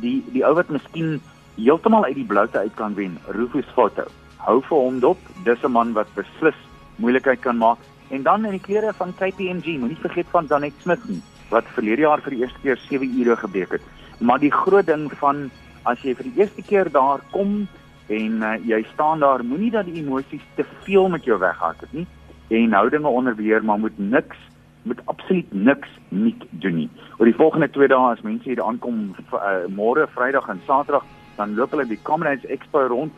Die 0.01 0.23
die 0.33 0.45
ou 0.45 0.55
wat 0.55 0.69
miskien 0.71 1.21
heeltemal 1.57 2.05
uit 2.05 2.15
die 2.17 2.25
bloute 2.25 2.59
uit 2.59 2.75
kan 2.77 2.95
wen, 2.95 3.19
Rufus 3.29 3.67
Foto. 3.75 4.05
Hou 4.39 4.61
vir 4.61 4.79
hom 4.79 5.01
dop, 5.01 5.19
dis 5.45 5.63
'n 5.65 5.71
man 5.73 5.93
wat 5.93 6.09
beslis 6.15 6.55
moeilikheid 6.97 7.41
kan 7.41 7.57
maak. 7.57 7.79
En 8.11 8.23
dan 8.23 8.45
in 8.45 8.57
die 8.57 8.63
klere 8.63 8.93
van 8.93 9.15
KPMG, 9.15 9.79
moenie 9.79 10.01
vergeet 10.01 10.31
van 10.31 10.47
Danet 10.47 10.75
Smith 10.83 11.05
nie, 11.09 11.21
wat 11.51 11.69
verlede 11.77 12.05
jaar 12.07 12.23
vir 12.23 12.37
die 12.37 12.43
eerste 12.45 12.61
keer 12.63 12.81
7 12.89 13.21
ure 13.21 13.37
gebreek 13.37 13.79
het. 13.79 13.87
Maar 14.21 14.39
die 14.39 14.53
groot 14.53 14.87
ding 14.87 15.09
van 15.21 15.49
as 15.85 16.03
jy 16.05 16.15
vir 16.15 16.29
die 16.31 16.41
eerste 16.43 16.63
keer 16.63 16.91
daar 16.93 17.25
kom 17.33 17.65
en 18.13 18.43
uh, 18.45 18.57
jy 18.69 18.83
staan 18.93 19.25
daar, 19.25 19.45
moenie 19.45 19.71
dat 19.73 19.89
die 19.89 20.03
emosies 20.03 20.45
te 20.57 20.65
veel 20.85 21.09
met 21.09 21.25
jou 21.25 21.39
weghardloop 21.41 21.93
nie 21.97 22.07
en 22.53 22.77
hou 22.77 22.89
dinge 22.93 23.09
onder 23.09 23.35
beheer, 23.35 23.65
maar 23.65 23.81
moet 23.81 23.99
niks 23.99 24.37
moet 24.85 25.01
absoluut 25.09 25.53
niks 25.53 25.89
nie 26.09 26.35
doen 26.51 26.75
nie. 26.77 26.89
Oor 27.17 27.25
die 27.25 27.37
volgende 27.39 27.71
2 27.73 27.89
dae 27.89 28.11
as 28.13 28.21
mense 28.21 28.45
hier 28.45 28.61
aankom 28.61 29.15
uh, 29.33 29.65
môre, 29.73 30.05
Vrydag 30.13 30.51
en 30.53 30.61
Saterdag, 30.67 31.07
dan 31.39 31.55
loop 31.57 31.73
hulle 31.73 31.87
die 31.89 32.01
Comrades 32.05 32.45
Expo 32.53 32.83
rond 32.93 33.13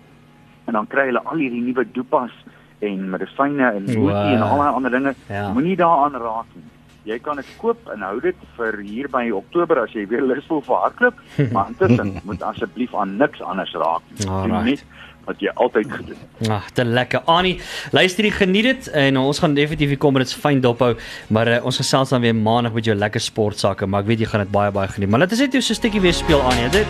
en 0.71 0.79
dan 0.79 0.87
kry 0.91 1.09
hulle 1.11 1.25
al 1.27 1.43
hierdie 1.43 1.65
nuwe 1.65 1.83
dopas 1.97 2.35
en 2.81 3.11
medisyne 3.11 3.73
en 3.73 3.85
Wow. 3.87 3.97
moetie 3.97 4.35
en 4.37 4.43
al 4.43 4.59
daai 4.59 4.73
ander 4.75 4.91
dinge. 4.91 5.15
Ja. 5.29 5.53
Moenie 5.53 5.77
daaraan 5.77 6.13
raak 6.21 6.47
nie. 6.55 6.65
Jy 7.07 7.19
kan 7.23 7.37
dit 7.37 7.47
koop 7.61 7.79
en 7.95 8.01
hou 8.03 8.21
dit 8.21 8.35
vir 8.57 8.81
hier 8.83 9.09
by 9.09 9.31
Oktober 9.31 9.79
as 9.85 9.93
jy 9.93 10.07
weer 10.11 10.23
lus 10.27 10.45
voel 10.49 10.61
vir 10.61 10.77
hardloop, 10.77 11.15
maar 11.53 11.69
intussen 11.69 12.21
moet 12.25 12.43
asseblief 12.43 12.95
aan 12.95 13.17
niks 13.17 13.41
anders 13.43 13.73
raak 13.73 14.03
nie. 14.19 14.27
Net 14.73 14.85
wat 15.27 15.41
jy 15.41 15.51
altyd 15.55 15.91
gedoen 15.93 16.17
het. 16.39 16.51
Ag, 16.51 16.71
te 16.71 16.85
lekker. 16.85 17.21
Annie, 17.27 17.61
luister 17.93 18.25
jy 18.25 18.31
geniet 18.31 18.63
dit 18.65 18.89
en 18.95 19.17
ons 19.17 19.39
gaan 19.39 19.55
definitief 19.55 19.97
kom 19.99 20.15
en 20.17 20.23
dit's 20.23 20.35
fyn 20.35 20.61
dophou, 20.61 20.93
maar 21.29 21.49
uh, 21.49 21.65
ons 21.67 21.77
gesels 21.77 22.09
dan 22.15 22.21
weer 22.21 22.35
maandag 22.35 22.73
met 22.73 22.85
jou 22.85 22.95
lekker 22.97 23.21
sportsake, 23.21 23.87
maar 23.87 24.01
ek 24.03 24.07
weet 24.07 24.21
jy 24.21 24.27
gaan 24.27 24.41
dit 24.47 24.51
baie 24.55 24.71
baie 24.71 24.89
geniet. 24.89 25.11
Maar 25.11 25.21
laat 25.21 25.31
ons 25.35 25.41
net 25.41 25.53
jou 25.53 25.63
so 25.63 25.73
'n 25.73 25.77
stukkie 25.83 26.01
weer 26.01 26.15
speel 26.15 26.41
Annie. 26.43 26.69
Dit 26.71 26.87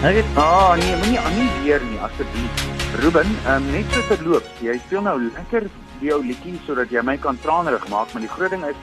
Ek 0.00 0.16
het 0.16 0.28
Ah, 0.40 0.72
nee, 0.80 0.96
moenie 0.96 1.18
aan 1.20 1.34
nie 1.36 1.48
weer 1.62 1.82
nie 1.84 1.98
asseblief. 2.00 2.62
Ruben, 3.02 3.28
um, 3.52 3.66
net 3.70 3.92
so 3.92 4.00
verloop. 4.08 4.46
Jy 4.64 4.78
speel 4.86 5.02
nou 5.04 5.16
lekker 5.26 5.66
die 6.00 6.12
ou 6.14 6.22
liedjie 6.24 6.56
sodat 6.64 6.90
jy 6.92 7.02
my 7.04 7.18
kan 7.20 7.36
tranerig 7.44 7.84
maak, 7.92 8.12
maar 8.14 8.24
die 8.24 8.32
groot 8.32 8.50
ding 8.54 8.64
is 8.64 8.78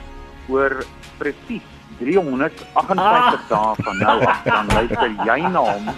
oor 0.48 0.76
presies 1.18 1.66
358 1.98 2.70
Ah. 2.78 3.34
dae 3.50 3.84
van 3.84 3.98
nou 3.98 4.16
af 4.30 4.44
dan 4.46 4.70
luister 4.70 5.10
jy 5.26 5.38
na 5.50 5.64
hom 5.66 5.90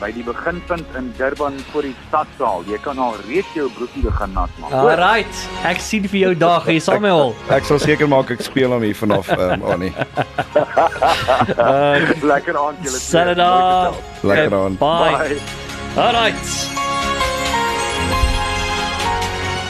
by 0.00 0.10
die 0.14 0.22
beginpunt 0.22 0.86
in 0.98 1.12
Durban 1.18 1.58
voor 1.72 1.82
die 1.82 1.94
stadsaal. 2.08 2.62
Jy 2.70 2.78
kan 2.84 2.98
al 3.02 3.16
reeds 3.26 3.50
jou 3.56 3.68
broekie 3.74 4.02
begin 4.04 4.32
nat 4.36 4.50
maak. 4.62 4.72
Alright. 4.72 5.42
Ek 5.68 5.82
sien 5.82 6.06
vir 6.08 6.20
jou 6.20 6.32
dag 6.38 6.66
hier 6.70 6.80
saam 6.84 7.02
met 7.02 7.14
hom. 7.14 7.34
Ek 7.54 7.66
sal 7.68 7.80
seker 7.82 8.10
maak 8.10 8.30
ek 8.34 8.44
speel 8.46 8.74
hom 8.74 8.84
hier 8.86 8.96
vanaf 8.98 9.30
um, 9.34 9.64
Annie. 9.72 9.92
lekker 12.32 12.58
aand 12.58 12.84
julle. 12.86 13.00
Saterdag. 13.02 13.92
Mooi 13.92 14.02
gesels. 14.02 14.28
Lekker 14.32 14.58
aand. 14.60 14.78
Bye. 14.82 15.16
Bye. 15.18 15.40
Alright. 15.98 16.54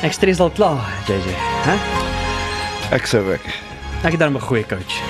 Ek 0.07 0.15
stres 0.15 0.39
al 0.45 0.53
klaar, 0.55 0.85
JJ. 1.09 1.35
Ek 2.95 3.09
sê 3.09 3.25
ek. 3.35 3.49
Ek 4.05 4.15
het 4.15 4.21
dan 4.21 4.37
'n 4.37 4.41
goeie 4.41 4.65
coach. 4.65 5.01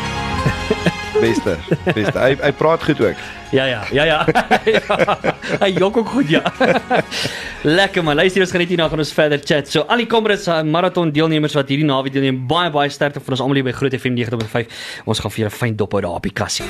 Beste. 1.21 1.57
Beste. 1.95 2.19
Hy 2.19 2.37
hy 2.41 2.51
praat 2.59 2.85
goed 2.85 3.01
ook. 3.03 3.23
Ja 3.53 3.65
ja, 3.65 3.81
ja 3.93 4.05
ja. 4.05 4.19
ja. 4.77 5.17
Hy 5.63 5.71
jok 5.79 5.97
ook 6.03 6.09
goed 6.09 6.29
ja. 6.31 6.43
Lekker 7.79 8.05
man. 8.05 8.19
Luister 8.21 8.45
ons 8.45 8.53
gaan 8.53 8.63
net 8.65 8.75
hierna 8.75 8.89
gaan 8.93 9.03
ons 9.05 9.15
verder 9.17 9.43
chat. 9.43 9.71
So 9.73 9.87
al 9.89 10.05
die 10.05 10.11
Comrades 10.11 10.49
uh, 10.49 10.61
marathon 10.63 11.13
deelnemers 11.15 11.57
wat 11.59 11.73
hierdie 11.73 11.89
naweek 11.89 12.15
deelneem, 12.15 12.45
baie 12.51 12.71
baie 12.75 12.93
sterkte 12.93 13.25
vir 13.25 13.39
ons 13.39 13.45
almal 13.45 13.63
hier 13.63 13.69
by 13.71 13.77
Groot 13.77 13.99
FM 13.99 14.19
90.5. 14.21 14.79
Ons 15.09 15.25
gaan 15.25 15.35
vir 15.35 15.47
julle 15.47 15.59
fyn 15.63 15.77
dop 15.81 15.97
hou 15.97 16.05
daar 16.05 16.21
op 16.21 16.29
die 16.29 16.37
kassie. 16.45 16.69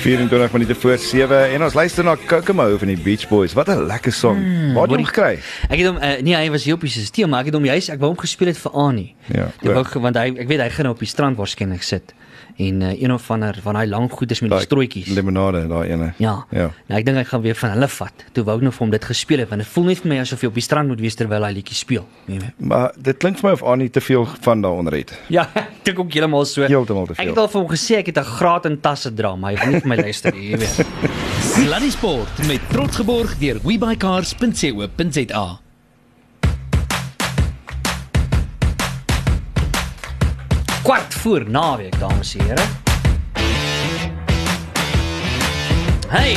24 0.00 0.52
minute 0.52 0.74
voor 0.74 0.98
7 0.98 1.50
en 1.52 1.62
ons 1.62 1.74
luister 1.74 2.04
na 2.04 2.14
Kokomo 2.26 2.78
van 2.80 2.88
die 2.88 2.96
Beach 2.96 3.28
Boys. 3.28 3.52
Wat 3.52 3.68
'n 3.68 3.86
lekker 3.86 4.12
song. 4.12 4.38
Mm, 4.38 4.72
Waar 4.74 4.82
het 4.82 4.90
jy 4.90 4.96
hom 4.96 5.04
gekry? 5.04 5.38
Ek 5.68 5.78
het 5.78 5.86
hom 5.86 5.96
uh, 5.96 6.20
nee, 6.22 6.34
hy 6.36 6.50
was 6.50 6.64
hier 6.64 6.74
op 6.74 6.80
die 6.80 6.90
stelsel, 6.90 7.28
maar 7.28 7.40
ek 7.40 7.46
het 7.46 7.54
hom 7.54 7.64
juis 7.64 7.88
ek 7.88 7.98
wou 7.98 8.08
hom 8.10 8.18
gespeel 8.18 8.48
het 8.48 8.58
vir 8.58 8.72
Annie. 8.72 9.14
Ja, 9.26 9.50
Ek 9.60 9.72
wou 9.74 10.00
want 10.00 10.16
hy 10.16 10.32
ek 10.38 10.48
weet 10.48 10.60
hy 10.60 10.68
gaan 10.70 10.88
op 10.88 10.98
die 10.98 11.08
strand 11.08 11.36
waarskynlik 11.36 11.82
sit 11.82 12.14
en 12.66 12.80
uh, 12.84 12.90
een 13.02 13.12
of 13.14 13.30
ander 13.30 13.56
van 13.64 13.74
daai 13.78 13.86
lang 13.88 14.10
goedes 14.12 14.40
met 14.44 14.50
die 14.52 14.60
strooitjies. 14.66 15.08
Limonade, 15.16 15.62
daai 15.70 15.88
ene. 15.94 16.10
Ja. 16.20 16.34
Ja. 16.50 16.66
Nou 16.88 16.98
ek 17.00 17.06
dink 17.06 17.18
ek 17.22 17.28
gaan 17.32 17.42
weer 17.44 17.54
van 17.56 17.70
hulle 17.74 17.88
vat. 17.88 18.24
Toe 18.36 18.44
wou 18.44 18.56
ek 18.58 18.62
nog 18.66 18.74
vir 18.76 18.84
hom 18.84 18.90
dit 18.90 19.04
gespeel 19.04 19.38
het 19.44 19.48
want 19.48 19.62
dit 19.64 19.70
voel 19.72 19.84
net 19.90 19.98
vir 20.02 20.08
my 20.12 20.18
asof 20.20 20.42
jy 20.44 20.48
op 20.52 20.58
die 20.60 20.66
strand 20.66 20.88
moet 20.92 21.00
wees 21.00 21.14
terwyl 21.18 21.44
hy 21.48 21.52
liedjie 21.56 21.76
speel. 21.78 22.04
Nee, 22.26 22.38
nee. 22.38 22.52
Maar 22.58 22.92
dit 22.96 23.16
klink 23.16 23.38
vir 23.40 23.48
my 23.50 23.54
of 23.58 23.62
Annie 23.62 23.90
te 23.90 24.00
veel 24.00 24.28
van 24.40 24.60
daaronder 24.62 24.92
het. 24.92 25.14
Ja, 25.28 25.48
ek 25.54 25.84
dink 25.84 25.98
ook 25.98 26.12
heeltemal 26.12 26.44
so. 26.44 26.62
Heeltemal 26.66 27.06
te 27.06 27.12
Ek 27.12 27.18
veel. 27.24 27.28
het 27.32 27.38
al 27.38 27.48
vir 27.48 27.60
hom 27.60 27.70
gesê 27.70 27.96
ek 28.02 28.06
het 28.12 28.18
'n 28.18 28.24
graad 28.36 28.64
in 28.66 28.80
tasse 28.80 29.14
dra, 29.14 29.34
maar 29.36 29.52
hy 29.52 29.58
wil 29.64 29.72
nie 29.72 29.80
vir 29.80 29.88
my 29.88 29.96
luister 30.06 30.32
nie, 30.34 30.50
jy 30.50 30.58
weet. 30.58 30.86
Sluddy 31.54 31.90
Sport 31.90 32.46
met 32.46 32.60
trots 32.70 32.96
geborg 32.96 33.38
deur 33.38 33.58
webycars.co.za. 33.64 35.69
voor 41.20 41.44
naweek, 41.50 41.98
dames 41.98 42.36
en 42.36 42.46
here. 42.46 42.62
Hey, 46.08 46.36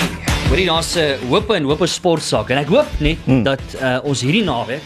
hoorie 0.49 0.65
daar's 0.65 0.95
'n 0.95 0.99
uh, 0.99 1.29
hoop 1.29 1.51
en 1.51 1.63
hoop 1.63 1.85
sportsaak 1.87 2.49
en 2.49 2.57
ek 2.57 2.67
hoop 2.67 2.89
net 2.99 3.17
hmm. 3.23 3.43
dat 3.43 3.61
uh, 3.81 3.97
ons 4.03 4.21
hierdie 4.21 4.43
naweek 4.43 4.81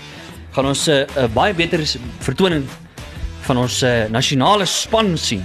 gaan 0.51 0.65
ons 0.65 0.85
'n 0.87 0.91
uh, 0.91 1.01
uh, 1.17 1.25
baie 1.33 1.53
beter 1.53 1.81
vertoning 2.19 2.65
van 3.41 3.57
ons 3.57 3.83
uh, 3.83 4.05
nasionale 4.09 4.65
span 4.65 5.17
sien. 5.17 5.41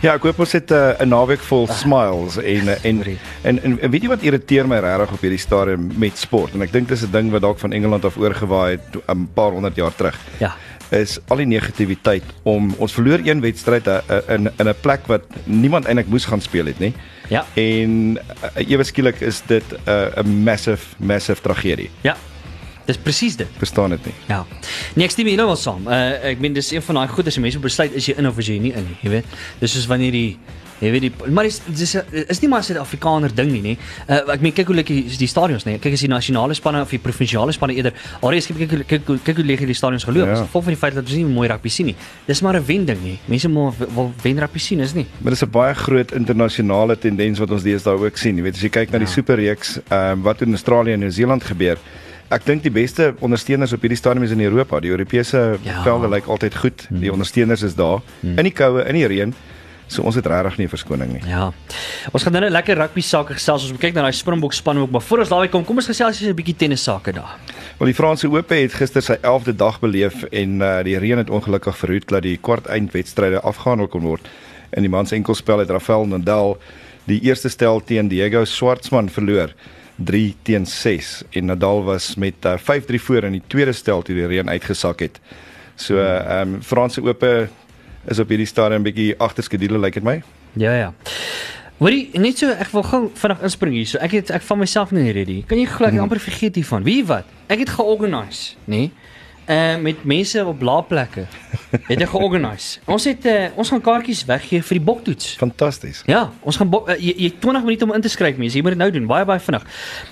Ja, 0.00 0.14
ek 0.14 0.22
hoop 0.22 0.38
ons 0.38 0.52
het 0.52 0.70
'n 0.70 0.74
uh, 0.74 1.06
naweek 1.06 1.40
vol 1.40 1.68
smiles 1.68 2.36
en 2.36 2.68
en, 2.82 3.02
en 3.42 3.58
en 3.62 3.80
en 3.80 3.90
weet 3.90 4.02
jy 4.02 4.08
wat 4.08 4.22
irriteer 4.22 4.66
my 4.66 4.80
regtig 4.80 5.12
op 5.12 5.20
hierdie 5.20 5.38
stadium 5.38 5.92
met 5.96 6.18
sport 6.18 6.54
en 6.54 6.62
ek 6.62 6.72
dink 6.72 6.88
dis 6.88 7.04
'n 7.04 7.12
ding 7.12 7.30
wat 7.30 7.42
dalk 7.42 7.58
van 7.58 7.72
Engeland 7.72 8.04
af 8.04 8.16
oorgewaai 8.16 8.70
het 8.70 9.04
'n 9.08 9.28
paar 9.34 9.52
honderd 9.52 9.76
jaar 9.76 9.94
terug. 9.94 10.18
Ja. 10.40 10.56
Is 10.92 11.18
al 11.32 11.40
die 11.42 11.48
negativiteit 11.48 12.24
om 12.48 12.72
ons 12.78 12.92
verloor 12.92 13.22
een 13.24 13.40
wedstryd 13.40 13.88
uh, 13.88 13.98
uh, 14.10 14.20
in 14.34 14.50
in 14.58 14.68
'n 14.68 14.74
plek 14.80 15.06
wat 15.06 15.24
niemand 15.44 15.86
eintlik 15.86 16.08
moes 16.08 16.24
gaan 16.24 16.40
speel 16.40 16.66
het 16.66 16.78
nie. 16.78 16.92
Ja. 17.28 17.46
En 17.54 18.18
uh, 18.18 18.68
ewe 18.68 18.84
skielik 18.84 19.20
is 19.20 19.42
dit 19.46 19.64
'n 19.72 19.90
uh, 19.90 20.22
massive 20.22 20.84
massive 20.98 21.40
tragedie. 21.40 21.90
Ja. 22.00 22.16
Dis 22.84 22.98
presies 22.98 23.36
dit. 23.36 23.48
Verstaan 23.56 23.90
dit 23.90 24.04
nie. 24.04 24.14
Ja. 24.26 24.44
Nee, 24.94 25.06
ek 25.06 25.14
stem 25.14 25.26
heeltemal 25.26 25.56
saam. 25.56 25.86
Uh 25.86 26.30
ek 26.32 26.40
meen 26.42 26.52
dis 26.52 26.72
een 26.72 26.82
van 26.82 26.94
daai 26.94 27.08
goed 27.08 27.26
as 27.26 27.38
jy 27.38 27.40
mense 27.44 27.58
besluit 27.62 27.94
is 27.94 28.06
jy 28.06 28.14
in 28.18 28.26
of 28.26 28.38
is 28.38 28.46
jy 28.46 28.58
nie 28.58 28.72
in 28.72 28.96
jy 29.02 29.10
weet. 29.10 29.38
Dis 29.60 29.72
soos 29.72 29.86
wanneer 29.86 30.12
die 30.12 30.38
jy 30.82 30.90
weet 30.90 31.04
die 31.06 31.12
maar 31.30 31.44
dis 31.46 31.60
dis 31.68 31.94
is 32.28 32.40
nie 32.42 32.48
maar 32.50 32.60
'n 32.60 32.64
Suid-Afrikaner 32.64 33.30
ding 33.34 33.52
nie, 33.52 33.62
nê. 33.62 33.76
Uh 34.08 34.32
ek 34.34 34.40
meen 34.40 34.52
kyk 34.52 34.66
hoe 34.66 34.74
lyk 34.76 34.86
die, 34.86 35.04
die 35.18 35.26
stadions, 35.28 35.64
nê. 35.64 35.78
Kyk 35.78 35.92
as 35.92 36.00
die 36.00 36.08
nasionale 36.08 36.54
spanne 36.54 36.80
of 36.82 36.90
die 36.90 36.98
provinsiale 36.98 37.52
spanne 37.52 37.74
eerder. 37.74 37.92
Alreeds 38.20 38.46
kyk 38.46 38.68
kyk 38.68 38.86
kyk 38.88 39.22
kyk 39.24 39.36
hoe 39.36 39.44
lig 39.44 39.60
die 39.60 39.74
stadions 39.74 40.04
geloop. 40.04 40.26
Ja. 40.26 40.34
Ja. 40.36 40.46
Vol 40.46 40.62
van 40.62 40.72
die 40.72 40.76
feit 40.80 40.94
dat 40.94 41.04
ons 41.04 41.14
nie 41.14 41.24
mooi 41.24 41.48
rugby 41.48 41.68
sien 41.68 41.86
nie. 41.86 41.96
Dis 42.26 42.42
maar 42.42 42.56
'n 42.56 42.64
wen 42.66 42.84
ding 42.84 43.02
nie. 43.02 43.18
Mense 43.26 43.48
moet 43.48 43.74
wil 43.94 44.12
wen 44.22 44.38
rugby 44.38 44.58
sien, 44.58 44.80
is 44.80 44.94
nie. 44.94 45.06
Maar 45.20 45.30
dis 45.32 45.42
'n 45.42 45.50
baie 45.50 45.74
groot 45.74 46.12
internasionale 46.12 46.98
tendens 46.98 47.38
wat 47.38 47.50
ons 47.50 47.62
deesdae 47.62 47.94
ook 47.98 48.16
sien. 48.16 48.36
Jy 48.36 48.42
weet 48.42 48.54
as 48.54 48.62
jy 48.62 48.68
kyk 48.70 48.90
na 48.90 48.98
die 48.98 49.06
Ja. 49.06 49.12
superreeks, 49.12 49.78
ehm 49.88 50.12
um, 50.12 50.22
wat 50.22 50.40
in 50.42 50.50
Australië 50.50 50.92
en 50.92 51.00
Nieu-Seeland 51.00 51.44
gebeur. 51.44 51.78
Ek 52.30 52.44
dink 52.46 52.62
die 52.62 52.70
beste 52.70 53.14
ondersteuners 53.20 53.72
op 53.72 53.80
hierdie 53.82 53.96
stadium 53.98 54.22
is 54.24 54.30
in 54.30 54.40
Europa. 54.40 54.80
Die 54.80 54.90
Europese 54.90 55.58
Ja. 55.62 55.82
velde 55.82 56.08
lyk 56.08 56.26
altyd 56.26 56.54
goed. 56.56 56.86
Die 56.90 57.12
ondersteuners 57.12 57.62
is 57.62 57.74
daar 57.74 58.00
in 58.22 58.36
die 58.44 58.52
koue, 58.52 58.82
in 58.88 58.94
die 58.94 59.06
reën. 59.06 59.34
So 59.92 60.02
ons 60.08 60.16
het 60.16 60.26
regtig 60.26 60.56
nie 60.58 60.66
'n 60.66 60.72
verskoning 60.72 61.12
nie. 61.12 61.22
Ja. 61.28 61.52
Ons 62.12 62.22
gaan 62.22 62.32
nou 62.32 62.42
net 62.42 62.52
lekker 62.52 62.76
rugby 62.76 63.00
sake 63.00 63.34
gesels. 63.34 63.70
Ons 63.70 63.78
kyk 63.78 63.94
na 63.94 64.02
daai 64.02 64.12
Springbok 64.12 64.52
span 64.52 64.78
ook, 64.78 64.90
maar 64.90 65.02
voor 65.02 65.18
ons 65.18 65.28
daarby 65.28 65.48
kom, 65.48 65.64
kom 65.64 65.76
ons 65.76 65.86
gesels 65.86 66.20
eers 66.20 66.30
'n 66.30 66.34
bietjie 66.34 66.56
tennis 66.56 66.82
sake 66.82 67.12
daar. 67.12 67.36
Wel 67.78 67.86
die 67.86 67.94
Franse 67.94 68.28
Ope 68.28 68.54
het 68.54 68.72
gister 68.72 69.02
sy 69.02 69.16
11de 69.22 69.56
dag 69.56 69.80
beleef 69.80 70.22
en 70.22 70.60
uh, 70.60 70.82
die 70.82 70.98
reën 70.98 71.18
het 71.18 71.30
ongelukkig 71.30 71.76
verhoed 71.76 72.08
dat 72.08 72.22
die 72.22 72.36
kwart 72.36 72.66
eindwedstryde 72.66 73.40
afgehandel 73.40 73.88
kon 73.88 74.02
word. 74.02 74.28
In 74.72 74.82
die 74.82 74.90
mans 74.90 75.12
enkelspel 75.12 75.58
het 75.58 75.70
Rafael 75.70 76.06
Nadal 76.06 76.58
die 77.04 77.20
eerste 77.20 77.48
stel 77.48 77.80
teen 77.84 78.08
Diego 78.08 78.44
Schwartzman 78.44 79.08
verloor 79.10 79.52
3 79.96 80.34
teen 80.42 80.66
6 80.66 81.22
en 81.30 81.44
Nadal 81.44 81.84
was 81.84 82.14
met 82.14 82.34
uh, 82.46 82.54
5-3 82.58 83.00
voor 83.00 83.24
in 83.24 83.32
die 83.32 83.42
tweede 83.46 83.72
stel 83.72 84.02
toe 84.02 84.14
die 84.14 84.26
reën 84.26 84.48
uitgesak 84.48 85.00
het. 85.00 85.20
So 85.76 85.98
ehm 85.98 86.54
um, 86.54 86.62
Franse 86.62 87.02
Ope 87.02 87.48
is 88.10 88.18
op 88.18 88.28
hierdie 88.28 88.46
stadium 88.46 88.82
bietjie 88.82 89.14
agter 89.18 89.42
skedule 89.46 89.78
lyk 89.78 89.94
dit 89.94 90.02
my. 90.04 90.22
Ja 90.56 90.72
ja. 90.74 90.92
Hoorie, 91.82 92.10
net 92.18 92.38
so 92.38 92.48
ek 92.50 92.68
wil 92.70 92.82
gou 92.86 93.00
vinnig 93.18 93.40
inspring 93.42 93.74
hier. 93.74 93.86
So 93.86 93.98
ek 93.98 94.12
het 94.12 94.30
ek 94.30 94.42
van 94.46 94.58
myself 94.58 94.92
nie 94.94 95.10
ready. 95.12 95.40
Kan 95.46 95.58
jy 95.58 95.66
glo 95.66 95.86
ek 95.86 95.92
Mhm. 95.94 96.02
amper 96.02 96.20
vergeet 96.20 96.54
hiervan. 96.54 96.82
Weet 96.84 96.94
jy 97.02 97.04
wat? 97.06 97.24
Ek 97.48 97.58
het 97.58 97.68
georganiseer, 97.70 98.56
nê? 98.68 98.90
Uh 99.50 99.76
met 99.82 100.04
mense 100.04 100.44
op 100.46 100.58
blaaplekke 100.58 101.26
het 101.88 101.98
hy 101.98 102.06
georganiseer. 102.06 102.82
Ons 102.86 103.04
het 103.08 103.24
uh, 103.26 103.48
ons 103.58 103.68
gaan 103.72 103.80
kaartjies 103.82 104.24
weggee 104.28 104.62
vir 104.62 104.78
die 104.78 104.84
boktoets. 104.84 105.34
Fantasties. 105.40 106.02
Ja, 106.06 106.30
ons 106.46 106.56
gaan 106.60 106.68
bo- 106.70 106.84
uh, 106.88 106.94
jy, 107.00 107.14
jy 107.16 107.30
het 107.32 107.40
20 107.42 107.64
minute 107.66 107.84
om 107.84 107.92
in 107.96 108.04
te 108.04 108.08
skryf 108.12 108.36
mense. 108.40 108.56
Jy 108.56 108.62
moet 108.62 108.76
dit 108.76 108.82
nou 108.82 108.90
doen, 108.94 109.06
baie 109.10 109.24
baie 109.28 109.40
vinnig. 109.42 109.64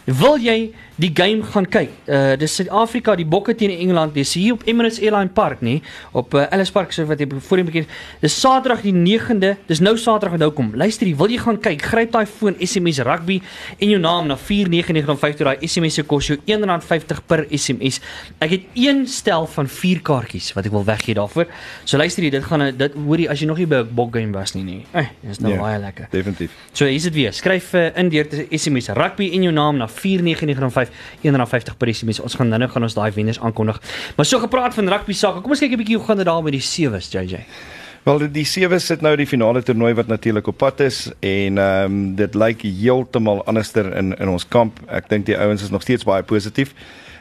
Wil 0.04 0.36
jy 0.42 0.56
die 1.00 1.10
game 1.16 1.42
gaan 1.52 1.66
kyk? 1.68 1.92
Uh 2.10 2.34
dis 2.40 2.54
Suid-Afrika, 2.58 3.14
die 3.16 3.24
Bokke 3.28 3.54
teen 3.54 3.70
Engeland. 3.76 4.14
Dis 4.16 4.34
hier 4.34 4.52
op 4.56 4.64
Emirates 4.68 5.00
Airline 5.00 5.30
Park, 5.36 5.60
nie? 5.64 5.78
Op 6.12 6.34
uh, 6.34 6.46
Ellis 6.52 6.70
Park 6.74 6.92
so 6.92 7.06
wat 7.08 7.20
jy 7.22 7.28
voorheen 7.38 7.68
bekend. 7.70 7.88
Dis 8.20 8.36
Saterdag 8.40 8.82
die 8.84 8.92
9de. 8.96 9.54
Dis 9.70 9.80
nou 9.84 9.94
Saterdag 9.96 10.34
wat 10.36 10.42
nou 10.44 10.50
kom. 10.56 10.72
Luister, 10.74 11.06
jy, 11.08 11.14
wil 11.16 11.30
jy 11.32 11.38
gaan 11.44 11.60
kyk? 11.62 11.86
Gryp 11.92 12.12
daai 12.16 12.26
foon 12.28 12.56
SMS 12.60 13.00
rugby 13.06 13.38
en 13.78 13.88
jou 13.94 14.00
naam 14.02 14.28
na 14.32 14.36
49950. 14.36 15.46
Daai 15.46 15.68
SMS 15.70 16.00
se 16.00 16.06
kos 16.08 16.32
jou 16.32 16.38
R1.50 16.50 17.24
per 17.30 17.46
SMS. 17.56 18.00
Ek 18.42 18.56
het 18.58 18.68
een 18.74 19.06
stel 19.30 19.46
van 19.46 19.68
4 19.70 20.00
kaartjies 20.02 20.48
wat 20.56 20.66
ek 20.66 20.72
wil 20.74 20.84
weggee 20.84 21.14
daarvoor. 21.14 21.46
So 21.86 21.98
luister 22.00 22.24
jy, 22.26 22.30
dit 22.34 22.44
gaan 22.48 22.64
dit 22.76 22.96
hoorie 22.98 23.28
as 23.30 23.38
jy 23.40 23.46
nog 23.46 23.58
nie 23.62 23.66
by 23.70 23.82
'n 23.84 23.94
bok 23.94 24.12
game 24.16 24.32
was 24.34 24.54
nie 24.54 24.64
nie. 24.64 24.86
Eh, 24.92 25.06
dis 25.22 25.38
nou 25.38 25.52
Ja. 25.54 25.60
baie 25.60 25.78
lekker. 25.78 26.08
Definitief. 26.10 26.50
So 26.72 26.84
hier's 26.86 27.02
dit 27.04 27.14
weer. 27.14 27.32
Skryf 27.32 27.72
uh, 27.74 27.96
in 27.96 28.08
deur 28.08 28.26
te 28.28 28.46
SMS 28.50 28.88
rugby 28.88 29.30
en 29.32 29.42
jou 29.42 29.52
naam 29.52 29.76
na 29.76 29.86
49905 29.88 30.90
R1.50 31.22 31.76
per 31.78 31.94
SMS. 31.94 32.20
Ons 32.20 32.34
gaan 32.34 32.48
nou-nou 32.48 32.70
gaan 32.70 32.82
ons 32.82 32.94
daai 32.94 33.12
wenners 33.14 33.38
aankondig. 33.40 33.80
Maar 34.16 34.26
so 34.26 34.38
gepraat 34.38 34.74
van 34.74 34.88
rugby 34.88 35.12
sake. 35.12 35.40
Kom 35.40 35.50
ons 35.50 35.60
kyk 35.60 35.72
'n 35.72 35.76
bietjie 35.76 35.96
hoe 35.96 36.04
gaan 36.06 36.16
dit 36.16 36.26
daar 36.26 36.42
met 36.42 36.52
die 36.52 36.60
sewes, 36.60 37.08
JJ. 37.12 37.44
Wel 38.04 38.18
die- 38.18 38.30
die 38.30 38.44
sewe 38.44 38.78
sit 38.78 39.00
nou 39.02 39.16
die 39.16 39.26
finale 39.26 39.62
toernooi 39.62 39.94
wat 39.94 40.06
natuurlik 40.06 40.46
op 40.46 40.56
pad 40.58 40.80
is 40.80 41.10
en 41.20 41.58
ehm 41.58 41.84
um, 41.84 42.14
dit 42.16 42.34
lyk 42.34 42.62
heeltemal 42.62 43.44
anderster 43.46 43.96
in 43.96 44.14
in 44.18 44.28
ons 44.28 44.48
kamp. 44.48 44.80
Ek 44.88 45.08
dink 45.08 45.26
die 45.26 45.36
ouens 45.38 45.62
is 45.62 45.70
nog 45.70 45.82
steeds 45.82 46.04
baie 46.04 46.22
positief. 46.22 46.74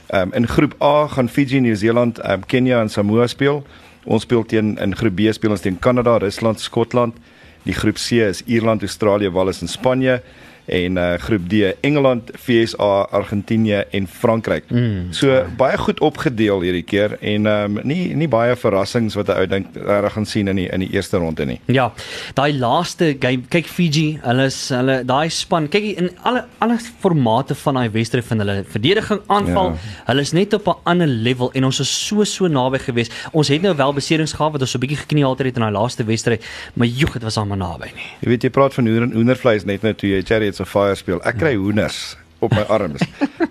Ehm 0.10 0.22
um, 0.22 0.34
in 0.34 0.48
groep 0.48 0.76
A 0.82 1.08
gaan 1.08 1.30
Fiji, 1.30 1.60
Nieu-Seeland, 1.60 2.20
ehm 2.20 2.32
um, 2.32 2.46
Kenia 2.46 2.82
en 2.82 2.90
Samoa 2.90 3.28
speel. 3.28 3.64
Ons 4.04 4.22
speel 4.22 4.46
teen 4.46 4.78
in 4.78 4.96
groep 4.96 5.16
B 5.16 5.32
speel 5.32 5.52
ons 5.52 5.62
teen 5.62 5.80
Kanada, 5.80 6.18
Rusland, 6.18 6.60
Skotland. 6.60 7.16
Die 7.64 7.74
groep 7.74 7.98
C 7.98 8.12
is 8.12 8.42
Ierland, 8.46 8.82
Australië, 8.82 9.30
Wales 9.30 9.62
en 9.62 9.68
Spanje 9.68 10.22
en 10.70 10.98
uh 10.98 11.18
groep 11.18 11.48
D 11.50 11.54
Engeland, 11.82 12.32
VSA, 12.36 13.08
Argentinië 13.12 13.84
en 13.92 14.08
Frankryk. 14.08 14.70
Mm. 14.70 15.12
So 15.14 15.44
baie 15.58 15.78
goed 15.78 16.00
opgedeel 16.00 16.62
hierdie 16.62 16.84
keer 16.84 17.18
en 17.22 17.46
um, 17.46 17.80
nie 17.84 18.14
nie 18.16 18.28
baie 18.28 18.56
verrassings 18.56 19.16
wat 19.16 19.30
'n 19.30 19.38
ou 19.40 19.46
dink 19.48 19.68
reg 19.76 20.14
gaan 20.14 20.26
sien 20.26 20.48
in 20.48 20.56
die 20.56 20.68
in 20.72 20.80
die 20.80 20.90
eerste 20.94 21.18
ronde 21.18 21.46
nie. 21.46 21.60
Ja, 21.66 21.92
daai 22.36 22.54
laaste 22.54 23.16
game, 23.20 23.44
kyk 23.50 23.66
Fiji, 23.68 24.20
hulle 24.24 24.46
is 24.46 24.70
hulle 24.70 25.04
daai 25.06 25.30
span, 25.30 25.68
kyk 25.70 25.98
in 25.98 26.10
alle 26.24 26.46
alle 26.60 26.78
formate 27.00 27.56
van 27.56 27.74
daai 27.74 27.90
wedstryd 27.90 28.26
van 28.26 28.40
hulle 28.40 28.64
verdediging, 28.70 29.22
aanval, 29.28 29.72
Ja. 29.72 29.78
hulle 30.06 30.22
is 30.22 30.34
net 30.34 30.54
op 30.54 30.68
'n 30.68 30.76
ander 30.86 31.08
level 31.08 31.52
en 31.54 31.66
ons 31.66 31.80
is 31.80 31.90
so 32.08 32.24
so 32.24 32.48
naby 32.48 32.78
gewees. 32.80 33.10
Ons 33.32 33.48
het 33.48 33.62
nou 33.62 33.76
wel 33.76 33.94
beserings 33.94 34.34
gehad 34.34 34.52
wat 34.52 34.62
ons 34.62 34.72
so 34.72 34.78
'n 34.78 34.82
bietjie 34.82 34.98
geknie 34.98 35.26
altyd 35.26 35.46
het 35.48 35.56
in 35.58 35.62
daai 35.62 35.72
laaste 35.72 36.04
wedstryd, 36.04 36.44
maar 36.74 36.88
joeg, 36.88 37.14
dit 37.14 37.24
was 37.24 37.38
almal 37.38 37.58
naby 37.58 37.86
nie. 37.96 38.10
Jy 38.22 38.30
weet 38.30 38.44
jy 38.44 38.50
praat 38.50 38.74
van 38.74 38.86
hoender 38.88 39.16
hoendervleis 39.16 39.66
net 39.66 39.82
nou 39.82 39.94
toe 39.94 40.10
jy 40.10 40.22
Chariots 40.24 40.59
of 40.60 40.70
Fire 40.70 40.96
speel. 40.96 41.22
Ek 41.28 41.40
kry 41.42 41.56
hoenders 41.60 42.18
op 42.40 42.54
my 42.56 42.64
arms 42.72 43.04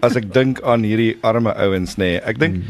as 0.04 0.16
ek 0.16 0.30
dink 0.32 0.62
aan 0.64 0.84
hierdie 0.86 1.16
arme 1.26 1.52
ouens 1.60 1.96
nê. 2.00 2.16
Nee. 2.16 2.22
Ek 2.28 2.40
dink 2.40 2.62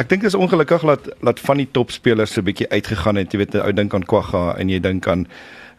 ek 0.00 0.08
dink 0.12 0.24
is 0.28 0.36
ongelukkig 0.38 0.84
dat 0.88 1.10
dat 1.24 1.42
van 1.44 1.60
die 1.60 1.68
topspelers 1.72 2.36
so 2.36 2.44
bietjie 2.44 2.68
uitgegaan 2.72 3.20
het. 3.20 3.32
Jy 3.32 3.44
weet 3.44 3.58
ou 3.60 3.72
dink 3.76 3.96
aan 3.96 4.06
Kwagga 4.08 4.56
en 4.60 4.72
jy 4.72 4.80
dink 4.82 5.08
aan 5.10 5.26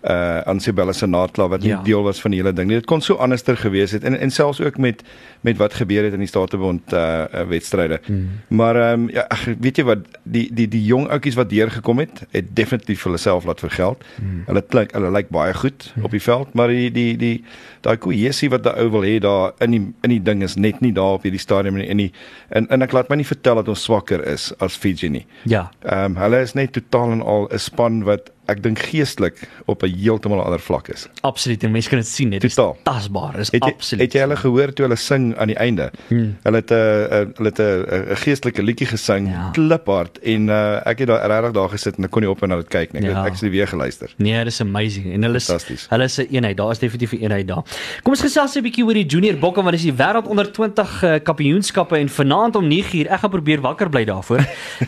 uh 0.10 0.40
aan 0.48 0.60
Sibella 0.60 0.94
Senatla 0.94 1.48
wat 1.48 1.62
nie 1.62 1.70
Ja. 1.70 1.82
deel 1.84 2.04
was 2.04 2.22
van 2.22 2.32
die 2.32 2.40
hele 2.40 2.54
ding 2.54 2.68
nie. 2.68 2.78
Dit 2.78 2.86
kon 2.86 3.02
so 3.02 3.16
anderster 3.16 3.58
gewees 3.58 3.92
het 3.92 4.04
en 4.04 4.20
en 4.20 4.32
selfs 4.32 4.62
ook 4.62 4.78
met 4.78 5.04
met 5.42 5.58
wat 5.58 5.74
gebeur 5.74 6.04
het 6.04 6.14
in 6.14 6.20
die 6.20 6.28
Statebond 6.28 6.94
uh, 6.94 7.00
uh 7.34 7.48
wedstryde. 7.48 8.00
Hmm. 8.06 8.30
Maar 8.48 8.76
ehm 8.76 9.02
um, 9.02 9.10
ja, 9.10 9.26
ag, 9.28 9.46
weet 9.60 9.78
jy 9.78 9.84
wat 9.84 9.98
die 10.24 10.50
die 10.54 10.68
die 10.68 10.84
jong 10.86 11.10
ouetjies 11.10 11.36
wat 11.36 11.50
deurgekom 11.50 12.00
het, 12.00 12.24
het 12.32 12.56
definitief 12.56 13.02
vir 13.02 13.12
hulle 13.12 13.22
self 13.22 13.46
laat 13.46 13.60
vergeld. 13.60 14.04
Hmm. 14.16 14.44
Hulle 14.46 14.62
klink 14.62 14.92
hulle 14.92 15.12
lyk 15.12 15.30
baie 15.30 15.54
goed 15.54 15.92
hmm. 15.94 16.04
op 16.04 16.12
die 16.12 16.22
veld, 16.22 16.54
maar 16.54 16.68
die 16.68 16.92
die 16.92 17.18
die 17.18 17.44
daai 17.82 17.98
kohesie 17.98 18.50
wat 18.50 18.64
daai 18.64 18.80
ou 18.84 18.90
wil 18.90 19.06
hê 19.08 19.20
daar 19.20 19.54
in 19.60 19.72
die 19.72 19.84
in 20.04 20.10
die 20.10 20.24
ding 20.24 20.44
is 20.44 20.56
net 20.56 20.80
nie 20.80 20.94
daar 20.94 21.20
op 21.20 21.28
hierdie 21.28 21.42
stadium 21.42 21.76
nie. 21.76 21.88
En 21.88 21.98
die 21.98 22.12
en 22.50 22.68
en 22.70 22.82
ek 22.82 22.96
laat 22.96 23.10
my 23.10 23.20
nie 23.20 23.28
vertel 23.28 23.56
dat 23.56 23.68
ons 23.68 23.84
swakker 23.84 24.24
is 24.28 24.54
as 24.60 24.78
Fiji 24.78 25.10
nie. 25.10 25.26
Ja. 25.44 25.68
Ehm 25.84 26.16
um, 26.16 26.18
hulle 26.24 26.42
is 26.42 26.54
net 26.54 26.74
totaal 26.74 27.12
en 27.12 27.22
al 27.22 27.50
'n 27.52 27.60
span 27.60 28.04
wat 28.04 28.32
ek 28.48 28.64
dink 28.64 28.80
geestelik 28.80 29.48
op 29.66 29.84
'n 29.84 29.94
heeltemal 29.98 30.44
ander 30.44 30.60
vlak 30.60 30.88
is. 30.88 31.08
Absoluut, 31.22 31.64
en 31.64 31.72
mense 31.72 31.90
kan 31.90 32.00
dit 32.00 32.08
sien, 32.08 32.30
dit 32.30 32.44
is 32.44 32.54
Totaal. 32.56 32.78
tasbaar, 32.84 33.40
is 33.40 33.52
Het 33.52 33.64
jy, 33.64 33.72
absoluut. 33.74 34.04
het 34.04 34.14
jy 34.14 34.20
hulle 34.20 34.36
gehoor 34.36 34.74
toe 34.74 34.86
hulle 34.86 34.96
sing 34.98 35.36
aan 35.38 35.48
die 35.48 35.56
einde? 35.58 35.92
Hmm. 36.08 36.38
Hulle 36.44 36.56
het 36.58 36.72
'n 36.72 36.74
uh, 36.74 37.26
hulle 37.38 37.50
het 37.50 37.60
'n 37.60 38.12
'n 38.12 38.16
geestelike 38.16 38.64
liedjie 38.64 38.88
gesing, 38.88 39.28
Ja. 39.30 39.50
kliphard 39.54 40.20
en 40.24 40.48
uh, 40.50 40.82
ek 40.88 41.00
het 41.00 41.08
daar 41.08 41.28
regtig 41.28 41.52
daar 41.54 41.70
gesit 41.70 41.98
en 41.98 42.04
ek 42.04 42.12
kon 42.12 42.22
nie 42.22 42.30
op 42.32 42.42
en 42.44 42.50
na 42.50 42.56
dit 42.56 42.68
kyk 42.70 42.94
nie. 42.94 43.02
Ek 43.04 43.10
Ja. 43.10 43.18
het 43.24 43.32
actually 43.32 43.52
weer 43.52 43.68
geluister. 43.68 44.10
Nee, 44.18 44.44
dis 44.44 44.62
amazing 44.62 45.14
en 45.14 45.22
hulle 45.24 45.36
is 45.36 45.48
hulle 45.90 46.04
is 46.04 46.18
'n 46.20 46.28
eenheid. 46.32 46.58
Daar 46.58 46.72
is 46.72 46.80
definitief 46.80 47.12
'n 47.14 47.24
eenheid 47.24 47.48
daar. 47.48 47.64
Kom 48.04 48.14
ons 48.14 48.22
gesels 48.22 48.56
'n 48.56 48.62
bietjie 48.64 48.84
oor 48.86 48.94
die 48.94 49.06
junior 49.06 49.38
bokke 49.38 49.62
want 49.62 49.72
dis 49.72 49.82
die 49.84 49.94
wêreld 49.94 50.28
onder 50.28 50.52
20 50.52 51.04
uh, 51.04 51.16
kampioenskappe 51.24 51.98
en 51.98 52.10
vanaand 52.10 52.56
om 52.56 52.68
9uur 52.70 53.08
ek 53.12 53.20
gaan 53.20 53.30
probeer 53.30 53.62
wakker 53.62 53.90
bly 53.90 54.06
daarvoor. 54.06 54.40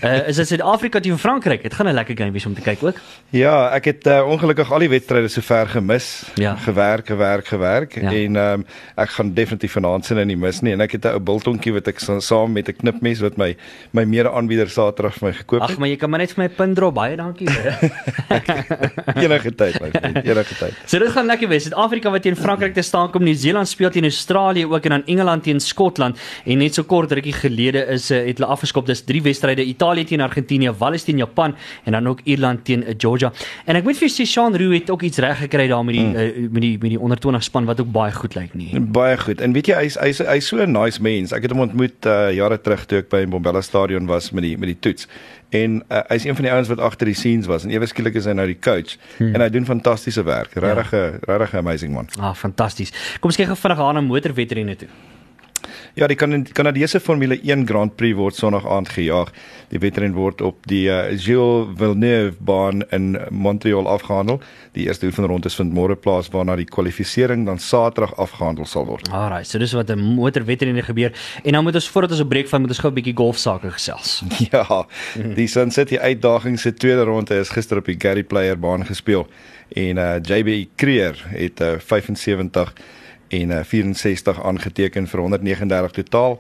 uh, 0.04 0.28
is 0.30 0.36
dit 0.36 0.48
Suid-Afrika 0.48 1.00
teen 1.00 1.18
Frankryk. 1.18 1.62
Dit 1.64 1.74
gaan 1.74 1.88
'n 1.88 1.94
lekker 1.94 2.18
game 2.18 2.32
wees 2.32 2.46
om 2.46 2.54
te 2.54 2.62
kyk 2.62 2.84
ook. 2.84 2.96
Ja, 3.30 3.49
ek 3.76 3.86
het 3.86 4.08
uh, 4.08 4.22
ongelukkig 4.28 4.72
al 4.72 4.80
die 4.80 4.90
wedstryde 4.90 5.28
sover 5.32 5.68
gemis. 5.68 6.24
Ja. 6.36 6.56
Gewerk, 6.56 7.08
gewerk, 7.08 7.48
gewerk 7.48 7.96
Ja. 7.96 8.12
ja. 8.12 8.18
en 8.26 8.36
um, 8.36 8.66
ek 8.96 9.10
gaan 9.10 9.34
definitief 9.34 9.72
vanaand 9.78 10.06
sin 10.06 10.18
in 10.18 10.28
nie 10.28 10.36
mis 10.38 10.62
nie 10.62 10.74
en 10.74 10.82
ek 10.82 10.92
het 10.92 11.06
'n 11.06 11.14
ou 11.16 11.20
biltonkie 11.20 11.74
wat 11.74 11.88
ek 11.88 12.00
sa- 12.00 12.20
saam 12.20 12.52
met 12.54 12.68
'n 12.70 12.74
knipmes 12.82 13.20
wat 13.22 13.38
my 13.38 13.56
my 13.94 14.04
mede-aanbieder 14.06 14.70
Saterdag 14.70 15.14
vir 15.20 15.28
my 15.30 15.34
gekoop 15.34 15.62
Ag, 15.62 15.70
het. 15.70 15.80
maar 15.80 15.88
jy 15.90 15.96
kan 15.98 16.10
maar 16.10 16.20
net 16.20 16.32
vir 16.34 16.44
my 16.44 16.50
pin 16.50 16.74
drop. 16.74 16.94
Baie 16.96 17.16
dankie. 17.16 17.48
enige 19.16 19.52
tyd, 19.56 19.80
my 19.82 19.90
vriend, 19.94 20.26
enige 20.26 20.56
tyd. 20.60 20.74
So 20.86 21.00
dit 21.00 21.12
gaan 21.14 21.26
lekker 21.30 21.48
wees. 21.52 21.64
Suid-Afrika 21.68 22.12
wat 22.14 22.22
teen 22.26 22.36
Frankryk 22.36 22.74
te 22.74 22.82
staan 22.86 23.12
kom, 23.12 23.24
Nieu-Seeland 23.24 23.68
speel 23.68 23.90
teen 23.94 24.04
Australië 24.10 24.66
ook 24.66 24.84
en 24.90 24.90
dan 24.98 25.04
Engeland 25.06 25.44
teen 25.44 25.60
Skotland 25.60 26.18
en 26.46 26.58
net 26.58 26.74
so 26.78 26.84
kort 26.84 27.12
rukkie 27.12 27.34
gelede 27.34 27.86
is 27.96 28.12
uh, 28.12 28.18
het 28.26 28.38
hulle 28.40 28.50
afgeskop. 28.52 28.86
Dis 28.86 29.02
drie 29.04 29.22
wedstryde: 29.22 29.64
Italië 29.66 30.04
teen 30.06 30.22
Argentinië, 30.22 30.72
Wales 30.78 31.04
teen 31.04 31.18
Japan 31.18 31.56
en 31.86 31.92
dan 31.92 32.08
ook 32.08 32.20
Ierland 32.24 32.66
teen 32.66 32.84
uh, 32.88 32.94
Georgia. 32.98 33.32
En 33.66 33.78
ek 33.80 33.84
moet 33.84 33.98
vir 34.00 34.12
sê 34.12 34.26
Sean 34.28 34.56
Roo 34.58 34.74
het 34.74 34.90
ook 34.90 35.04
iets 35.08 35.22
reg 35.24 35.38
gekry 35.46 35.68
daar 35.68 35.86
met 35.86 35.96
die 35.96 36.06
mm. 36.06 36.16
uh, 36.16 36.50
met 36.50 36.62
die 36.62 36.78
met 36.82 36.94
die 36.96 37.00
onder 37.00 37.20
20 37.20 37.44
span 37.44 37.66
wat 37.70 37.82
ook 37.82 37.92
baie 37.92 38.14
goed 38.16 38.36
lyk 38.36 38.54
nie. 38.54 38.80
Baie 38.80 39.18
goed. 39.18 39.42
En 39.42 39.54
weet 39.56 39.72
jy 39.72 39.82
hy's 39.84 39.98
hy's 40.02 40.22
hy's 40.26 40.48
so 40.48 40.64
'n 40.64 40.72
nice 40.72 41.02
mens. 41.02 41.34
Ek 41.36 41.48
het 41.48 41.52
hom 41.52 41.66
ontmoet 41.68 42.06
uh, 42.06 42.32
jare 42.36 42.62
terug 42.62 42.86
toe 42.86 43.00
ek 43.04 43.10
by 43.10 43.26
Bombella 43.26 43.62
Stadion 43.62 44.08
was 44.10 44.32
met 44.32 44.44
die 44.44 44.58
met 44.58 44.74
die 44.74 44.80
toets. 44.80 45.08
En 45.50 45.84
uh, 45.90 46.02
hy's 46.08 46.26
een 46.26 46.36
van 46.36 46.46
die 46.46 46.54
ouens 46.54 46.68
wat 46.70 46.80
agter 46.80 47.10
die 47.10 47.18
scenes 47.18 47.50
was 47.50 47.64
en 47.64 47.72
ewe 47.74 47.86
skielik 47.90 48.16
is 48.16 48.26
hy 48.30 48.36
nou 48.38 48.48
die 48.48 48.60
coach 48.60 48.98
hmm. 49.18 49.34
en 49.34 49.42
hy 49.42 49.50
doen 49.50 49.66
fantastiese 49.66 50.24
werk. 50.24 50.54
Regtig 50.54 50.94
'n 50.94 51.20
regtig 51.26 51.54
'n 51.54 51.58
amazing 51.58 51.94
man. 51.94 52.08
Ah, 52.20 52.36
fantasties. 52.36 52.92
Kom 53.20 53.30
ons 53.30 53.38
kyk 53.38 53.48
gou 53.48 53.58
vinnig 53.58 53.80
aan 53.80 53.94
na 53.94 54.02
motorwedrenne 54.02 54.76
toe. 54.76 54.90
Ja, 55.98 56.08
die 56.08 56.16
kan 56.16 56.44
Kanadese 56.54 57.00
Formule 57.00 57.40
1 57.42 57.68
Grand 57.68 57.96
Prix 57.96 58.16
word 58.18 58.36
Sondag 58.36 58.66
aand 58.68 58.90
gejaag. 58.94 59.32
Die 59.70 59.80
wedren 59.80 60.14
word 60.14 60.42
op 60.42 60.66
die 60.70 60.88
uh, 60.90 61.10
Gilles 61.18 61.68
Villeneuve 61.78 62.38
baan 62.40 62.84
in 62.96 63.18
Montreal 63.30 63.88
afgehandel. 63.90 64.40
Die 64.78 64.86
eerste 64.86 65.10
oefenronde 65.10 65.50
vind 65.50 65.74
môre 65.74 65.96
plaas 65.96 66.30
waarna 66.34 66.56
die 66.60 66.68
kwalifikasie 66.70 67.28
dan 67.46 67.60
Saterdag 67.60 68.16
afgehandel 68.18 68.66
sal 68.66 68.86
word. 68.86 69.10
Alraai, 69.10 69.44
so 69.46 69.60
dis 69.60 69.74
wat 69.74 69.90
'n 69.90 70.00
motorwedrenne 70.00 70.84
gebeur. 70.84 71.12
En 71.44 71.52
dan 71.54 71.64
moet 71.64 71.76
ons 71.76 71.90
voordat 71.90 72.12
ons 72.12 72.22
'n 72.22 72.28
breek 72.28 72.48
van 72.48 72.62
moet 72.62 72.70
ons 72.70 72.80
gou 72.80 72.92
'n 72.92 72.96
bietjie 72.96 73.16
golfsake 73.16 73.72
gesels. 73.72 74.22
Ja, 74.52 74.86
die 75.36 75.48
Sun 75.48 75.72
City 75.72 75.98
uitdaging 75.98 76.60
se 76.60 76.74
tweede 76.74 77.04
ronde 77.04 77.36
is 77.40 77.50
gister 77.50 77.78
op 77.78 77.86
die 77.86 77.98
Gary 78.00 78.24
Player 78.24 78.60
baan 78.60 78.86
gespeel 78.86 79.28
en 79.76 79.98
uh, 79.98 80.16
JB 80.22 80.70
Creer 80.76 81.26
het 81.28 81.62
uh, 81.62 81.78
75 81.78 82.74
en 83.30 83.52
uh, 83.52 83.64
64 83.64 84.44
aangeteken 84.44 85.08
vir 85.08 85.20
139 85.20 85.92
totaal. 85.92 86.40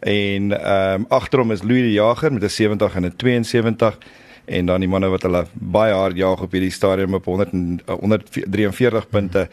En 0.00 0.52
ehm 0.60 1.00
um, 1.00 1.06
agterom 1.08 1.52
is 1.52 1.62
Louis 1.62 1.82
die 1.82 1.92
Jager 1.92 2.32
met 2.32 2.42
'n 2.42 2.48
70 2.48 2.94
en 2.94 3.04
'n 3.04 3.16
72 3.16 3.98
en 4.44 4.66
dan 4.66 4.80
die 4.80 4.88
manne 4.88 5.08
wat 5.08 5.22
hulle 5.22 5.44
baie 5.52 5.92
hard 5.92 6.16
jaag 6.16 6.40
op 6.42 6.52
hierdie 6.52 6.70
stadium 6.70 7.14
op 7.14 7.24
100 7.24 7.52
en, 7.52 7.80
uh, 7.86 7.94
143 7.94 9.08
punte 9.08 9.48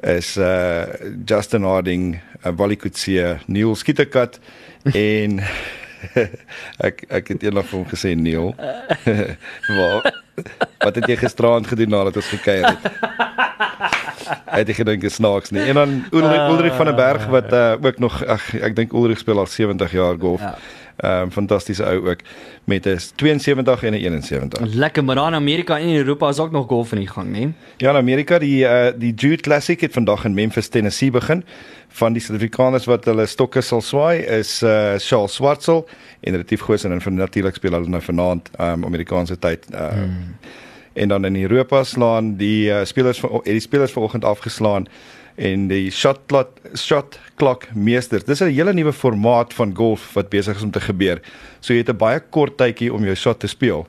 is 0.00 0.36
uh 0.36 0.82
Justin 1.24 1.62
Harding, 1.62 2.20
uh, 2.46 2.52
Wally 2.56 2.76
Coetzee, 2.76 3.36
Neil 3.46 3.74
Skietekat 3.74 4.40
en 4.92 5.42
ek 6.88 7.04
ek 7.08 7.28
het 7.28 7.42
eendag 7.42 7.68
vir 7.70 7.78
hom 7.78 7.88
gesê 7.88 8.14
Neil. 8.18 8.54
Waar 9.78 10.10
wat 10.82 10.94
het 10.94 11.06
jy 11.06 11.16
gisteraand 11.16 11.66
gedoen 11.66 11.94
nadat 11.94 12.16
ons 12.16 12.32
gekuier 12.34 12.66
het? 12.66 14.00
het 14.44 14.68
jy 14.68 14.74
gedink 14.74 15.02
is 15.02 15.14
snaaks 15.14 15.50
nie. 15.50 15.62
En 15.62 15.74
dan 15.74 16.04
Ulrich, 16.10 16.48
Ulrich 16.50 16.76
van 16.76 16.86
der 16.90 16.94
Berg 16.94 17.26
wat 17.26 17.52
uh, 17.52 17.74
ook 17.80 17.98
nog 17.98 18.24
ag 18.24 18.54
ek 18.54 18.76
dink 18.76 18.92
Ulrich 18.92 19.18
speel 19.18 19.38
al 19.38 19.46
70 19.46 19.92
jaar 19.92 20.16
golf. 20.20 20.40
Ja. 20.40 20.56
Ehm 20.96 21.22
um, 21.22 21.30
fantastiese 21.30 21.84
ou 21.84 22.08
ook 22.10 22.20
met 22.64 22.86
'n 22.86 22.98
72 23.16 23.82
en 23.82 23.92
'n 23.92 23.94
71. 23.94 24.60
Lekker, 24.74 25.04
maar 25.04 25.16
in 25.16 25.34
Amerika 25.34 25.78
en 25.78 25.86
in 25.86 25.96
Europa 25.96 26.28
is 26.28 26.38
ook 26.38 26.50
nog 26.50 26.66
golf 26.66 26.92
in 26.92 26.98
die 26.98 27.08
gang, 27.08 27.36
né? 27.36 27.52
Ja, 27.76 27.90
in 27.90 27.96
Amerika 27.96 28.38
die 28.38 28.64
uh, 28.64 28.86
die 28.96 29.14
Jude 29.14 29.42
Classic 29.42 29.80
het 29.80 29.92
vandag 29.92 30.24
in 30.24 30.34
Memphis, 30.34 30.68
Tennessee 30.68 31.10
begin. 31.10 31.44
Van 31.88 32.12
die 32.12 32.22
Suid-Afrikaners 32.22 32.84
wat 32.84 33.04
hulle 33.04 33.26
stokke 33.26 33.60
sal 33.60 33.80
swaai 33.80 34.18
is 34.18 34.62
uh, 34.62 34.92
Charles 34.96 35.34
Swartsel 35.34 35.88
en 36.20 36.32
relatief 36.32 36.60
Goosen 36.60 36.92
en 36.92 37.00
van 37.00 37.14
natuurlik 37.14 37.54
speel 37.54 37.72
hulle 37.72 37.88
nou 37.88 38.02
vanaand 38.02 38.50
um, 38.60 38.84
Amerikaanse 38.84 39.38
tyd. 39.38 39.66
Uh, 39.74 39.88
hmm. 39.88 40.36
En 40.94 41.08
dan 41.08 41.24
in 41.24 41.36
Europa 41.42 41.84
slaan 41.84 42.36
die 42.36 42.68
uh, 42.70 42.84
spelers 42.84 43.20
van 43.20 43.30
het 43.32 43.44
die 43.44 43.60
spelers 43.60 43.92
vanoggend 43.92 44.24
afgeslaan 44.24 44.86
en 45.34 45.68
die 45.68 45.90
shot 45.90 46.18
clock 46.26 46.48
shot 46.76 47.18
clock 47.36 47.66
meester. 47.74 48.20
Dis 48.24 48.40
'n 48.40 48.52
hele 48.52 48.72
nuwe 48.72 48.92
formaat 48.92 49.54
van 49.54 49.74
golf 49.76 50.12
wat 50.12 50.28
besig 50.28 50.56
is 50.56 50.62
om 50.62 50.70
te 50.70 50.80
gebeur. 50.80 51.20
So 51.60 51.72
jy 51.72 51.78
het 51.78 51.88
'n 51.88 51.96
baie 51.96 52.20
kort 52.30 52.56
tydjie 52.56 52.92
om 52.92 53.04
jou 53.04 53.14
shot 53.14 53.38
te 53.40 53.46
speel. 53.46 53.86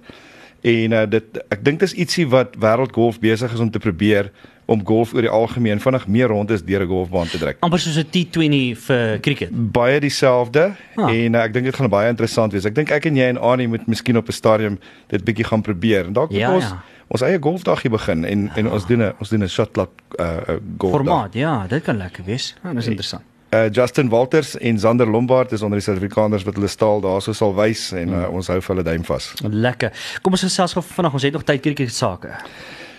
En 0.61 0.91
uh, 0.91 1.05
dit 1.09 1.23
ek 1.49 1.63
dink 1.65 1.79
dis 1.79 1.93
ietsie 1.93 2.27
wat 2.29 2.55
wêreldgolf 2.55 3.19
besig 3.19 3.53
is 3.53 3.59
om 3.59 3.69
te 3.71 3.79
probeer 3.79 4.31
om 4.65 4.79
golf 4.85 5.13
oor 5.13 5.21
die 5.21 5.29
algemeen 5.29 5.79
vinnig 5.79 6.07
meer 6.07 6.27
rond 6.27 6.49
is 6.51 6.63
deur 6.63 6.81
'n 6.81 6.87
golfbaan 6.87 7.27
te 7.27 7.37
trek. 7.37 7.57
amper 7.59 7.79
soos 7.79 7.97
'n 7.97 8.07
T20 8.11 8.77
vir 8.79 9.19
cricket. 9.19 9.49
Baie 9.51 9.99
dieselfde 9.99 10.71
Ah. 10.95 11.09
en 11.11 11.33
uh, 11.35 11.43
ek 11.43 11.53
dink 11.53 11.65
dit 11.65 11.75
gaan 11.75 11.89
baie 11.89 12.07
interessant 12.09 12.51
wees. 12.53 12.65
Ek 12.65 12.75
dink 12.75 12.89
ek 12.91 13.05
en 13.05 13.15
jy 13.15 13.23
en 13.27 13.37
Annie 13.37 13.67
moet 13.67 13.87
miskien 13.87 14.17
op 14.17 14.27
'n 14.27 14.31
stadium 14.31 14.79
dit 15.07 15.23
bietjie 15.23 15.43
gaan 15.45 15.61
probeer. 15.61 16.05
En 16.05 16.13
dalk 16.13 16.31
Ja, 16.31 16.53
ons 16.53 16.63
ja. 16.63 16.83
Ons 17.07 17.21
eie 17.21 17.37
golfdagie 17.41 17.89
begin 17.89 18.25
en 18.25 18.49
en 18.55 18.71
ons 18.71 18.85
doen 18.87 19.01
'n 19.03 19.13
ons 19.19 19.29
doen 19.29 19.43
'n 19.43 19.47
shot 19.49 19.71
clock 19.71 19.91
uh, 20.19 20.25
uh 20.25 20.55
golf. 20.77 20.93
Formaat, 20.93 21.33
ja, 21.33 21.65
dit 21.67 21.83
kan 21.83 21.97
lekker 21.97 22.23
wees. 22.23 22.55
Ja, 22.63 22.73
dis 22.73 22.87
interessant. 22.87 23.23
Uh, 23.53 23.69
Justin 23.69 24.09
Walters 24.09 24.57
en 24.57 24.79
Zander 24.79 25.07
Lombard 25.07 25.51
is 25.51 25.61
onder 25.61 25.77
die 25.77 25.85
Suid-Afrikaners 25.85 26.43
wat 26.43 26.55
hulle 26.55 26.67
staal 26.67 27.01
daarso 27.01 27.33
sal 27.33 27.53
wys 27.55 27.91
en 27.91 28.09
uh, 28.09 28.29
ons 28.33 28.47
hou 28.47 28.61
vir 28.61 28.75
hulle 28.75 28.83
duim 28.83 29.03
vas. 29.05 29.33
Lekker. 29.43 29.91
Kom 30.21 30.33
ons 30.33 30.41
gesels 30.41 30.73
gou 30.73 30.81
vinnig, 30.83 31.13
ons 31.13 31.23
het 31.23 31.33
nog 31.33 31.43
tyd 31.43 31.61
cricket 31.61 31.93
sake. 31.93 32.29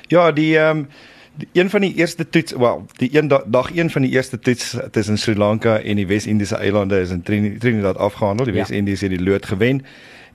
Ja, 0.08 0.30
die 0.32 0.56
ehm 0.58 0.78
um, 0.78 0.88
die 1.36 1.48
een 1.52 1.70
van 1.70 1.80
die 1.80 1.94
eerste 1.94 2.28
toets, 2.28 2.52
wel, 2.52 2.86
die 2.96 3.08
een 3.18 3.28
dag, 3.28 3.42
dag 3.46 3.70
een 3.74 3.90
van 3.90 4.02
die 4.02 4.10
eerste 4.10 4.38
toets 4.38 4.76
tussen 4.90 5.18
Sri 5.18 5.34
Lanka 5.34 5.78
en 5.80 5.96
die 5.96 6.06
Wes-Indiese 6.06 6.56
eilande 6.56 7.00
is 7.00 7.10
in 7.10 7.22
Trini- 7.22 7.58
Trinidad 7.58 7.96
afgehandel. 7.96 8.44
Die 8.46 8.54
Ja. 8.54 8.60
Wes-Indies 8.60 9.00
het 9.00 9.10
die 9.10 9.22
lood 9.22 9.46
gewen 9.46 9.82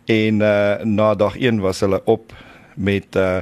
en 0.05 0.39
uh 0.41 0.83
na 0.83 1.15
dag 1.15 1.37
1 1.39 1.59
was 1.59 1.79
hulle 1.79 2.01
op 2.05 2.33
met 2.79 3.15
uh 3.15 3.41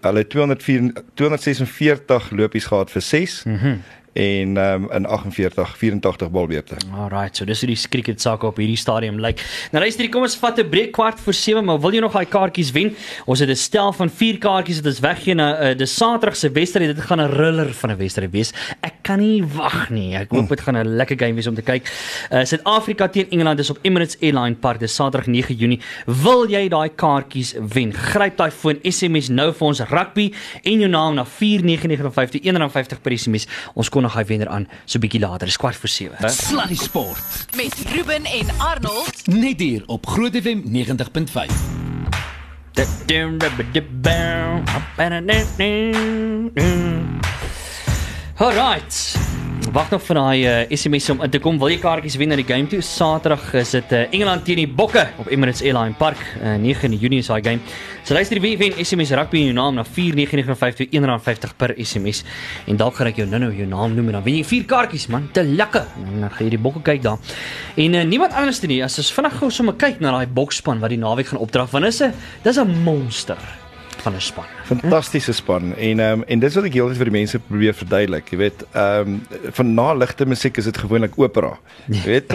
hulle 0.00 0.22
204 0.26 0.92
246 1.14 2.30
lopies 2.30 2.64
gehad 2.64 2.90
vir 2.90 3.02
6 3.02 3.42
mm 3.44 3.56
-hmm. 3.56 3.76
En 4.12 4.56
um, 4.56 4.90
in 4.92 5.06
48 5.06 5.76
84 5.76 6.30
balbeurte. 6.30 6.76
Alright, 6.94 7.36
so 7.36 7.44
dis 7.48 7.60
hoe 7.64 7.70
die 7.70 7.78
cricket 7.88 8.20
sake 8.20 8.46
op 8.46 8.58
hierdie 8.60 8.76
stadium 8.76 9.20
lyk. 9.20 9.40
Nou 9.72 9.80
luister, 9.82 10.08
kom 10.12 10.26
ons 10.26 10.36
vat 10.36 10.58
'n 10.60 10.68
breek 10.68 10.92
kwart 10.92 11.20
voor 11.20 11.34
7, 11.34 11.64
maar 11.64 11.80
wil 11.80 11.92
jy 11.92 12.00
nog 12.00 12.12
daai 12.12 12.26
kaartjies 12.26 12.72
wen? 12.72 12.94
Ons 13.26 13.40
het 13.40 13.48
'n 13.48 13.56
stel 13.56 13.92
van 13.92 14.10
4 14.10 14.38
kaartjies 14.38 14.82
wat 14.82 14.86
ons 14.86 15.00
weggee 15.00 15.34
na 15.34 15.70
uh, 15.70 15.76
die 15.76 15.86
Saterdag 15.86 16.36
se 16.36 16.50
wedstryd. 16.50 16.94
Dit 16.96 17.04
gaan 17.04 17.20
'n 17.20 17.30
ruller 17.30 17.72
van 17.72 17.90
'n 17.90 17.96
wedstryd 17.96 18.30
wees. 18.30 18.52
Ek 18.80 18.94
kan 19.02 19.18
nie 19.18 19.42
wag 19.44 19.90
nie. 19.90 20.14
Ek 20.14 20.30
hoop 20.30 20.48
dit 20.48 20.60
gaan 20.60 20.76
'n 20.76 20.96
lekker 20.96 21.18
game 21.18 21.34
wees 21.34 21.46
om 21.46 21.54
te 21.54 21.62
kyk. 21.62 21.88
Uh 22.30 22.44
Suid-Afrika 22.44 23.08
teen 23.08 23.30
Engeland 23.30 23.58
is 23.58 23.70
op 23.70 23.78
Emirates 23.82 24.16
Airline 24.20 24.54
Park 24.54 24.80
dis 24.80 24.94
Saterdag 24.94 25.26
9 25.26 25.54
Junie. 25.54 25.80
Wil 26.06 26.48
jy 26.48 26.68
daai 26.68 26.90
kaartjies 26.94 27.54
wen? 27.58 27.92
Gryp 27.92 28.36
daai 28.36 28.50
foon, 28.50 28.78
SMS 28.82 29.28
nou 29.28 29.52
vir 29.52 29.66
ons 29.66 29.80
rugby 29.80 30.32
en 30.62 30.78
jou 30.78 30.88
naam 30.88 31.14
na 31.14 31.24
4995 31.24 32.40
R1.50 32.42 33.00
per 33.02 33.18
SMS. 33.18 33.46
Ons 33.74 33.88
kon 33.88 34.01
nog 34.02 34.14
hy 34.14 34.24
wenner 34.24 34.48
aan 34.48 34.68
so 34.84 34.98
bietjie 34.98 35.20
later. 35.20 35.46
Dis 35.46 35.56
kwart 35.56 35.76
voor 35.76 35.88
7. 35.88 36.30
Sluddy 36.30 36.76
Sport. 36.76 37.46
Met 37.56 37.74
Ruben 37.94 38.24
en 38.24 38.48
Arnold 38.58 39.26
Net 39.26 39.60
hier 39.60 39.82
op 39.86 40.06
Groot 40.06 40.36
FM 40.36 40.60
90.5. 40.66 41.82
Alright. 48.36 49.31
Wag 49.70 49.92
nog 49.92 50.02
vir 50.02 50.18
daai 50.18 50.42
uh, 50.42 50.54
SMS 50.74 51.06
om 51.12 51.20
in 51.22 51.30
te 51.30 51.38
kom. 51.38 51.58
Wil 51.60 51.70
jy 51.70 51.76
kaartjies 51.78 52.16
wen 52.18 52.32
na 52.32 52.36
die 52.36 52.46
game 52.46 52.66
toe? 52.66 52.80
Saterdag 52.82 53.44
is 53.60 53.70
dit 53.76 53.92
uh, 53.94 54.00
Engeland 54.10 54.42
teen 54.44 54.58
die 54.58 54.66
Bokke 54.66 55.04
op 55.22 55.30
Emirates 55.30 55.62
Airline 55.62 55.94
Park. 56.00 56.18
Uh, 56.40 56.56
9 56.58 56.90
Junie 56.98 57.20
is 57.22 57.30
daai 57.30 57.38
game. 57.46 57.62
So 58.02 58.16
luister 58.16 58.40
wie 58.42 58.56
wen 58.58 58.74
SMS 58.74 59.14
rugby 59.14 59.44
in 59.44 59.52
jou 59.52 59.56
naam 59.60 59.78
na 59.78 59.86
49952 59.86 60.90
R1.50 60.98 61.56
per 61.62 61.76
SMS. 61.78 62.24
En 62.66 62.82
dalk 62.82 62.98
gaan 62.98 63.12
ek 63.12 63.22
jou 63.22 63.28
nou-nou 63.30 63.54
jou 63.54 63.70
naam 63.70 63.94
noem 63.94 64.10
en 64.10 64.18
dan 64.18 64.26
wen 64.26 64.40
jy 64.40 64.44
vier 64.50 64.68
kaartjies 64.74 65.06
man. 65.14 65.30
Te 65.32 65.46
lekker. 65.46 65.86
En 66.02 66.26
dan 66.26 66.34
gaan 66.34 66.48
jy 66.48 66.52
die 66.56 66.62
Bokke 66.66 66.82
kyk 66.90 67.06
daar. 67.06 67.34
En 67.78 67.98
uh, 68.00 68.06
niemand 68.08 68.34
anders 68.34 68.64
nie. 68.66 68.82
As 68.82 68.98
ons 68.98 69.14
vinnig 69.14 69.38
gou 69.38 69.54
sommer 69.54 69.78
kyk 69.78 70.02
na 70.02 70.18
daai 70.18 70.26
Bokspan 70.26 70.82
wat 70.82 70.90
die 70.90 71.00
naweek 71.00 71.30
gaan 71.30 71.44
opdrag 71.44 71.70
want 71.70 71.86
dis 71.86 72.02
'n 72.02 72.10
dis 72.42 72.58
'n 72.58 72.82
monster 72.82 73.61
van 74.02 74.14
'n 74.14 74.20
span. 74.20 74.44
Fantastiese 74.64 75.32
span 75.32 75.74
en 75.76 76.00
ehm 76.00 76.12
um, 76.18 76.24
en 76.26 76.38
dis 76.38 76.54
wat 76.54 76.64
ek 76.64 76.72
heeltyd 76.74 76.96
vir 76.96 77.04
die 77.10 77.18
mense 77.18 77.38
probeer 77.38 77.74
verduidelik. 77.74 78.28
Jy 78.30 78.38
weet, 78.38 78.64
ehm 78.72 79.08
um, 79.08 79.20
van 79.52 79.74
na 79.74 79.92
ligte 79.94 80.26
musiek 80.26 80.56
is 80.56 80.64
dit 80.64 80.78
gewoonlik 80.78 81.12
opera. 81.18 81.52
Jy 81.86 82.02
weet? 82.12 82.34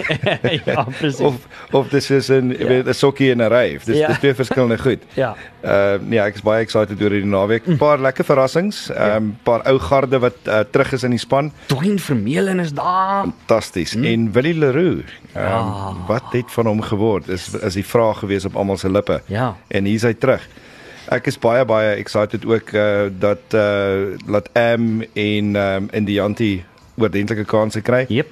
ja, 0.64 0.84
presies. 0.98 1.20
of 1.20 1.34
of 1.72 1.88
dis 1.88 2.10
is 2.10 2.30
'n 2.30 2.50
jy 2.50 2.66
weet 2.68 2.86
'n 2.88 2.94
sokkie 2.94 3.30
en 3.32 3.38
'n 3.42 3.48
ryf. 3.52 3.84
Dis 3.84 3.96
Ja. 3.98 4.06
dis 4.08 4.18
twee 4.18 4.34
verskillende 4.34 4.78
goed. 4.78 5.02
Ja. 5.14 5.34
Ehm 5.62 6.00
uh, 6.02 6.08
nee, 6.08 6.18
ek 6.20 6.34
is 6.34 6.42
baie 6.42 6.62
excited 6.62 7.02
oor 7.02 7.10
hierdie 7.10 7.26
naweek. 7.30 7.66
'n 7.66 7.76
Paar 7.76 7.98
lekker 8.00 8.24
verrassings. 8.24 8.90
Ehm 8.90 9.16
um, 9.16 9.36
paar 9.42 9.66
ou 9.68 9.78
garde 9.78 10.18
wat 10.18 10.36
uh, 10.46 10.60
terug 10.70 10.92
is 10.92 11.02
in 11.02 11.10
die 11.10 11.18
span. 11.18 11.52
Dwayne 11.66 11.98
Vermeulen 11.98 12.60
is 12.60 12.72
daar. 12.72 13.22
Fantasties. 13.24 13.92
Hmm. 13.92 14.04
En 14.04 14.32
Willie 14.32 14.54
Leroux. 14.58 15.04
Ehm 15.34 15.44
um, 15.44 15.48
Ja. 15.48 15.94
wat 16.06 16.22
het 16.32 16.50
van 16.50 16.66
hom 16.66 16.80
geword? 16.82 17.28
Is 17.28 17.54
is 17.54 17.74
die 17.74 17.84
vraag 17.86 18.18
gewees 18.18 18.44
op 18.44 18.56
almal 18.56 18.76
se 18.76 18.90
lippe. 18.90 19.20
Ja. 19.26 19.56
En 19.68 19.84
hier's 19.84 20.02
hy 20.02 20.14
terug. 20.14 20.48
Ek 21.08 21.30
is 21.30 21.38
baie 21.40 21.64
baie 21.64 21.94
excited 21.96 22.44
ook 22.44 22.74
uh, 22.76 23.06
dat 23.20 23.54
uh, 23.56 24.18
laat 24.28 24.50
Am 24.58 25.00
en 25.16 25.54
um, 25.56 25.88
Indianti 25.96 26.58
oordentlike 27.00 27.46
kansse 27.48 27.80
kry. 27.80 28.04
Jep. 28.12 28.28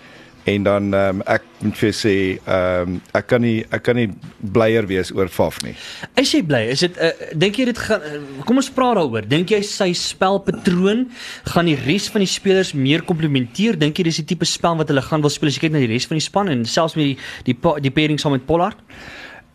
En 0.47 0.63
dan 0.63 0.93
um, 0.95 1.23
ek 1.27 1.43
moet 1.65 1.75
vir 1.81 1.95
sê, 1.97 2.13
um, 2.47 3.01
ek 3.19 3.25
kan 3.33 3.43
nie 3.43 3.65
ek 3.75 3.83
kan 3.89 3.97
nie 3.99 4.05
blyer 4.39 4.87
wees 4.87 5.09
oor 5.17 5.27
Faf 5.33 5.57
nie. 5.65 5.73
Is 6.21 6.31
jy 6.37 6.43
bly? 6.47 6.61
Is 6.71 6.85
dit 6.85 7.01
uh, 7.03 7.09
dink 7.35 7.59
jy 7.59 7.67
dit 7.73 7.81
gaan 7.83 8.05
uh, 8.07 8.21
kom 8.47 8.61
ons 8.63 8.69
praat 8.77 8.95
daaroor. 9.01 9.27
Dink 9.27 9.51
jy 9.57 9.59
sy 9.67 9.89
spelpatroon 9.99 11.07
gaan 11.51 11.67
die 11.73 11.75
res 11.81 12.07
van 12.15 12.23
die 12.23 12.31
spelers 12.31 12.71
meer 12.79 13.03
komplementeer? 13.09 13.75
Dink 13.81 13.99
jy 13.99 14.07
dis 14.13 14.21
die 14.23 14.29
tipe 14.37 14.47
spel 14.47 14.79
wat 14.79 14.93
hulle 14.93 15.03
gaan 15.09 15.25
wil 15.25 15.33
speel 15.35 15.51
as 15.51 15.59
jy 15.59 15.65
kyk 15.67 15.75
na 15.75 15.83
die 15.83 15.91
res 15.97 16.07
van 16.13 16.21
die 16.21 16.29
span 16.29 16.53
en 16.55 16.63
selfs 16.69 16.95
met 17.01 17.15
die 17.15 17.19
die 17.51 17.57
pa- 17.59 17.79
die 17.83 17.95
pairing 17.99 18.21
saam 18.23 18.37
met 18.37 18.47
Pollard? 18.47 18.79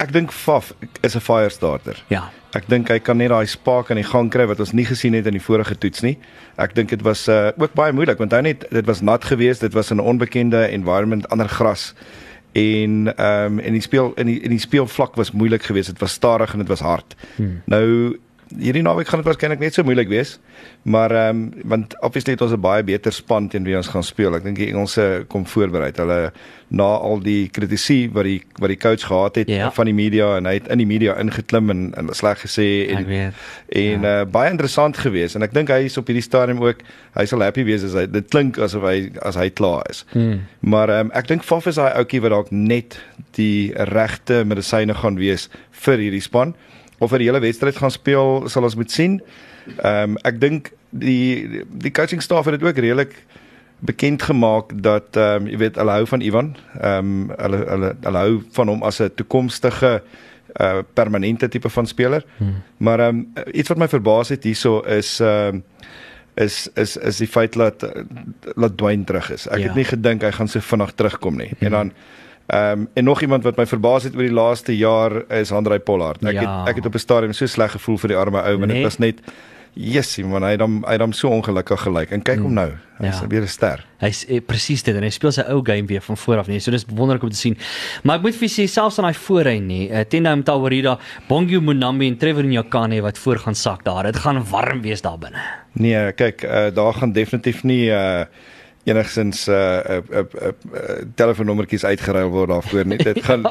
Ek 0.02 0.10
dink 0.16 0.32
Faf 0.34 0.74
is 1.06 1.16
'n 1.16 1.22
fire 1.22 1.50
starter. 1.50 2.04
Ja. 2.10 2.32
Ek 2.52 2.68
dink 2.68 2.90
hy 2.90 3.00
kan 3.00 3.18
net 3.18 3.30
daai 3.30 3.46
spark 3.46 3.92
aan 3.92 4.02
die 4.02 4.08
gang 4.08 4.30
kry 4.30 4.46
wat 4.48 4.60
ons 4.60 4.74
nie 4.74 4.86
gesien 4.86 5.14
het 5.14 5.26
in 5.26 5.38
die 5.38 5.44
vorige 5.44 5.78
toets 5.78 6.02
nie. 6.02 6.18
Ek 6.58 6.74
dink 6.76 6.90
dit 6.90 7.02
was 7.02 7.28
uh, 7.30 7.52
ook 7.58 7.74
baie 7.74 7.94
moeilik 7.94 8.18
want 8.18 8.32
hy 8.32 8.42
net 8.42 8.66
dit 8.72 8.86
was 8.86 9.02
nat 9.02 9.24
geweest, 9.24 9.62
dit 9.62 9.74
was 9.74 9.92
in 9.92 9.98
'n 9.98 10.04
onbekende 10.04 10.68
environment, 10.72 11.30
ander 11.30 11.48
gras. 11.48 11.94
En 12.52 13.14
ehm 13.16 13.46
um, 13.46 13.60
en 13.60 13.74
die 13.74 13.82
speel 13.82 14.14
in 14.18 14.26
die 14.26 14.40
in 14.42 14.50
die 14.50 14.60
speelvlak 14.60 15.16
was 15.16 15.32
moeilik 15.32 15.64
geweest. 15.64 15.90
Dit 15.90 16.00
was 16.00 16.12
stadig 16.12 16.54
en 16.54 16.60
dit 16.60 16.68
was 16.68 16.82
hard. 16.82 17.16
Hmm. 17.36 17.62
Nou 17.66 18.18
hierdie 18.58 18.84
naweek 18.84 19.08
gaan 19.08 19.22
dit 19.22 19.28
waarskynlik 19.30 19.60
net 19.60 19.74
so 19.74 19.84
moeilik 19.84 20.10
wees. 20.12 20.40
Maar 20.84 21.12
ehm 21.12 21.30
um, 21.30 21.70
want 21.72 21.96
obviously 22.02 22.34
het 22.34 22.42
ons 22.42 22.54
'n 22.54 22.62
baie 22.62 22.84
beter 22.84 23.14
span 23.14 23.48
teen 23.48 23.64
wie 23.64 23.78
ons 23.78 23.88
gaan 23.88 24.04
speel. 24.04 24.36
Ek 24.36 24.44
dink 24.44 24.58
die 24.58 24.68
Engelse 24.68 25.26
kom 25.28 25.46
voorberei. 25.48 25.92
Hulle 25.96 26.32
na 26.72 26.84
al 26.84 27.20
die 27.20 27.50
kritisie 27.50 28.10
wat 28.16 28.24
die 28.24 28.42
wat 28.60 28.70
die 28.72 28.78
coach 28.78 29.04
gehad 29.08 29.36
het 29.36 29.50
Ja. 29.50 29.72
van 29.72 29.86
die 29.86 29.94
media 29.94 30.38
en 30.38 30.46
hy 30.46 30.54
het 30.54 30.68
in 30.68 30.78
die 30.78 30.88
media 30.88 31.18
ingeklim 31.20 31.70
en, 31.70 31.94
en 31.98 32.10
sleg 32.16 32.40
gesê 32.40 32.88
en 32.90 33.06
en 33.70 34.02
ja. 34.02 34.22
uh, 34.22 34.26
baie 34.26 34.50
interessant 34.50 34.98
geweest 34.98 35.36
en 35.36 35.44
ek 35.44 35.54
dink 35.54 35.70
hy 35.70 35.84
is 35.86 35.98
op 35.98 36.08
hierdie 36.08 36.24
stadium 36.24 36.62
ook 36.64 36.78
hy 37.16 37.26
sal 37.26 37.42
happy 37.42 37.64
wees 37.64 37.84
as 37.84 37.94
hy 37.94 38.06
dit 38.08 38.30
klink 38.30 38.58
asof 38.58 38.84
hy 38.88 39.12
as 39.22 39.36
hy 39.36 39.50
klaar 39.50 39.84
is. 39.90 40.06
Hmm. 40.12 40.42
Maar 40.60 40.90
um, 41.00 41.12
ek 41.14 41.28
dink 41.28 41.44
Faf 41.44 41.68
is 41.68 41.76
daai 41.76 41.92
ouetjie 42.00 42.22
wat 42.22 42.32
dalk 42.32 42.52
net 42.52 43.00
die 43.36 43.74
regte 43.92 44.44
medisyne 44.46 44.94
gaan 44.94 45.20
wees 45.20 45.50
vir 45.72 45.98
hierdie 45.98 46.22
span 46.24 46.56
of 47.02 47.10
vir 47.10 47.24
die 47.24 47.30
hele 47.32 47.42
wedstryd 47.44 47.78
gaan 47.82 47.94
speel 47.94 48.50
sal 48.52 48.68
ons 48.68 48.78
moet 48.78 48.92
sien. 48.94 49.20
Ehm 49.82 50.16
um, 50.16 50.18
ek 50.28 50.40
dink 50.42 50.72
die 50.90 51.64
die 51.66 51.94
coaching 51.94 52.22
staff 52.22 52.50
het 52.50 52.60
dit 52.60 52.68
ook 52.68 52.78
redelik 52.78 53.16
bekend 53.82 54.22
gemaak 54.30 54.76
dat 54.84 55.18
ehm 55.18 55.46
um, 55.46 55.50
jy 55.50 55.58
weet 55.58 55.80
hulle 55.82 55.98
hou 55.98 56.06
van 56.14 56.22
Ivan. 56.22 56.54
Ehm 56.80 57.14
um, 57.14 57.32
hulle 57.38 57.64
hulle 57.74 57.96
hulle 58.06 58.26
hou 58.26 58.36
van 58.58 58.74
hom 58.74 58.84
as 58.84 59.02
'n 59.02 59.10
toekomstige 59.16 60.02
uh 60.60 60.84
permanente 60.94 61.48
tipe 61.48 61.70
van 61.70 61.88
speler. 61.88 62.26
Hmm. 62.38 62.62
Maar 62.78 63.00
ehm 63.00 63.26
um, 63.36 63.46
iets 63.54 63.70
wat 63.70 63.78
my 63.78 63.88
verbaas 63.88 64.30
het 64.30 64.44
hierso 64.44 64.80
is 64.82 65.20
ehm 65.20 65.56
um, 65.56 65.64
is 66.34 66.70
is 66.74 66.98
is 66.98 67.18
die 67.18 67.28
feit 67.28 67.54
dat 67.54 67.80
dat 68.56 68.78
Dwayne 68.78 69.04
terug 69.04 69.32
is. 69.32 69.48
Ek 69.48 69.58
Ja. 69.58 69.58
ja. 69.58 69.68
het 69.68 69.76
nie 69.76 69.86
gedink 69.86 70.22
hy 70.22 70.32
gaan 70.32 70.48
so 70.48 70.60
vinnig 70.60 70.92
terugkom 70.92 71.38
nie. 71.38 71.52
Hmm. 71.58 71.66
En 71.66 71.72
dan 71.72 71.92
ehm 72.52 72.80
um, 72.80 72.88
en 72.94 73.04
nog 73.04 73.22
iemand 73.22 73.44
wat 73.44 73.56
my 73.58 73.66
verbaas 73.66 74.04
het 74.04 74.16
oor 74.16 74.28
die 74.28 74.34
laaste 74.34 74.74
jaar 74.78 75.22
is 75.32 75.52
Andrei 75.52 75.80
Pollard. 75.80 76.24
Ek 76.26 76.34
Ja. 76.34 76.42
het 76.66 76.70
ek 76.70 76.76
het 76.76 76.86
op 76.86 76.94
'n 76.96 77.00
stadium 77.00 77.34
so 77.34 77.46
sleg 77.46 77.72
gevoel 77.72 77.98
vir 77.98 78.08
die 78.10 78.18
arme 78.18 78.42
ou 78.42 78.58
want 78.58 78.68
dit 78.68 78.74
Nee. 78.78 78.84
was 78.84 78.98
net 79.00 79.20
Jessie 79.74 80.26
man, 80.26 80.44
hy 80.44 80.50
het 80.52 80.60
hom 80.62 80.82
hy 80.86 80.92
het 80.92 81.02
hom 81.02 81.14
so 81.14 81.30
ongelukkig 81.30 81.80
gelyk. 81.80 82.12
En 82.12 82.22
kyk 82.22 82.40
hom 82.44 82.54
nou. 82.54 82.72
Hy's 83.00 83.20
Ja. 83.22 83.28
weer 83.28 83.42
'n 83.42 83.48
ster. 83.48 83.86
Hy's 84.00 84.26
eh, 84.28 84.42
presies 84.46 84.84
dit 84.84 84.96
en 84.96 85.04
hy 85.04 85.10
speel 85.10 85.32
sy 85.32 85.42
ou 85.48 85.62
game 85.64 85.86
weer 85.88 86.02
van 86.02 86.18
voor 86.18 86.38
af 86.38 86.48
nie. 86.48 86.60
So 86.60 86.72
dis 86.72 86.86
wonderlik 86.94 87.24
om 87.24 87.30
te 87.30 87.36
sien. 87.38 87.58
Maar 88.04 88.16
ek 88.18 88.22
moet 88.22 88.36
vir 88.36 88.50
sê 88.50 88.68
selfs 88.68 89.00
aan 89.00 89.06
daai 89.06 89.14
voorheen 89.16 89.66
nie, 89.68 89.90
uh, 89.90 90.00
Tenda 90.02 90.36
Mtawarira, 90.36 91.00
Bongi 91.28 91.60
Munambi 91.60 92.08
en 92.08 92.18
Trevor 92.18 92.44
Nyakane 92.44 93.02
wat 93.02 93.18
voor 93.18 93.38
gaan 93.38 93.56
sak 93.56 93.84
daar. 93.84 94.04
Dit 94.04 94.16
gaan 94.18 94.44
warm 94.50 94.82
wees 94.82 95.02
daar 95.02 95.18
binne. 95.18 95.38
Nee, 95.74 96.12
kyk, 96.12 96.44
uh, 96.44 96.68
daar 96.74 96.94
gaan 96.94 97.12
definitief 97.14 97.64
nie 97.64 97.90
uh 97.90 98.24
enigsins 98.84 99.48
uh 99.48 99.56
uh, 99.56 99.98
uh, 100.12 100.24
uh, 100.42 100.48
uh 100.74 100.96
telefoonnommertjies 101.16 101.84
uitgeruil 101.86 102.30
word 102.34 102.50
daarvoor 102.50 102.86
nie. 102.86 102.98
Dit 102.98 103.20
gaan 103.28 103.44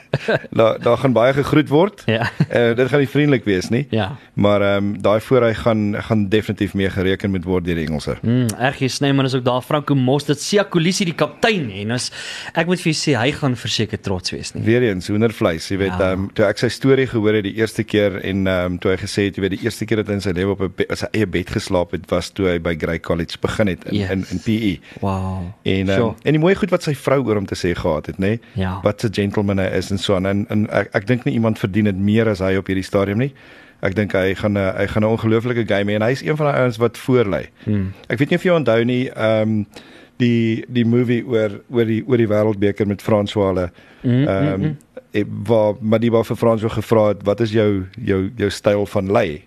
daar 0.58 0.78
daar 0.82 0.98
gaan 0.98 1.12
baie 1.12 1.32
gegroet 1.32 1.68
word. 1.68 2.02
Ja. 2.06 2.30
Uh 2.50 2.74
dit 2.76 2.88
gaan 2.88 2.98
nie 3.02 3.08
vriendelik 3.08 3.44
wees 3.44 3.68
nie. 3.68 3.86
Ja. 3.90 4.16
Maar 4.34 4.60
ehm 4.62 4.76
um, 4.84 5.02
daai 5.02 5.20
voorhy 5.20 5.52
gaan 5.54 5.94
gaan 6.02 6.28
definitief 6.28 6.74
mee 6.74 6.90
gereken 6.90 7.30
moet 7.30 7.44
word 7.44 7.64
deur 7.64 7.74
die 7.78 7.86
Engelse. 7.86 8.16
Mm, 8.22 8.46
RG 8.58 8.88
Snyman 8.90 9.24
is 9.24 9.34
ook 9.34 9.44
daar, 9.44 9.62
Franco 9.62 9.94
Mostert, 9.94 10.40
Sia 10.40 10.62
Kolisi 10.64 11.04
die 11.04 11.14
kaptein 11.14 11.70
en 11.70 11.90
as 11.90 12.10
ek 12.54 12.66
moet 12.66 12.80
vir 12.80 12.92
julle 12.92 13.00
sê 13.02 13.16
hy 13.18 13.32
gaan 13.32 13.56
verseker 13.56 14.00
trots 14.00 14.30
wees 14.34 14.52
nie. 14.54 14.62
Weer 14.66 14.82
eens 14.82 15.08
hoendervleis, 15.08 15.68
jy 15.70 15.76
weet, 15.78 15.92
Ja. 15.98 16.10
ehm 16.12 16.20
um, 16.26 16.30
toe 16.34 16.44
ek 16.46 16.58
sy 16.58 16.68
storie 16.68 17.06
gehoor 17.06 17.34
het 17.34 17.44
die 17.44 17.54
eerste 17.60 17.84
keer 17.84 18.18
en 18.22 18.46
ehm 18.46 18.72
um, 18.72 18.78
toe 18.78 18.90
hy 18.90 18.96
gesê 18.96 19.28
het, 19.28 19.36
jy 19.36 19.42
weet, 19.46 19.56
die 19.58 19.64
eerste 19.64 19.84
keer 19.86 19.96
dat 20.02 20.06
hy 20.08 20.14
in 20.20 20.20
sy 20.24 20.32
lewe 20.36 20.50
op 20.56 20.60
'n 20.66 20.96
sy 20.96 21.06
eie 21.12 21.26
bed 21.26 21.50
geslaap 21.50 21.92
het, 21.92 22.10
was 22.10 22.30
toe 22.30 22.46
hy 22.48 22.58
by 22.58 22.74
Grey 22.76 22.98
College 23.00 23.36
begin 23.40 23.66
het 23.68 23.84
in 23.84 23.94
Yes. 24.02 24.10
in, 24.10 24.24
in 24.30 24.38
PE. 24.40 24.71
Wow. 25.00 25.42
En 25.62 25.88
um, 25.88 25.94
Sure. 25.94 26.14
en 26.22 26.32
die 26.32 26.40
mooi 26.40 26.54
goed 26.54 26.70
wat 26.70 26.82
sy 26.82 26.94
vrou 26.94 27.20
oor 27.26 27.34
hom 27.34 27.46
te 27.46 27.54
sê 27.54 27.74
gehad 27.74 28.06
het, 28.06 28.18
nê? 28.18 28.26
Nee? 28.28 28.40
Ja. 28.52 28.80
Wat 28.82 29.04
'n 29.04 29.12
gentleman 29.12 29.58
hy 29.58 29.66
is 29.78 29.90
en 29.90 29.98
so 29.98 30.14
aan 30.14 30.26
en, 30.26 30.46
en 30.48 30.66
ek 30.70 30.88
ek 30.94 31.06
dink 31.06 31.24
nie 31.24 31.34
iemand 31.34 31.58
verdien 31.58 31.84
dit 31.84 31.96
meer 31.96 32.28
as 32.28 32.38
hy 32.38 32.56
op 32.56 32.66
hierdie 32.66 32.84
stadium 32.84 33.18
nie. 33.18 33.32
Ek 33.82 33.94
dink 33.94 34.12
hy 34.12 34.34
gaan 34.34 34.56
hy 34.56 34.86
gaan 34.86 35.02
'n 35.02 35.08
ongelooflike 35.16 35.66
game 35.66 35.90
hê 35.92 35.94
en 35.94 36.02
hy's 36.02 36.22
een 36.22 36.36
van 36.36 36.46
daai 36.46 36.60
ouens 36.62 36.76
wat 36.78 36.98
voorlê. 36.98 37.46
Hmm. 37.64 37.92
Ek 38.08 38.18
weet 38.18 38.30
nie 38.30 38.36
of 38.38 38.42
jy 38.44 38.50
onthou 38.52 38.84
nie, 38.84 39.08
ehm 39.10 39.42
um, 39.48 39.66
die 40.16 40.64
die 40.68 40.84
movie 40.84 41.24
oor 41.26 41.60
oor 41.70 41.84
die 41.84 42.02
oor 42.06 42.16
die 42.16 42.28
wêreldbeker 42.28 42.86
met 42.86 43.02
François 43.02 43.46
Hulle. 43.48 43.70
Mm, 44.02 44.26
Ehm 44.28 44.60
mm, 44.60 44.62
mm. 44.62 44.76
um, 45.12 45.44
waar 45.44 45.74
Madiba 45.80 46.22
vir 46.22 46.36
François 46.36 46.72
gevra 46.72 47.08
het, 47.08 47.22
"Wat 47.24 47.40
is 47.40 47.50
jou 47.52 47.86
jou 48.04 48.30
jou 48.36 48.50
styl 48.50 48.86
van 48.86 49.12
lei?" 49.12 49.42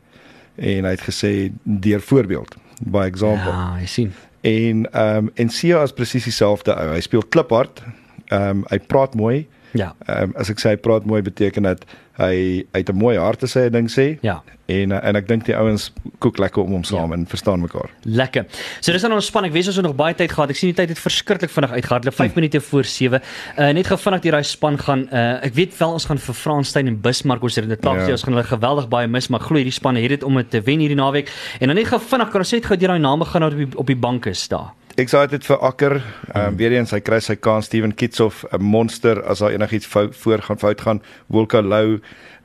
En 0.57 0.83
hy 0.83 0.89
het 0.91 1.01
gesê 1.01 1.51
deur 1.63 2.01
voorbeeld, 2.01 2.55
by 2.85 3.05
example. 3.05 3.51
Ja, 3.51 3.77
jy 3.79 3.85
sien. 3.85 4.13
En 4.45 4.85
ehm 4.91 5.17
um, 5.25 5.29
en 5.41 5.49
Sia 5.49 5.81
is 5.81 5.93
presies 5.93 6.27
dieselfde 6.27 6.73
ou. 6.77 6.93
Hy 6.93 7.01
speel 7.01 7.25
kliphard. 7.33 7.81
Ehm 8.29 8.61
um, 8.61 8.65
hy 8.69 8.79
praat 8.91 9.15
mooi. 9.17 9.47
Ja. 9.73 9.95
Ehm 10.05 10.29
um, 10.29 10.35
as 10.37 10.51
ek 10.53 10.61
sê 10.61 10.75
hy 10.75 10.81
praat 10.81 11.07
mooi 11.09 11.23
beteken 11.25 11.65
dat 11.65 11.85
hy 12.17 12.63
hy 12.71 12.79
het 12.79 12.89
'n 12.89 12.95
mooi 12.97 13.17
hart 13.17 13.39
te 13.39 13.47
sê, 13.47 13.69
ding 13.71 13.89
sê. 13.91 14.17
Ja. 14.21 14.41
En 14.67 14.91
uh, 14.91 14.97
en 15.03 15.15
ek 15.15 15.27
dink 15.27 15.45
die 15.45 15.53
ouens 15.55 15.91
kook 16.19 16.37
lekker 16.37 16.63
om 16.63 16.71
hom 16.71 16.83
saam 16.83 17.11
ja. 17.11 17.17
en 17.17 17.25
verstaan 17.27 17.61
mekaar. 17.61 17.89
Lekker. 18.03 18.45
So 18.81 18.91
dis 18.91 19.01
dan 19.01 19.11
ons 19.13 19.25
span. 19.25 19.45
Ek 19.45 19.51
weet 19.53 19.67
ons 19.67 19.75
het 19.75 19.85
nog 19.85 19.95
baie 19.95 20.15
tyd 20.15 20.31
gehad. 20.31 20.49
Ek 20.49 20.55
sien 20.55 20.69
die 20.73 20.75
tyd 20.79 20.89
het 20.89 20.99
verskriklik 20.99 21.49
vinnig 21.53 21.71
uitgehardloop. 21.71 22.13
5 22.15 22.31
Hm. 22.31 22.35
minute 22.39 22.61
voor 22.61 22.83
7. 22.83 23.21
Uh 23.59 23.69
net 23.73 23.87
gou 23.87 23.97
vinnig 23.97 24.21
deur 24.21 24.31
daai 24.31 24.43
span 24.43 24.77
gaan. 24.79 25.07
Uh 25.11 25.43
ek 25.45 25.53
weet 25.53 25.77
wel 25.77 25.91
ons 25.91 26.05
gaan 26.05 26.17
vir 26.17 26.33
Franssteyn 26.33 26.87
en 26.87 27.01
Bismarck 27.01 27.43
ons 27.43 27.55
het 27.55 27.69
dit 27.69 27.79
klap 27.79 27.95
Ja. 27.95 28.05
ja. 28.05 28.11
ons 28.11 28.23
gaan 28.23 28.33
hulle 28.33 28.45
geweldig 28.47 28.87
baie 28.89 29.07
mis, 29.07 29.27
maar 29.27 29.39
glo 29.39 29.55
hierdie 29.57 29.73
spanne 29.73 29.99
het 30.01 30.09
dit 30.09 30.23
om 30.23 30.35
dit 30.35 30.49
te 30.49 30.61
wen 30.61 30.79
hierdie 30.79 30.97
naweek. 30.97 31.29
En 31.59 31.67
dan 31.67 31.75
net 31.75 31.87
gou 31.87 31.99
vinnig 31.99 32.29
kan 32.31 32.41
ons 32.41 32.51
net 32.51 32.65
gou 32.65 32.77
deur 32.77 32.87
daai 32.89 32.99
name 32.99 33.25
gaan 33.25 33.41
nou 33.41 33.51
op 33.51 33.57
die 33.57 33.77
op 33.77 33.87
die 33.87 33.95
banke 33.95 34.33
staan. 34.33 34.71
Excited 34.95 35.43
vir 35.43 35.57
Akker. 35.59 35.95
Ehm 36.33 36.53
um, 36.53 36.55
weer 36.55 36.71
eens 36.77 36.93
hy 36.95 37.01
kry 37.03 37.19
sy 37.19 37.35
kans 37.35 37.67
Steven 37.67 37.91
Kitsoff, 37.95 38.45
'n 38.51 38.61
monster 38.63 39.23
as 39.23 39.39
daar 39.43 39.51
enigiets 39.51 39.85
fout 39.85 40.15
voor 40.15 40.41
gaan 40.41 40.59
fout 40.59 40.81
gaan. 40.81 41.01
Wolka 41.27 41.61
Lou 41.61 41.99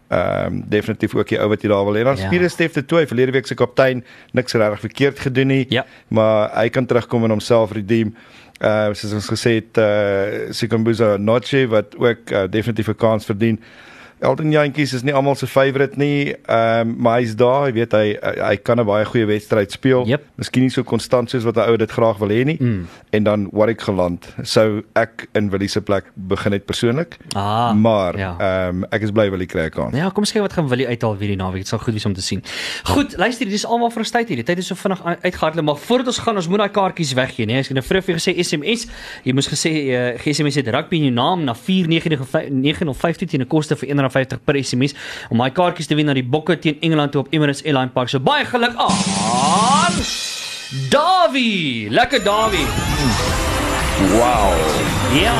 ehm 0.08 0.46
um, 0.46 0.64
definitief 0.66 1.14
ook 1.14 1.28
die 1.28 1.38
ou 1.38 1.48
wat 1.48 1.62
jy 1.62 1.68
daar 1.68 1.84
wil 1.84 1.94
hê. 1.94 2.02
Dan 2.04 2.16
Ja. 2.16 2.26
Spiere 2.26 2.48
Steef 2.48 2.72
te 2.72 2.84
toe, 2.84 3.06
verlede 3.06 3.32
week 3.32 3.46
se 3.46 3.54
kaptein, 3.54 4.04
niks 4.32 4.52
regtig 4.52 4.80
verkeerd 4.80 5.18
gedoen 5.18 5.46
nie. 5.46 5.66
Ja. 5.68 5.86
Maar 6.08 6.50
hy 6.54 6.68
kan 6.68 6.86
terugkom 6.86 7.24
en 7.24 7.30
homself 7.30 7.72
redeem. 7.72 8.14
Uh 8.60 8.92
soos 8.92 9.12
ons 9.12 9.30
gesê 9.30 9.54
het, 9.62 9.78
uh 9.78 10.50
Sikambuza 10.50 11.16
Noche 11.16 11.66
wat 11.68 11.96
ook 11.96 12.30
uh, 12.30 12.44
definitief 12.50 12.88
'n 12.88 12.96
kans 12.96 13.24
verdien. 13.24 13.60
Elton 14.20 14.50
Jantjies 14.52 14.92
is 14.92 15.02
nie 15.02 15.14
almal 15.16 15.34
se 15.34 15.46
favourite 15.48 15.96
nie, 15.96 16.34
ehm 16.34 16.88
um, 16.88 16.96
maar 17.00 17.20
hy's 17.22 17.32
daar, 17.40 17.70
jy 17.70 17.72
weet 17.78 17.94
hy 17.96 18.06
hy, 18.20 18.56
kan 18.60 18.80
'n 18.80 18.84
baie 18.84 19.04
goeie 19.08 19.24
wedstryd 19.24 19.72
speel. 19.72 20.04
Yep. 20.06 20.24
Miskien 20.36 20.62
nie 20.62 20.70
so 20.70 20.84
konstant 20.84 21.30
soos 21.30 21.44
wat 21.44 21.56
'n 21.56 21.70
ou 21.70 21.76
dit 21.76 21.90
graag 21.90 22.18
wil 22.18 22.28
hê 22.28 22.44
nie. 22.44 22.56
Mm. 22.60 22.86
En 23.10 23.22
dan 23.22 23.48
Warwick 23.52 23.80
geland. 23.80 24.28
Sou 24.42 24.82
ek 24.94 25.28
in 25.32 25.50
Willie 25.50 25.68
se 25.68 25.80
plek 25.80 26.12
begin 26.14 26.52
het 26.52 26.66
persoonlik. 26.66 27.16
Ah. 27.34 27.72
maar 27.72 28.18
ja. 28.18 28.36
ehm 28.38 28.82
um, 28.82 28.84
ek 28.90 29.02
is 29.02 29.10
bly 29.10 29.30
Willie 29.30 29.46
kry 29.46 29.64
'n 29.64 29.70
kans. 29.70 29.96
Ja, 29.96 30.08
kom 30.08 30.22
ons 30.22 30.32
kyk 30.32 30.42
wat 30.42 30.52
gaan 30.52 30.68
Willie 30.68 30.86
uithaal 30.86 31.16
weer 31.16 31.28
die 31.28 31.36
naweek. 31.36 31.64
Dit 31.64 31.68
sal 31.68 31.78
goed 31.78 31.92
wees 31.92 32.04
om 32.04 32.14
te 32.14 32.22
sien. 32.22 32.42
Goed, 32.84 33.16
luister, 33.16 33.48
dis 33.48 33.66
almal 33.66 33.90
vir 33.90 33.98
ons 33.98 34.10
tyd 34.10 34.28
hier. 34.28 34.36
Die 34.36 34.44
tyd 34.44 34.58
is 34.58 34.66
so 34.66 34.74
vinnig 34.74 35.00
uitgehardloop, 35.22 35.64
maar 35.64 35.76
voordat 35.76 36.06
ons 36.06 36.18
gaan, 36.18 36.36
ons 36.36 36.48
moet 36.48 36.58
daai 36.58 36.70
kaartjies 36.70 37.12
weggee, 37.14 37.46
nee. 37.46 37.58
Ek 37.58 37.72
het 37.72 37.72
nou 37.72 37.84
vroeër 37.84 38.04
vir 38.04 38.14
gesê 38.20 38.36
SMS. 38.36 38.86
Jy 39.24 39.32
moes 39.32 39.48
gesê 39.48 39.72
uh, 39.88 40.32
SMS 40.32 40.54
het 40.54 40.68
rugby 40.68 40.96
in 40.96 41.02
jou 41.02 41.14
naam 41.14 41.44
na 41.44 41.54
49915 41.54 43.26
teen 43.26 43.40
'n 43.40 43.46
koste 43.46 43.76
vir 43.76 43.88
R1.50 44.10 44.44
per 44.44 44.58
SMS 44.64 44.94
om 45.30 45.38
daai 45.38 45.50
kaartjies 45.52 45.86
te 45.86 45.94
wen 45.94 46.06
na 46.06 46.14
die 46.14 46.24
Bokke 46.24 46.58
teen 46.58 46.76
Engeland 46.80 47.12
toe 47.12 47.20
op 47.24 47.28
Emirates 47.30 47.64
Airline 47.64 47.88
Park. 47.94 48.08
So 48.08 48.18
baie 48.20 48.44
geluk 48.44 48.74
aan 48.76 49.94
Davie. 50.90 51.90
Lekker 51.90 52.22
Davie. 52.24 52.66
Wow. 54.12 54.52
Ja. 55.22 55.34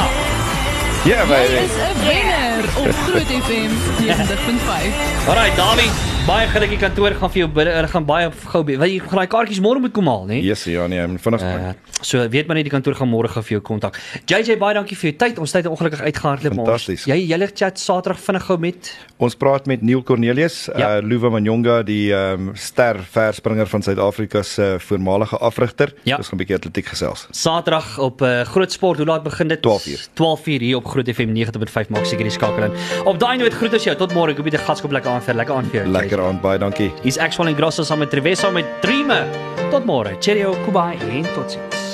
Ja, 1.05 1.23
Jy 1.23 1.27
baby. 1.29 1.55
is 1.65 1.71
'n 1.71 2.07
wenner 2.07 2.65
op 2.79 2.95
Groot 3.07 3.31
FM 3.45 3.71
90.5. 4.05 5.29
Alraai, 5.29 5.51
Davie. 5.57 5.91
Baie 6.31 6.47
geluk 6.47 6.71
die 6.71 6.79
kantoor 6.79 7.15
gaan 7.19 7.31
vir 7.35 7.41
jou 7.41 7.47
bidde. 7.51 7.73
Hulle 7.75 7.89
gaan 7.91 8.05
baie 8.07 8.29
gou 8.53 8.61
weet 8.69 8.83
jy 8.87 8.99
gaan 9.03 9.19
daai 9.19 9.31
kaartjies 9.33 9.59
môre 9.65 9.81
moet 9.83 9.91
kom 9.97 10.07
haal, 10.07 10.29
né? 10.29 10.37
Yes, 10.47 10.63
ja 10.71 10.85
nee, 10.87 11.03
vinnig. 11.19 11.43
Uh, 11.43 11.49
Uh, 11.61 11.73
so 12.07 12.23
weet 12.33 12.47
maar 12.47 12.57
net 12.57 12.65
die 12.69 12.71
kantoor 12.73 12.95
gaan 12.97 13.11
môre 13.11 13.29
gaan 13.29 13.43
vir 13.43 13.57
jou 13.57 13.61
kontak. 13.67 13.99
JJ 14.31 14.55
baie 14.61 14.77
dankie 14.79 14.95
vir 14.97 15.11
jou 15.11 15.17
tyd. 15.25 15.41
Ons 15.43 15.51
tyd 15.53 15.65
het 15.67 15.73
ongelukkig 15.73 16.01
uitgehardloop 16.07 16.55
maar. 16.55 16.71
ons-. 16.77 17.05
Jy 17.11 17.17
julle 17.33 17.49
chat 17.51 17.79
Saterdag 17.83 18.21
vinnig 18.23 18.47
gou 18.47 18.57
met 18.63 18.93
ons 19.21 19.35
praat 19.37 19.67
met 19.69 19.83
Neil 19.83 20.03
Cornelius, 20.07 20.69
Ja. 20.79 21.01
uh 21.01 21.03
Luva 21.05 21.29
Manyonga, 21.35 21.81
die 21.83 22.13
ehm 22.15 22.49
um, 22.51 22.55
ster 22.57 23.03
verspringer 23.11 23.67
van 23.67 23.83
Suid-Afrika 23.83 24.43
se 24.47 24.77
voormalige 24.87 25.37
afrigter. 25.39 25.93
Ja. 26.07 26.17
Ons 26.17 26.29
gaan 26.31 26.39
'n 26.39 26.43
bietjie 26.45 26.57
atletiek 26.57 26.87
gesels. 26.95 27.27
Saterdag 27.33 27.99
op 27.99 28.23
uh, 28.23 28.43
Groot 28.55 28.73
Sport. 28.73 28.99
Hoe 29.03 29.07
laat 29.07 29.23
begin 29.27 29.49
dit? 29.49 29.61
12 29.63 29.87
uur. 29.87 30.07
12 30.15 30.47
uur 30.47 30.61
hier 30.61 30.77
op 30.77 30.87
Groot 30.87 31.09
FM 31.11 31.35
90.5 31.35 31.91
maak 31.91 32.07
seker 32.07 32.23
die 32.25 32.31
skakel 32.33 32.63
in. 32.71 32.73
Op 33.05 33.19
daai 33.19 33.37
noot 33.37 33.53
groet 33.55 33.73
ons 33.75 33.85
jou. 33.85 33.97
Tot 33.97 34.13
môre. 34.15 34.31
Ek 34.31 34.37
hoop 34.39 34.47
jy 34.47 34.53
het 34.53 34.61
'n 34.63 34.65
gaskop 34.71 34.93
lekker 34.93 35.11
aan 35.11 35.21
vir 35.23 35.35
lekker 35.35 35.55
aan 35.55 35.65
vir 35.65 35.81
jou. 35.83 35.91
Lekker 35.93 36.20
aan, 36.27 36.41
baie 36.41 36.59
dankie. 36.59 36.93
Hier's 37.03 37.19
Axel 37.19 37.47
en 37.47 37.57
Grosso 37.57 37.83
saam 37.83 37.99
met 37.99 38.11
Trevesa 38.11 38.51
met 38.51 38.67
Dreame. 38.81 39.25
Tot 39.71 39.85
môre. 39.85 40.17
Cheerio, 40.21 40.57
Kubai 40.65 40.97
en 41.11 41.27
totsiens. 41.35 41.90